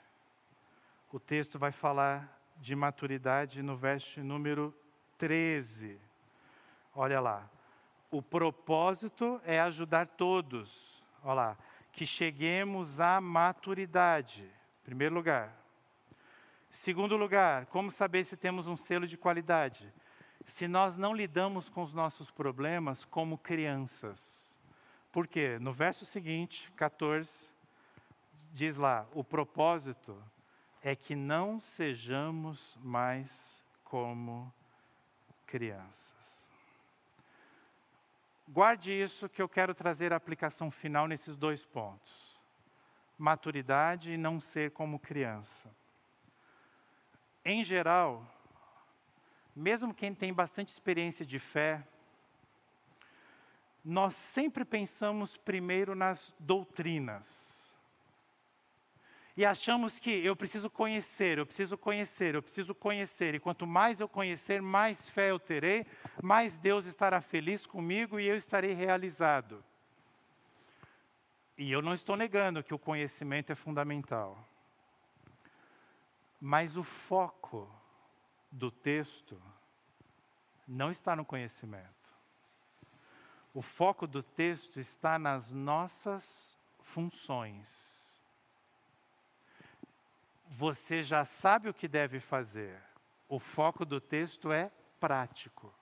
O 1.13 1.17
texto 1.17 1.57
vai 1.57 1.71
falar 1.71 2.43
de 2.57 2.75
maturidade 2.75 3.63
no 3.63 3.77
verso 3.77 4.21
número 4.21 4.75
13. 5.17 5.97
Olha 6.95 7.19
lá. 7.19 7.49
O 8.11 8.21
propósito 8.21 9.41
é 9.43 9.59
ajudar 9.59 10.07
todos. 10.07 11.01
Olha 11.23 11.33
lá. 11.33 11.57
Que 11.91 12.05
cheguemos 12.05 12.99
à 12.99 13.19
maturidade. 13.19 14.49
Primeiro 14.83 15.15
lugar. 15.15 15.55
Segundo 16.69 17.15
lugar, 17.15 17.67
como 17.67 17.91
saber 17.91 18.25
se 18.25 18.35
temos 18.35 18.67
um 18.67 18.75
selo 18.75 19.07
de 19.07 19.15
qualidade? 19.15 19.93
Se 20.45 20.67
nós 20.67 20.97
não 20.97 21.13
lidamos 21.13 21.69
com 21.69 21.83
os 21.83 21.93
nossos 21.93 22.31
problemas 22.31 23.05
como 23.05 23.37
crianças. 23.37 24.57
Por 25.11 25.27
quê? 25.27 25.59
No 25.59 25.71
verso 25.71 26.03
seguinte, 26.05 26.71
14, 26.75 27.51
diz 28.51 28.75
lá: 28.75 29.07
o 29.13 29.23
propósito 29.23 30.21
é 30.81 30.95
que 30.95 31.15
não 31.15 31.59
sejamos 31.59 32.77
mais 32.81 33.63
como 33.83 34.51
crianças. 35.45 36.52
Guarde 38.53 38.91
isso 38.93 39.27
que 39.27 39.41
eu 39.41 39.49
quero 39.49 39.73
trazer 39.73 40.13
a 40.13 40.15
aplicação 40.15 40.69
final 40.69 41.07
nesses 41.07 41.35
dois 41.35 41.65
pontos: 41.65 42.39
maturidade 43.17 44.11
e 44.11 44.17
não 44.17 44.39
ser 44.39 44.69
como 44.69 44.99
criança. 44.99 45.75
Em 47.43 47.63
geral, 47.63 48.23
mesmo 49.55 49.91
quem 49.91 50.13
tem 50.13 50.31
bastante 50.31 50.69
experiência 50.69 51.25
de 51.25 51.39
fé, 51.39 51.83
nós 53.83 54.15
sempre 54.15 54.63
pensamos 54.63 55.35
primeiro 55.35 55.95
nas 55.95 56.31
doutrinas. 56.37 57.62
E 59.35 59.43
achamos 59.43 59.97
que 59.99 60.11
eu 60.23 60.35
preciso 60.35 60.69
conhecer, 60.69 61.39
eu 61.39 61.45
preciso 61.45 61.75
conhecer, 61.75 62.35
eu 62.35 62.43
preciso 62.43 62.75
conhecer, 62.75 63.33
e 63.33 63.39
quanto 63.39 63.65
mais 63.65 63.99
eu 63.99 64.07
conhecer, 64.07 64.61
mais 64.61 65.09
fé 65.09 65.31
eu 65.31 65.39
terei, 65.39 65.87
mais 66.21 66.59
Deus 66.59 66.85
estará 66.85 67.19
feliz 67.19 67.65
comigo 67.65 68.19
e 68.19 68.27
eu 68.27 68.37
estarei 68.37 68.73
realizado. 68.73 69.63
E 71.57 71.71
eu 71.71 71.81
não 71.81 71.95
estou 71.95 72.15
negando 72.15 72.63
que 72.63 72.73
o 72.73 72.79
conhecimento 72.79 73.51
é 73.51 73.55
fundamental. 73.55 74.37
Mas 76.39 76.77
o 76.77 76.83
foco 76.83 77.69
do 78.51 78.69
texto 78.69 79.41
não 80.67 80.91
está 80.91 81.15
no 81.15 81.25
conhecimento. 81.25 81.87
O 83.51 83.61
foco 83.61 84.05
do 84.05 84.21
texto 84.21 84.79
está 84.79 85.17
nas 85.17 85.51
nossas 85.51 86.57
funções 86.81 88.02
você 90.55 91.03
já 91.03 91.25
sabe 91.25 91.67
o 91.67 91.73
que 91.73 91.87
deve 91.87 92.19
fazer. 92.19 92.79
O 93.27 93.39
foco 93.39 93.83
do 93.83 93.99
texto 93.99 94.51
é 94.51 94.71
prático. 94.99 95.73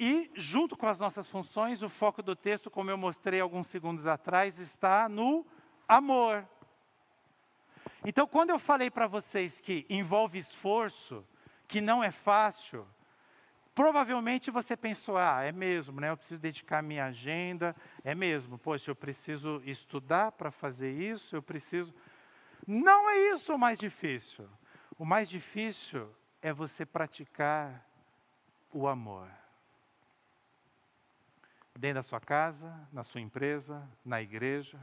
E, 0.00 0.30
junto 0.34 0.76
com 0.76 0.86
as 0.86 0.98
nossas 0.98 1.28
funções, 1.28 1.82
o 1.82 1.88
foco 1.88 2.22
do 2.22 2.34
texto, 2.34 2.70
como 2.70 2.90
eu 2.90 2.96
mostrei 2.98 3.40
alguns 3.40 3.66
segundos 3.66 4.06
atrás, 4.06 4.58
está 4.58 5.08
no 5.08 5.46
amor. 5.86 6.48
Então, 8.04 8.26
quando 8.26 8.50
eu 8.50 8.58
falei 8.58 8.90
para 8.90 9.06
vocês 9.06 9.60
que 9.60 9.86
envolve 9.88 10.38
esforço, 10.38 11.24
que 11.68 11.80
não 11.80 12.02
é 12.02 12.10
fácil, 12.10 12.86
provavelmente 13.74 14.50
você 14.50 14.76
pensou: 14.76 15.16
ah, 15.16 15.42
é 15.42 15.52
mesmo, 15.52 16.00
né? 16.00 16.10
Eu 16.10 16.16
preciso 16.16 16.40
dedicar 16.40 16.82
minha 16.82 17.06
agenda, 17.06 17.76
é 18.02 18.14
mesmo, 18.14 18.58
poxa, 18.58 18.90
eu 18.90 18.96
preciso 18.96 19.62
estudar 19.64 20.32
para 20.32 20.50
fazer 20.50 20.92
isso, 20.92 21.36
eu 21.36 21.42
preciso. 21.42 21.94
Não 22.66 23.10
é 23.10 23.32
isso 23.32 23.54
o 23.54 23.58
mais 23.58 23.78
difícil. 23.78 24.48
O 24.98 25.04
mais 25.04 25.28
difícil 25.28 26.08
é 26.40 26.52
você 26.52 26.86
praticar 26.86 27.84
o 28.72 28.88
amor. 28.88 29.28
Dentro 31.76 31.96
da 31.96 32.02
sua 32.02 32.20
casa, 32.20 32.88
na 32.92 33.02
sua 33.02 33.20
empresa, 33.20 33.86
na 34.04 34.22
igreja, 34.22 34.78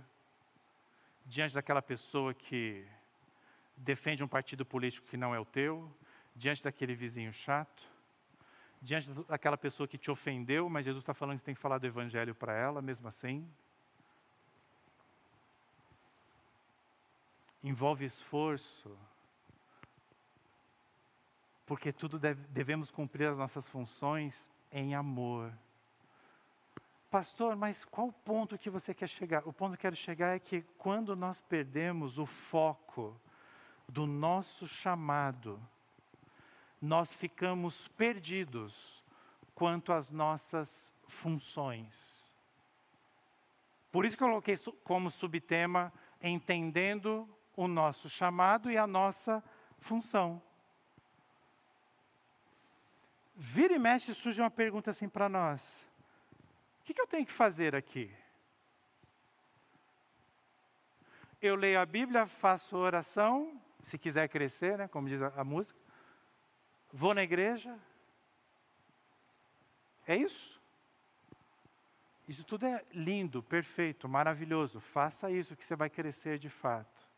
diante 1.26 1.56
daquela 1.56 1.82
pessoa 1.82 2.34
que 2.34 2.86
defende 3.78 4.24
um 4.24 4.28
partido 4.28 4.66
político 4.66 5.08
que 5.08 5.18
não 5.18 5.34
é 5.34 5.40
o 5.40 5.46
teu, 5.46 5.90
diante 6.36 6.64
daquele 6.64 6.94
vizinho 6.94 7.32
chato, 7.32 7.84
diante 8.82 9.12
daquela 9.12 9.58
pessoa 9.58 9.88
que 9.88 9.98
te 9.98 10.12
ofendeu, 10.12 10.70
mas 10.70 10.86
Jesus 10.86 11.02
está 11.02 11.14
falando 11.14 11.36
que 11.36 11.42
você 11.42 11.46
tem 11.46 11.56
que 11.56 11.62
falar 11.62 11.78
do 11.78 11.88
evangelho 11.88 12.36
para 12.36 12.54
ela, 12.54 12.82
mesmo 12.82 13.08
assim. 13.08 13.50
Envolve 17.64 18.06
esforço, 18.06 18.98
porque 21.66 21.94
tudo 21.94 22.20
deve, 22.20 22.46
devemos 22.48 22.92
cumprir 22.92 23.28
as 23.28 23.38
nossas 23.38 23.68
funções 23.70 24.50
em 24.72 24.96
amor. 24.96 25.54
Pastor, 27.10 27.56
mas 27.56 27.84
qual 27.86 28.08
o 28.08 28.14
ponto 28.14 28.58
que 28.58 28.70
você 28.70 28.94
quer 28.94 29.08
chegar? 29.08 29.48
O 29.48 29.54
ponto 29.54 29.72
que 29.72 29.78
eu 29.80 29.92
quero 29.92 29.96
chegar 29.96 30.36
é 30.36 30.40
que 30.40 30.62
quando 30.78 31.16
nós 31.16 31.42
perdemos 31.42 32.18
o 32.18 32.26
foco 32.26 33.20
do 33.88 34.08
nosso 34.08 34.68
chamado, 34.68 35.62
nós 36.82 37.14
ficamos 37.14 37.88
perdidos 37.90 39.04
quanto 39.54 39.92
às 39.92 40.10
nossas 40.10 40.94
funções. 41.06 42.34
Por 43.92 44.06
isso 44.06 44.18
que 44.18 44.24
eu 44.24 44.30
coloquei 44.30 44.58
como 44.84 45.12
subtema 45.12 45.94
entendendo 46.22 47.28
o 47.56 47.68
nosso 47.68 48.10
chamado 48.10 48.72
e 48.72 48.78
a 48.78 48.88
nossa 48.88 49.44
função. 49.80 50.42
Vira 53.36 53.74
e 53.74 53.80
mexe 53.80 54.14
surge 54.14 54.42
uma 54.42 54.52
pergunta 54.52 54.92
assim 54.92 55.10
para 55.10 55.28
nós: 55.28 55.86
o 56.80 56.84
que, 56.84 56.94
que 56.94 57.02
eu 57.02 57.08
tenho 57.08 57.26
que 57.26 57.32
fazer 57.32 57.76
aqui? 57.76 58.14
Eu 61.42 61.56
leio 61.56 61.80
a 61.80 61.86
Bíblia, 61.86 62.28
faço 62.28 62.78
oração, 62.78 63.60
se 63.82 63.98
quiser 63.98 64.30
crescer, 64.30 64.78
né, 64.78 64.88
como 64.88 65.10
diz 65.10 65.22
a, 65.22 65.28
a 65.36 65.44
música, 65.44 65.80
vou 66.94 67.16
na 67.16 67.24
igreja. 67.24 67.78
É 70.06 70.16
isso? 70.16 70.62
Isso 72.28 72.46
tudo 72.46 72.66
é 72.66 72.86
lindo, 72.94 73.42
perfeito, 73.42 74.08
maravilhoso. 74.08 74.80
Faça 74.80 75.30
isso 75.32 75.56
que 75.56 75.66
você 75.66 75.76
vai 75.76 75.90
crescer 75.90 76.38
de 76.38 76.50
fato. 76.50 77.11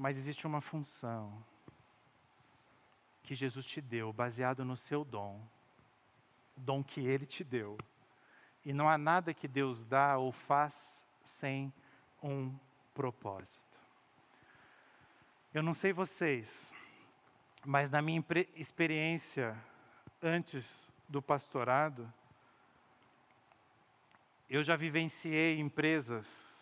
Mas 0.00 0.16
existe 0.16 0.46
uma 0.46 0.62
função 0.62 1.44
que 3.22 3.34
Jesus 3.34 3.66
te 3.66 3.82
deu, 3.82 4.14
baseado 4.14 4.64
no 4.64 4.74
seu 4.74 5.04
dom, 5.04 5.46
dom 6.56 6.82
que 6.82 7.02
Ele 7.02 7.26
te 7.26 7.44
deu. 7.44 7.76
E 8.64 8.72
não 8.72 8.88
há 8.88 8.96
nada 8.96 9.34
que 9.34 9.46
Deus 9.46 9.84
dá 9.84 10.16
ou 10.16 10.32
faz 10.32 11.06
sem 11.22 11.70
um 12.22 12.58
propósito. 12.94 13.78
Eu 15.52 15.62
não 15.62 15.74
sei 15.74 15.92
vocês, 15.92 16.72
mas 17.62 17.90
na 17.90 18.00
minha 18.00 18.24
experiência 18.54 19.54
antes 20.22 20.90
do 21.06 21.20
pastorado, 21.20 22.10
eu 24.48 24.62
já 24.62 24.76
vivenciei 24.76 25.60
empresas 25.60 26.59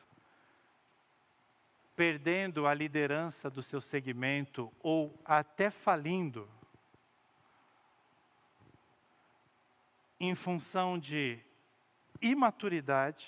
perdendo 1.98 2.64
a 2.64 2.72
liderança 2.72 3.50
do 3.50 3.60
seu 3.60 3.80
segmento 3.80 4.72
ou 4.78 5.20
até 5.24 5.68
falindo, 5.68 6.48
em 10.20 10.32
função 10.32 10.96
de 10.96 11.40
imaturidade 12.22 13.26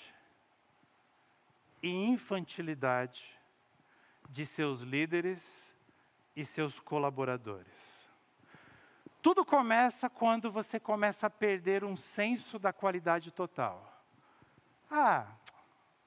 e 1.83 1.89
infantilidade 1.89 3.37
de 4.29 4.45
seus 4.45 4.79
líderes 4.79 5.75
e 6.33 6.45
seus 6.45 6.79
colaboradores. 6.79 8.07
Tudo 9.21 9.43
começa 9.43 10.09
quando 10.09 10.49
você 10.49 10.79
começa 10.79 11.27
a 11.27 11.29
perder 11.29 11.83
um 11.83 11.97
senso 11.97 12.57
da 12.57 12.71
qualidade 12.71 13.31
total. 13.31 14.01
Ah, 14.89 15.27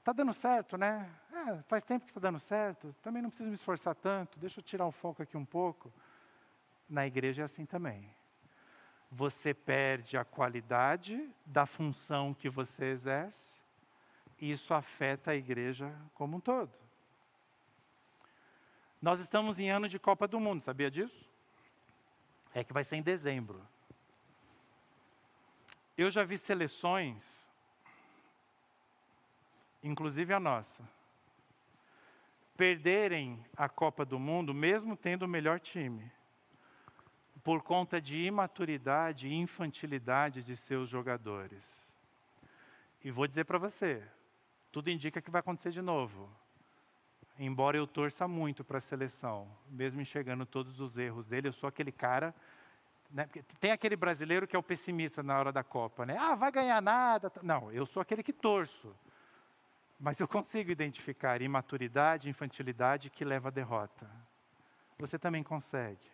Está 0.05 0.13
dando 0.13 0.35
certo, 0.35 0.77
né? 0.77 1.11
É, 1.33 1.63
faz 1.63 1.83
tempo 1.83 2.05
que 2.05 2.11
está 2.11 2.21
dando 2.21 2.39
certo, 2.39 2.95
também 3.01 3.23
não 3.23 3.31
preciso 3.31 3.49
me 3.49 3.55
esforçar 3.55 3.95
tanto, 3.95 4.39
deixa 4.39 4.61
eu 4.61 4.63
tirar 4.63 4.85
o 4.85 4.93
foco 4.93 5.23
aqui 5.23 5.35
um 5.35 5.47
pouco. 5.47 5.91
Na 6.87 7.07
igreja 7.07 7.41
é 7.41 7.45
assim 7.47 7.65
também. 7.65 8.15
Você 9.11 9.55
perde 9.55 10.19
a 10.19 10.23
qualidade 10.23 11.27
da 11.47 11.65
função 11.65 12.35
que 12.35 12.51
você 12.51 12.85
exerce, 12.91 13.63
e 14.39 14.53
isso 14.53 14.75
afeta 14.75 15.31
a 15.31 15.35
igreja 15.35 15.91
como 16.13 16.37
um 16.37 16.41
todo. 16.41 16.75
Nós 19.01 19.21
estamos 19.21 19.59
em 19.59 19.71
ano 19.71 19.89
de 19.89 19.99
Copa 19.99 20.29
do 20.29 20.39
Mundo, 20.39 20.61
sabia 20.61 20.91
disso? 20.91 21.27
É 22.53 22.63
que 22.63 22.75
vai 22.75 22.85
ser 22.85 22.97
em 22.97 23.03
dezembro. 23.03 23.67
Eu 25.97 26.11
já 26.11 26.25
vi 26.25 26.37
seleções 26.37 27.51
inclusive 29.85 30.33
a 30.33 30.41
nossa, 30.41 30.83
perderem 32.57 33.45
a 33.57 33.69
Copa 33.69 34.05
do 34.05 34.19
Mundo, 34.19 34.55
mesmo 34.55 34.97
tendo 34.97 35.25
o 35.25 35.29
melhor 35.29 35.61
time, 35.61 36.11
por 37.43 37.63
conta 37.63 38.01
de 38.01 38.17
imaturidade 38.25 39.29
e 39.29 39.35
infantilidade 39.35 40.43
de 40.43 40.57
seus 40.57 40.89
jogadores. 40.89 41.95
E 43.05 43.11
vou 43.11 43.27
dizer 43.27 43.45
para 43.45 43.59
você, 43.59 44.03
tudo 44.73 44.89
indica 44.89 45.21
que 45.21 45.31
vai 45.31 45.41
acontecer 45.41 45.71
de 45.71 45.83
novo. 45.83 46.31
Embora 47.39 47.77
eu 47.77 47.87
torça 47.87 48.27
muito 48.27 48.65
para 48.65 48.79
a 48.79 48.81
seleção, 48.81 49.47
mesmo 49.69 50.01
enxergando 50.01 50.47
todos 50.47 50.81
os 50.81 50.97
erros 50.97 51.27
dele, 51.27 51.49
eu 51.49 51.53
sou 51.53 51.69
aquele 51.69 51.93
cara 51.93 52.35
né, 53.11 53.29
tem 53.61 53.71
aquele 53.71 53.95
brasileiro 53.95 54.45
que 54.45 54.57
é 54.57 54.59
o 54.59 54.63
pessimista 54.63 55.23
na 55.23 55.39
hora 55.39 55.53
da 55.53 55.63
Copa, 55.63 56.05
né? 56.05 56.17
Ah, 56.19 56.35
vai 56.35 56.51
ganhar 56.51 56.83
nada. 56.83 57.31
Não, 57.43 57.71
eu 57.71 57.87
sou 57.87 58.01
aquele 58.01 58.25
que 58.25 58.33
torço. 58.33 58.93
Mas 59.99 60.21
eu 60.21 60.29
consigo 60.29 60.71
identificar 60.71 61.41
imaturidade, 61.41 62.29
infantilidade 62.29 63.11
que 63.11 63.25
leva 63.25 63.49
à 63.49 63.51
derrota. 63.51 64.11
Você 64.99 65.19
também 65.19 65.43
consegue. 65.43 66.09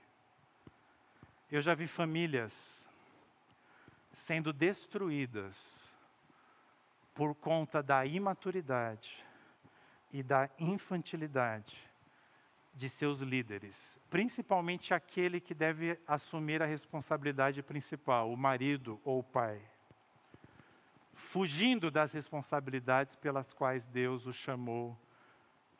Eu 1.51 1.61
já 1.61 1.75
vi 1.75 1.87
famílias 1.87 2.89
sendo 4.13 4.53
destruídas 4.53 5.93
por 7.15 7.35
conta 7.35 7.83
da 7.83 8.05
imaturidade 8.07 9.25
e 10.13 10.23
da 10.23 10.49
infantilidade 10.59 11.79
de 12.75 12.89
seus 12.89 13.21
líderes, 13.21 13.99
principalmente 14.09 14.95
aquele 14.95 15.41
que 15.41 15.55
deve 15.55 15.99
assumir 16.07 16.63
a 16.63 16.67
responsabilidade 16.67 17.63
principal, 17.63 18.33
o 18.33 18.37
marido 18.37 19.01
ou 19.05 19.19
o 19.19 19.25
pai 19.25 19.61
fugindo 21.31 21.93
das 21.93 22.11
responsabilidades 22.11 23.15
pelas 23.15 23.53
quais 23.53 23.87
Deus 23.87 24.27
o 24.27 24.33
chamou 24.33 24.99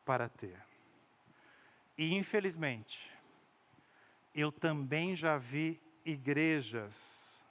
para 0.05 0.29
ter. 0.29 0.57
E, 1.97 2.13
infelizmente, 2.15 3.11
eu 4.33 4.49
também 4.49 5.13
já 5.13 5.37
vi 5.37 5.81
igrejas 6.05 7.45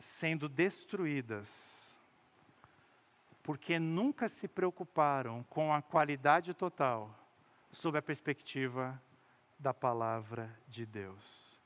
sendo 0.00 0.48
destruídas 0.48 1.96
porque 3.40 3.78
nunca 3.78 4.28
se 4.28 4.48
preocuparam 4.48 5.44
com 5.44 5.72
a 5.72 5.80
qualidade 5.80 6.52
total 6.52 7.16
sob 7.70 7.96
a 7.96 8.02
perspectiva 8.02 9.00
da 9.60 9.72
palavra 9.72 10.50
de 10.66 10.84
Deus. 10.84 11.60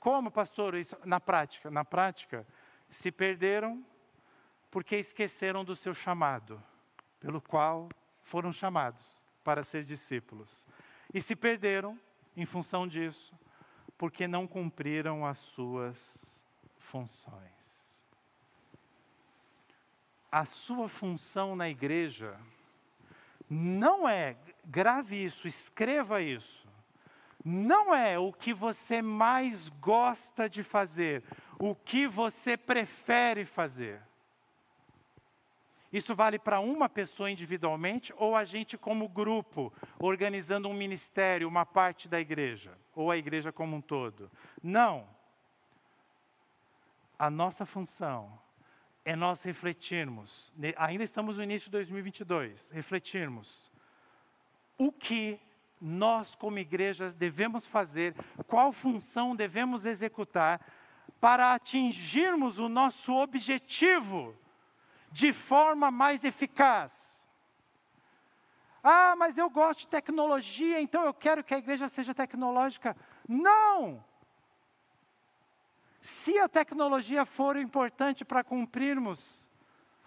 Como, 0.00 0.28
pastor, 0.28 0.74
isso 0.74 0.96
na 1.04 1.20
prática? 1.20 1.70
Na 1.70 1.84
prática, 1.84 2.44
se 2.90 3.12
perderam 3.12 3.84
porque 4.70 4.96
esqueceram 4.96 5.64
do 5.64 5.74
seu 5.74 5.94
chamado, 5.94 6.62
pelo 7.20 7.40
qual 7.40 7.88
foram 8.22 8.52
chamados 8.52 9.20
para 9.42 9.62
ser 9.62 9.82
discípulos. 9.82 10.66
E 11.12 11.20
se 11.20 11.34
perderam 11.34 11.98
em 12.36 12.44
função 12.44 12.86
disso, 12.86 13.34
porque 13.96 14.28
não 14.28 14.46
cumpriram 14.46 15.24
as 15.24 15.38
suas 15.38 16.44
funções. 16.76 18.04
A 20.30 20.44
sua 20.44 20.88
função 20.88 21.56
na 21.56 21.68
igreja 21.68 22.38
não 23.48 24.06
é, 24.08 24.36
grave 24.64 25.24
isso, 25.24 25.48
escreva 25.48 26.20
isso, 26.20 26.68
não 27.42 27.94
é 27.94 28.18
o 28.18 28.32
que 28.32 28.52
você 28.52 29.00
mais 29.00 29.70
gosta 29.70 30.48
de 30.48 30.62
fazer, 30.62 31.24
o 31.58 31.74
que 31.74 32.06
você 32.06 32.56
prefere 32.56 33.46
fazer. 33.46 34.02
Isso 35.92 36.14
vale 36.14 36.38
para 36.38 36.60
uma 36.60 36.88
pessoa 36.88 37.30
individualmente 37.30 38.12
ou 38.16 38.36
a 38.36 38.44
gente 38.44 38.76
como 38.76 39.08
grupo, 39.08 39.72
organizando 39.98 40.68
um 40.68 40.74
ministério, 40.74 41.48
uma 41.48 41.64
parte 41.64 42.08
da 42.08 42.20
igreja, 42.20 42.76
ou 42.94 43.10
a 43.10 43.16
igreja 43.16 43.50
como 43.50 43.76
um 43.76 43.80
todo. 43.80 44.30
Não. 44.62 45.08
A 47.18 47.30
nossa 47.30 47.64
função 47.64 48.38
é 49.04 49.16
nós 49.16 49.42
refletirmos, 49.42 50.52
ainda 50.76 51.02
estamos 51.02 51.38
no 51.38 51.42
início 51.42 51.66
de 51.66 51.72
2022, 51.72 52.70
refletirmos 52.70 53.72
o 54.76 54.92
que 54.92 55.40
nós 55.80 56.34
como 56.34 56.58
igrejas 56.58 57.14
devemos 57.14 57.66
fazer, 57.66 58.14
qual 58.46 58.72
função 58.72 59.34
devemos 59.34 59.86
executar 59.86 60.60
para 61.18 61.54
atingirmos 61.54 62.58
o 62.58 62.68
nosso 62.68 63.14
objetivo 63.14 64.36
de 65.10 65.32
forma 65.32 65.90
mais 65.90 66.24
eficaz. 66.24 67.26
Ah, 68.82 69.14
mas 69.16 69.36
eu 69.36 69.50
gosto 69.50 69.80
de 69.80 69.88
tecnologia, 69.88 70.80
então 70.80 71.04
eu 71.04 71.12
quero 71.12 71.42
que 71.42 71.54
a 71.54 71.58
igreja 71.58 71.88
seja 71.88 72.14
tecnológica. 72.14 72.96
Não! 73.28 74.04
Se 76.00 76.38
a 76.38 76.48
tecnologia 76.48 77.24
for 77.26 77.56
importante 77.56 78.24
para 78.24 78.44
cumprirmos 78.44 79.46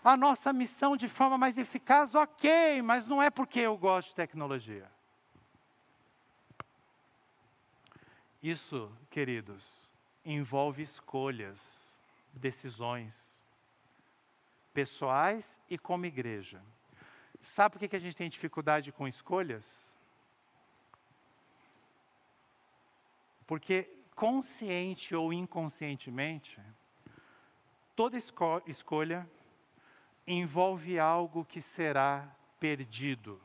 a 0.04 0.18
nossa 0.18 0.52
missão 0.52 0.98
de 0.98 1.08
forma 1.08 1.38
mais 1.38 1.58
eficaz, 1.58 2.16
ok, 2.16 2.82
mas 2.82 3.06
não 3.06 3.22
é 3.22 3.30
porque 3.30 3.60
eu 3.60 3.78
gosto 3.78 4.10
de 4.10 4.16
tecnologia. 4.16 4.90
Isso, 8.42 8.92
queridos, 9.12 9.94
envolve 10.26 10.82
escolhas, 10.82 11.96
decisões 12.34 13.41
pessoais 14.74 15.60
e 15.70 15.78
como 15.78 16.06
igreja. 16.06 16.62
Sabe 17.42 17.74
por 17.78 17.88
que 17.88 17.96
a 17.96 18.00
gente 18.00 18.16
tem 18.16 18.30
dificuldade 18.30 18.92
com 18.92 19.08
escolhas? 19.08 19.98
Porque 23.48 23.90
consciente 24.16 25.16
ou 25.16 25.34
inconscientemente, 25.34 26.62
toda 27.96 28.18
esco 28.18 28.62
escolha 28.68 29.30
envolve 30.28 31.00
algo 31.00 31.44
que 31.44 31.62
será 31.62 32.30
perdido. 32.60 33.42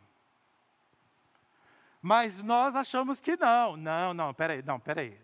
Mas 2.03 2.43
nós 2.43 2.77
achamos 2.77 3.21
que 3.21 3.37
não, 3.37 3.77
não, 3.77 4.15
não, 4.15 4.35
peraí, 4.35 4.63
não, 4.63 4.79
peraí. 4.79 5.19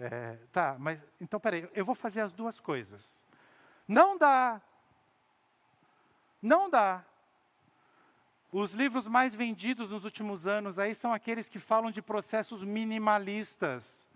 É, 0.00 0.38
tá, 0.52 0.76
mas 0.78 1.00
então 1.20 1.40
peraí, 1.40 1.68
eu 1.72 1.84
vou 1.84 1.94
fazer 1.94 2.20
as 2.20 2.32
duas 2.32 2.60
coisas. 2.60 3.26
Não 3.86 4.18
dá 4.18 4.60
não 6.42 6.70
dá. 6.70 7.04
Os 8.50 8.72
livros 8.72 9.06
mais 9.06 9.34
vendidos 9.34 9.90
nos 9.90 10.04
últimos 10.04 10.46
anos 10.46 10.78
aí 10.78 10.94
são 10.94 11.12
aqueles 11.12 11.48
que 11.48 11.58
falam 11.58 11.90
de 11.90 12.00
processos 12.00 12.62
minimalistas, 12.62 14.06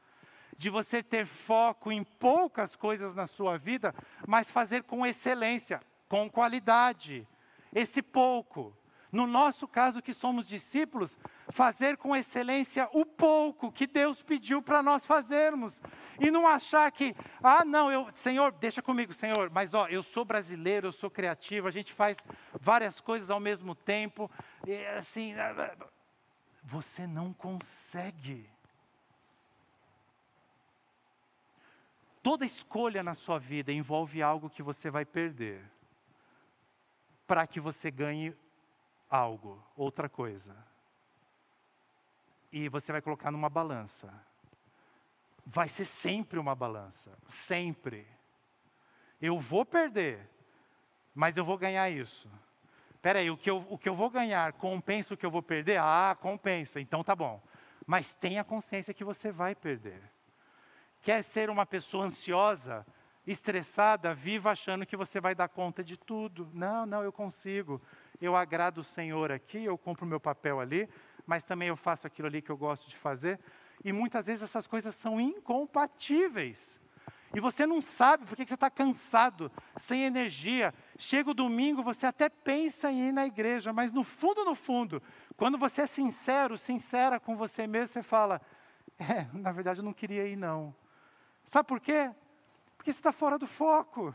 de 0.57 0.71
você 0.71 1.03
ter 1.03 1.27
foco 1.27 1.93
em 1.93 2.03
poucas 2.03 2.75
coisas 2.75 3.15
na 3.15 3.27
sua 3.27 3.59
vida, 3.59 3.95
mas 4.27 4.51
fazer 4.51 4.85
com 4.85 5.05
excelência, 5.05 5.83
com 6.09 6.31
qualidade. 6.31 7.29
Esse 7.75 8.01
pouco 8.01 8.75
no 9.13 9.27
nosso 9.27 9.69
caso, 9.69 10.01
que 10.01 10.15
somos 10.15 10.47
discípulos, 10.47 11.19
fazer 11.51 11.99
com 11.99 12.17
excelência 12.17 12.89
o 12.95 13.05
pouco 13.05 13.71
que 13.71 13.87
Deus 13.87 14.23
pediu 14.23 14.63
para 14.63 14.83
nós 14.83 15.05
fazermos. 15.05 15.83
E 16.19 16.31
não 16.31 16.47
achar 16.47 16.91
que, 16.91 17.15
ah, 17.43 17.63
não, 17.63 17.93
eu, 17.93 18.09
Senhor, 18.15 18.53
deixa 18.53 18.81
comigo, 18.81 19.13
Senhor, 19.13 19.51
mas 19.51 19.75
ó, 19.75 19.87
eu 19.87 20.03
sou 20.03 20.25
brasileiro, 20.25 20.87
eu 20.87 20.93
sou 20.93 21.11
criativo, 21.11 21.69
a 21.69 21.71
gente 21.71 21.93
faz 21.93 22.17
várias 22.59 23.03
coisas 23.03 23.31
ao 23.31 23.39
mesmo 23.39 23.75
tempo. 23.75 24.31
E, 24.67 24.75
assim, 24.87 25.35
ah, 25.35 25.77
ah, 25.79 25.87
você 26.63 27.07
não 27.07 27.35
consegue. 27.35 28.49
Toda 32.23 32.47
escolha 32.47 33.03
na 33.03 33.15
sua 33.15 33.39
vida 33.39 33.71
envolve 33.71 34.23
algo 34.23 34.49
que 34.49 34.63
você 34.63 34.89
vai 34.89 35.05
perder, 35.05 35.63
para 37.27 37.47
que 37.47 37.61
você 37.61 37.91
ganhe 37.91 38.35
algo, 39.13 39.63
outra 39.77 40.09
coisa. 40.09 40.57
E 42.51 42.69
você 42.69 42.91
vai 42.93 43.03
colocar 43.03 43.31
numa 43.31 43.51
balança. 43.51 44.13
Vai 45.45 45.69
ser 45.69 45.85
sempre 45.85 46.39
uma 46.39 46.55
balança, 46.55 47.17
sempre. 47.27 48.07
Eu 49.21 49.39
vou 49.39 49.67
perder, 49.67 50.29
mas 51.15 51.37
eu 51.37 51.45
vou 51.45 51.59
ganhar 51.59 51.91
isso. 51.91 52.29
Espera 52.95 53.19
aí, 53.19 53.31
o 53.31 53.37
que, 53.37 53.51
eu, 53.51 53.67
o 53.69 53.77
que 53.77 53.89
eu 53.89 53.95
vou 53.95 54.09
ganhar 54.09 54.53
compensa 54.55 55.13
o 55.13 55.17
que 55.17 55.27
eu 55.27 55.31
vou 55.31 55.43
perder? 55.43 55.79
Ah, 55.79 56.17
compensa, 56.19 56.81
então 56.81 57.05
tá 57.05 57.15
bom. 57.15 57.43
Mas 57.87 58.15
tenha 58.15 58.45
consciência 58.45 58.95
que 58.95 59.05
você 59.05 59.31
vai 59.31 59.55
perder. 59.55 60.01
Quer 61.03 61.23
ser 61.25 61.51
uma 61.51 61.67
pessoa 61.67 62.05
ansiosa, 62.05 62.87
estressada, 63.27 64.15
viva 64.15 64.53
achando 64.53 64.87
que 64.87 64.97
você 64.97 65.21
vai 65.21 65.35
dar 65.35 65.49
conta 65.49 65.83
de 65.83 65.97
tudo. 65.97 66.49
Não, 66.55 66.87
não, 66.87 67.03
eu 67.03 67.13
consigo 67.13 67.83
eu 68.25 68.37
agrado 68.37 68.79
o 68.79 68.83
Senhor 68.85 69.33
aqui, 69.33 69.65
eu 69.65 69.77
cumpro 69.77 70.05
o 70.05 70.09
meu 70.09 70.21
papel 70.21 70.61
ali, 70.61 70.89
mas 71.27 71.43
também 71.43 71.69
eu 71.69 71.77
faço 71.77 72.07
aquilo 72.07 72.29
ali 72.29 72.43
que 72.43 72.51
eu 72.51 72.57
gosto 72.57 72.89
de 72.89 72.97
fazer. 72.97 73.39
E 73.85 73.93
muitas 73.93 74.27
vezes 74.27 74.43
essas 74.43 74.67
coisas 74.67 74.95
são 74.95 75.21
incompatíveis. 75.21 76.81
E 77.35 77.41
você 77.41 77.67
não 77.67 77.81
sabe 77.81 78.27
porque 78.27 78.45
você 78.45 78.55
está 78.55 78.69
cansado, 78.69 79.51
sem 79.77 80.05
energia. 80.05 80.75
Chega 80.99 81.31
o 81.31 81.35
domingo, 81.35 81.83
você 81.83 82.07
até 82.07 82.29
pensa 82.29 82.93
em 82.93 83.09
ir 83.09 83.13
na 83.13 83.27
igreja, 83.27 83.73
mas 83.73 83.91
no 83.91 84.05
fundo, 84.05 84.45
no 84.45 84.55
fundo, 84.55 85.03
quando 85.37 85.57
você 85.57 85.83
é 85.83 85.87
sincero, 85.87 86.59
sincera 86.59 87.19
com 87.19 87.35
você 87.35 87.67
mesmo, 87.67 87.95
você 87.95 88.03
fala: 88.03 88.41
É, 88.99 89.27
na 89.33 89.51
verdade 89.51 89.81
eu 89.81 89.85
não 89.85 89.95
queria 89.95 90.27
ir, 90.27 90.37
não. 90.37 90.75
Sabe 91.45 91.67
por 91.67 91.81
quê? 91.81 92.11
Porque 92.77 92.93
você 92.93 92.99
está 92.99 93.13
fora 93.13 93.39
do 93.39 93.47
foco. 93.47 94.15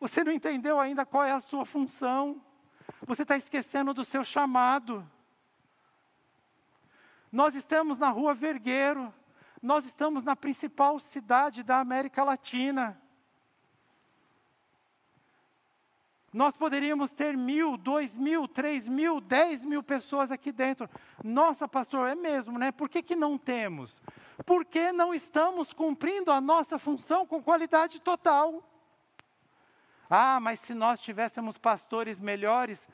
Você 0.00 0.22
não 0.22 0.32
entendeu 0.32 0.78
ainda 0.78 1.04
qual 1.04 1.24
é 1.24 1.32
a 1.32 1.40
sua 1.40 1.66
função. 1.66 2.40
Você 3.06 3.22
está 3.22 3.36
esquecendo 3.36 3.92
do 3.92 4.04
seu 4.04 4.24
chamado. 4.24 5.08
Nós 7.30 7.54
estamos 7.54 7.98
na 7.98 8.08
rua 8.08 8.34
Vergueiro. 8.34 9.12
Nós 9.60 9.84
estamos 9.84 10.22
na 10.22 10.36
principal 10.36 10.98
cidade 10.98 11.62
da 11.62 11.80
América 11.80 12.22
Latina. 12.22 13.00
Nós 16.32 16.54
poderíamos 16.54 17.12
ter 17.14 17.36
mil, 17.36 17.76
dois 17.76 18.16
mil, 18.16 18.46
três 18.46 18.86
mil, 18.86 19.20
dez 19.20 19.64
mil 19.64 19.82
pessoas 19.82 20.30
aqui 20.30 20.52
dentro. 20.52 20.88
Nossa, 21.24 21.66
pastor, 21.66 22.06
é 22.06 22.14
mesmo, 22.14 22.58
né? 22.58 22.70
Por 22.70 22.88
que, 22.88 23.02
que 23.02 23.16
não 23.16 23.38
temos? 23.38 24.02
Porque 24.44 24.92
não 24.92 25.14
estamos 25.14 25.72
cumprindo 25.72 26.30
a 26.30 26.40
nossa 26.40 26.78
função 26.78 27.26
com 27.26 27.42
qualidade 27.42 28.00
total. 28.00 28.62
Ah, 30.08 30.40
mas 30.40 30.60
se 30.60 30.72
nós 30.74 31.00
tivéssemos 31.00 31.58
pastores 31.58 32.18
melhores, 32.18 32.88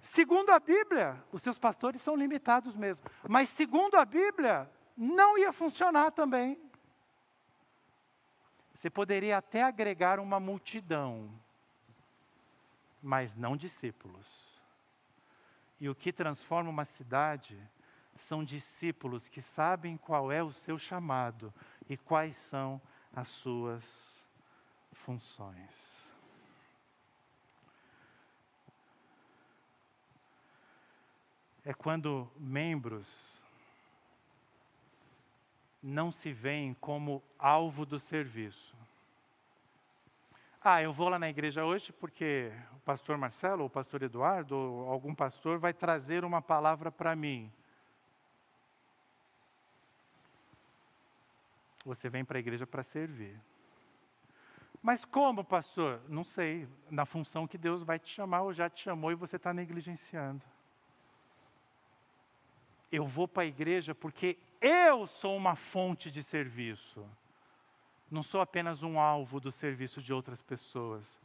segundo 0.00 0.50
a 0.50 0.58
Bíblia, 0.58 1.22
os 1.30 1.42
seus 1.42 1.58
pastores 1.58 2.00
são 2.00 2.16
limitados 2.16 2.76
mesmo, 2.76 3.04
mas 3.28 3.48
segundo 3.48 3.96
a 3.96 4.04
Bíblia, 4.04 4.70
não 4.96 5.36
ia 5.36 5.52
funcionar 5.52 6.10
também. 6.10 6.58
Você 8.74 8.90
poderia 8.90 9.38
até 9.38 9.62
agregar 9.62 10.18
uma 10.18 10.38
multidão, 10.40 11.30
mas 13.02 13.34
não 13.34 13.56
discípulos. 13.56 14.60
E 15.78 15.88
o 15.88 15.94
que 15.94 16.12
transforma 16.12 16.70
uma 16.70 16.84
cidade 16.84 17.58
são 18.16 18.42
discípulos 18.42 19.28
que 19.28 19.42
sabem 19.42 19.96
qual 19.96 20.32
é 20.32 20.42
o 20.42 20.52
seu 20.52 20.78
chamado 20.78 21.52
e 21.88 21.96
quais 21.96 22.36
são 22.36 22.80
as 23.14 23.28
suas 23.28 24.26
funções. 24.92 26.05
É 31.68 31.74
quando 31.74 32.30
membros 32.38 33.42
não 35.82 36.12
se 36.12 36.32
veem 36.32 36.74
como 36.74 37.20
alvo 37.36 37.84
do 37.84 37.98
serviço. 37.98 38.72
Ah, 40.62 40.80
eu 40.80 40.92
vou 40.92 41.08
lá 41.08 41.18
na 41.18 41.28
igreja 41.28 41.64
hoje 41.64 41.92
porque 41.92 42.52
o 42.76 42.78
pastor 42.84 43.18
Marcelo, 43.18 43.62
ou 43.62 43.66
o 43.66 43.70
pastor 43.70 44.00
Eduardo, 44.04 44.56
ou 44.56 44.88
algum 44.88 45.12
pastor 45.12 45.58
vai 45.58 45.74
trazer 45.74 46.24
uma 46.24 46.40
palavra 46.40 46.92
para 46.92 47.16
mim. 47.16 47.52
Você 51.84 52.08
vem 52.08 52.24
para 52.24 52.38
a 52.38 52.40
igreja 52.40 52.64
para 52.64 52.84
servir. 52.84 53.36
Mas 54.80 55.04
como, 55.04 55.42
pastor? 55.42 56.00
Não 56.08 56.22
sei. 56.22 56.68
Na 56.88 57.04
função 57.04 57.44
que 57.44 57.58
Deus 57.58 57.82
vai 57.82 57.98
te 57.98 58.08
chamar 58.08 58.42
ou 58.42 58.52
já 58.52 58.70
te 58.70 58.84
chamou 58.84 59.10
e 59.10 59.16
você 59.16 59.34
está 59.34 59.52
negligenciando. 59.52 60.44
Eu 62.90 63.06
vou 63.06 63.26
para 63.26 63.42
a 63.42 63.46
igreja 63.46 63.94
porque 63.94 64.38
eu 64.60 65.06
sou 65.06 65.36
uma 65.36 65.56
fonte 65.56 66.10
de 66.10 66.22
serviço. 66.22 67.04
Não 68.10 68.22
sou 68.22 68.40
apenas 68.40 68.82
um 68.82 69.00
alvo 69.00 69.40
do 69.40 69.50
serviço 69.50 70.00
de 70.00 70.12
outras 70.12 70.40
pessoas. 70.40 71.20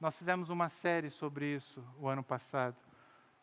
Nós 0.00 0.16
fizemos 0.16 0.50
uma 0.50 0.68
série 0.68 1.10
sobre 1.10 1.46
isso 1.54 1.82
o 1.98 2.08
ano 2.08 2.22
passado, 2.22 2.76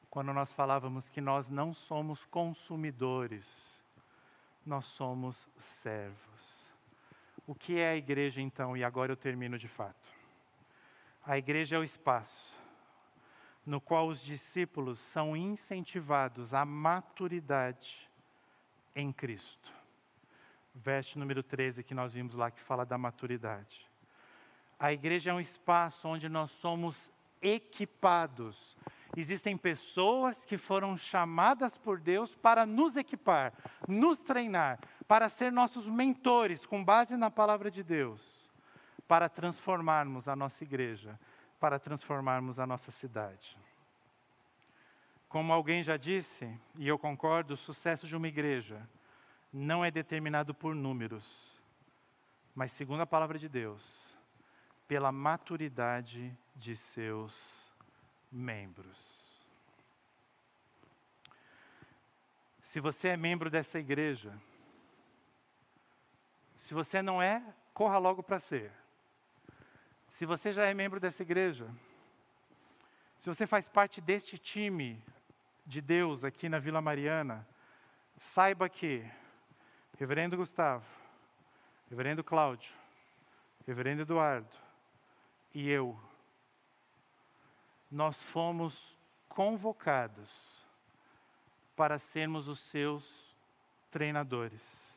quando 0.10 0.32
nós 0.32 0.54
falávamos 0.54 1.10
que 1.10 1.20
nós 1.20 1.50
não 1.50 1.74
somos 1.74 2.24
consumidores, 2.24 3.82
nós 4.64 4.86
somos 4.86 5.50
servos. 5.58 6.68
O 7.48 7.56
que 7.56 7.80
é 7.80 7.90
a 7.90 7.96
igreja 7.96 8.40
então? 8.40 8.78
E 8.78 8.84
agora 8.84 9.12
eu 9.12 9.18
termino 9.18 9.58
de 9.58 9.68
fato. 9.68 10.08
A 11.26 11.38
igreja 11.38 11.76
é 11.76 11.80
o 11.80 11.84
espaço 11.84 12.62
no 13.66 13.80
qual 13.80 14.07
os 14.07 14.22
discípulos 14.22 14.99
são 14.99 15.36
incentivados 15.36 16.53
à 16.53 16.66
maturidade 16.66 18.09
em 18.95 19.11
Cristo. 19.11 19.72
Verso 20.76 21.20
número 21.20 21.41
13 21.41 21.84
que 21.84 21.93
nós 21.93 22.14
vimos 22.14 22.36
lá 22.36 22.51
que 22.51 22.59
fala 22.59 22.86
da 22.86 22.97
maturidade. 22.97 23.89
A 24.80 24.91
igreja 24.91 25.32
é 25.32 25.34
um 25.34 25.39
espaço 25.39 26.07
onde 26.07 26.28
nós 26.28 26.51
somos 26.51 27.11
equipados. 27.41 28.76
Existem 29.16 29.55
pessoas 29.55 30.43
que 30.43 30.57
foram 30.57 30.97
chamadas 30.97 31.78
por 31.78 31.99
Deus 31.99 32.36
para 32.36 32.66
nos 32.66 32.97
equipar, 32.97 33.53
nos 33.88 34.22
treinar, 34.22 34.80
para 35.07 35.30
ser 35.30 35.51
nossos 35.51 35.88
mentores 35.88 36.66
com 36.66 36.84
base 36.84 37.16
na 37.16 37.30
palavra 37.30 37.70
de 37.70 37.84
Deus, 37.84 38.49
para 39.07 39.30
transformarmos 39.30 40.28
a 40.28 40.36
nossa 40.36 40.64
igreja, 40.64 41.20
para 41.64 41.80
transformarmos 41.80 42.59
a 42.59 42.68
nossa 42.68 42.91
cidade. 42.91 43.57
Como 45.30 45.53
alguém 45.53 45.82
já 45.82 45.95
disse, 45.95 46.59
e 46.76 46.86
eu 46.86 46.99
concordo, 46.99 47.53
o 47.53 47.57
sucesso 47.57 48.05
de 48.05 48.18
uma 48.18 48.28
igreja 48.28 48.86
não 49.53 49.84
é 49.86 49.89
determinado 49.89 50.53
por 50.53 50.76
números, 50.76 51.57
mas, 52.53 52.74
segundo 52.74 52.99
a 52.99 53.05
palavra 53.05 53.39
de 53.39 53.47
Deus, 53.47 54.14
pela 54.89 55.09
maturidade 55.09 56.38
de 56.53 56.76
seus 56.76 57.74
membros. 58.30 59.41
Se 62.61 62.82
você 62.82 63.07
é 63.07 63.16
membro 63.16 63.49
dessa 63.49 63.80
igreja, 63.80 64.38
se 66.57 66.74
você 66.74 67.01
não 67.01 67.22
é, 67.22 67.41
corra 67.74 67.97
logo 67.99 68.22
para 68.22 68.38
ser. 68.38 68.83
Se 70.14 70.28
você 70.28 70.51
já 70.51 70.66
é 70.66 70.76
membro 70.76 70.99
dessa 70.99 71.24
igreja, 71.24 71.68
se 73.18 73.28
você 73.28 73.47
faz 73.47 73.68
parte 73.68 73.99
deste 73.99 74.38
time 74.38 75.03
de 75.66 75.82
Deus 75.82 76.24
aqui 76.24 76.47
na 76.47 76.59
Vila 76.59 76.80
Mariana, 76.80 77.47
saiba 78.16 78.70
que 78.70 79.03
Reverendo 79.97 80.38
Gustavo, 80.38 80.86
Reverendo 81.89 82.24
Cláudio, 82.24 82.72
Reverendo 83.66 84.03
Eduardo 84.03 84.55
e 85.51 85.68
eu, 85.68 85.99
nós 87.89 88.16
fomos 88.16 88.95
convocados 89.28 90.64
para 91.76 91.97
sermos 91.97 92.47
os 92.47 92.59
seus 92.59 93.36
treinadores, 93.89 94.95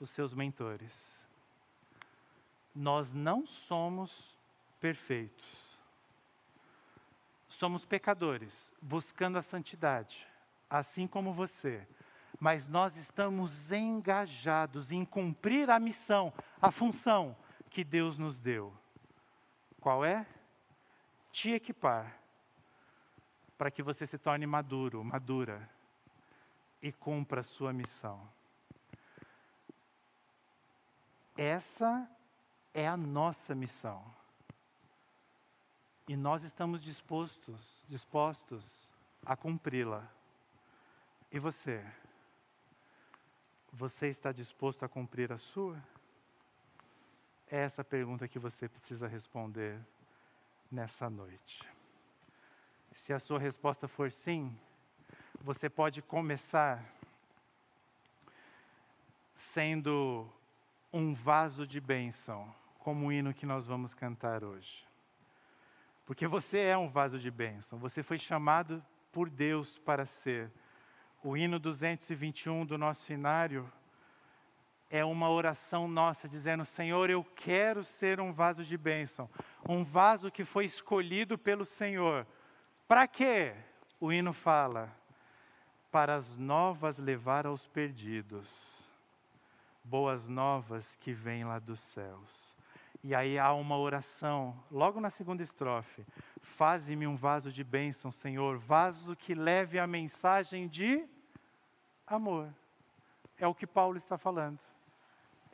os 0.00 0.10
seus 0.10 0.34
mentores. 0.34 1.24
Nós 2.76 3.12
não 3.12 3.44
somos 3.44 4.38
perfeitos 4.78 5.66
somos 7.56 7.86
pecadores, 7.86 8.70
buscando 8.82 9.38
a 9.38 9.42
santidade, 9.42 10.26
assim 10.68 11.06
como 11.06 11.32
você. 11.32 11.86
Mas 12.38 12.68
nós 12.68 12.96
estamos 12.96 13.72
engajados 13.72 14.92
em 14.92 15.04
cumprir 15.04 15.70
a 15.70 15.78
missão, 15.78 16.32
a 16.60 16.70
função 16.70 17.34
que 17.70 17.82
Deus 17.82 18.18
nos 18.18 18.38
deu. 18.38 18.74
Qual 19.80 20.04
é? 20.04 20.26
Te 21.32 21.50
equipar 21.50 22.20
para 23.56 23.70
que 23.70 23.82
você 23.82 24.06
se 24.06 24.18
torne 24.18 24.46
maduro, 24.46 25.02
madura 25.02 25.66
e 26.82 26.92
cumpra 26.92 27.40
a 27.40 27.44
sua 27.44 27.72
missão. 27.72 28.28
Essa 31.38 32.08
é 32.76 32.86
a 32.86 32.96
nossa 32.96 33.54
missão. 33.54 34.04
E 36.06 36.14
nós 36.14 36.42
estamos 36.42 36.84
dispostos, 36.84 37.82
dispostos 37.88 38.92
a 39.24 39.34
cumpri-la. 39.34 40.06
E 41.32 41.38
você? 41.38 41.82
Você 43.72 44.08
está 44.08 44.30
disposto 44.30 44.84
a 44.84 44.88
cumprir 44.90 45.32
a 45.32 45.38
sua? 45.38 45.82
É 47.50 47.60
essa 47.60 47.82
pergunta 47.82 48.28
que 48.28 48.38
você 48.38 48.68
precisa 48.68 49.08
responder 49.08 49.80
nessa 50.70 51.08
noite. 51.08 51.66
Se 52.92 53.14
a 53.14 53.18
sua 53.18 53.38
resposta 53.38 53.88
for 53.88 54.12
sim, 54.12 54.54
você 55.40 55.70
pode 55.70 56.02
começar 56.02 56.84
sendo 59.34 60.30
um 60.92 61.14
vaso 61.14 61.66
de 61.66 61.80
bênção, 61.80 62.54
como 62.86 63.08
o 63.08 63.12
hino 63.12 63.34
que 63.34 63.44
nós 63.44 63.66
vamos 63.66 63.92
cantar 63.94 64.44
hoje. 64.44 64.86
Porque 66.04 66.24
você 66.24 66.60
é 66.60 66.78
um 66.78 66.88
vaso 66.88 67.18
de 67.18 67.32
bênção, 67.32 67.80
você 67.80 68.00
foi 68.00 68.16
chamado 68.16 68.80
por 69.10 69.28
Deus 69.28 69.76
para 69.76 70.06
ser. 70.06 70.52
O 71.20 71.36
hino 71.36 71.58
221 71.58 72.64
do 72.64 72.78
nosso 72.78 73.02
cenário 73.02 73.68
é 74.88 75.04
uma 75.04 75.28
oração 75.28 75.88
nossa 75.88 76.28
dizendo: 76.28 76.64
Senhor, 76.64 77.10
eu 77.10 77.24
quero 77.24 77.82
ser 77.82 78.20
um 78.20 78.32
vaso 78.32 78.62
de 78.62 78.78
bênção, 78.78 79.28
um 79.68 79.82
vaso 79.82 80.30
que 80.30 80.44
foi 80.44 80.64
escolhido 80.64 81.36
pelo 81.36 81.64
Senhor. 81.64 82.24
Para 82.86 83.08
quê? 83.08 83.52
O 83.98 84.12
hino 84.12 84.32
fala: 84.32 84.96
para 85.90 86.14
as 86.14 86.36
novas 86.36 86.98
levar 86.98 87.48
aos 87.48 87.66
perdidos, 87.66 88.88
boas 89.82 90.28
novas 90.28 90.94
que 90.94 91.12
vêm 91.12 91.42
lá 91.42 91.58
dos 91.58 91.80
céus. 91.80 92.55
E 93.06 93.14
aí 93.14 93.38
há 93.38 93.52
uma 93.52 93.78
oração, 93.78 94.52
logo 94.68 95.00
na 95.00 95.10
segunda 95.10 95.40
estrofe: 95.40 96.04
Faze-me 96.42 97.06
um 97.06 97.14
vaso 97.14 97.52
de 97.52 97.62
bênção, 97.62 98.10
Senhor, 98.10 98.58
vaso 98.58 99.14
que 99.14 99.32
leve 99.32 99.78
a 99.78 99.86
mensagem 99.86 100.66
de 100.66 101.06
amor. 102.04 102.52
É 103.38 103.46
o 103.46 103.54
que 103.54 103.64
Paulo 103.64 103.96
está 103.96 104.18
falando, 104.18 104.58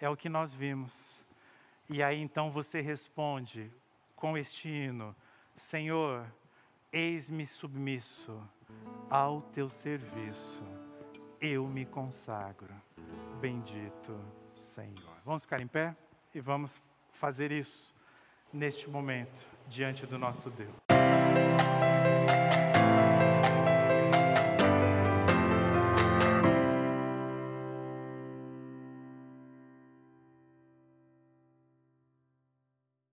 é 0.01 0.09
o 0.09 0.17
que 0.17 0.31
nós 0.31 0.55
vimos. 0.55 1.23
E 1.91 2.03
aí 2.03 2.23
então 2.23 2.51
você 2.51 2.81
responde 2.81 3.71
com 4.17 4.35
este 4.35 4.71
hino: 4.71 5.15
Senhor, 5.55 6.27
eis-me 6.91 7.45
submisso 7.45 8.43
ao 9.11 9.43
teu 9.43 9.69
serviço, 9.69 10.63
eu 11.39 11.69
me 11.69 11.85
consagro. 11.85 12.75
Bendito 13.43 14.19
Senhor. 14.57 15.19
Vamos 15.23 15.43
ficar 15.43 15.61
em 15.61 15.69
pé 15.69 15.95
e 16.35 16.41
vamos 16.41 16.81
fazer 17.23 17.53
isso 17.53 17.95
neste 18.53 18.91
momento 18.91 19.47
diante 19.69 20.05
do 20.07 20.19
nosso 20.19 20.51
Deus. 20.51 20.75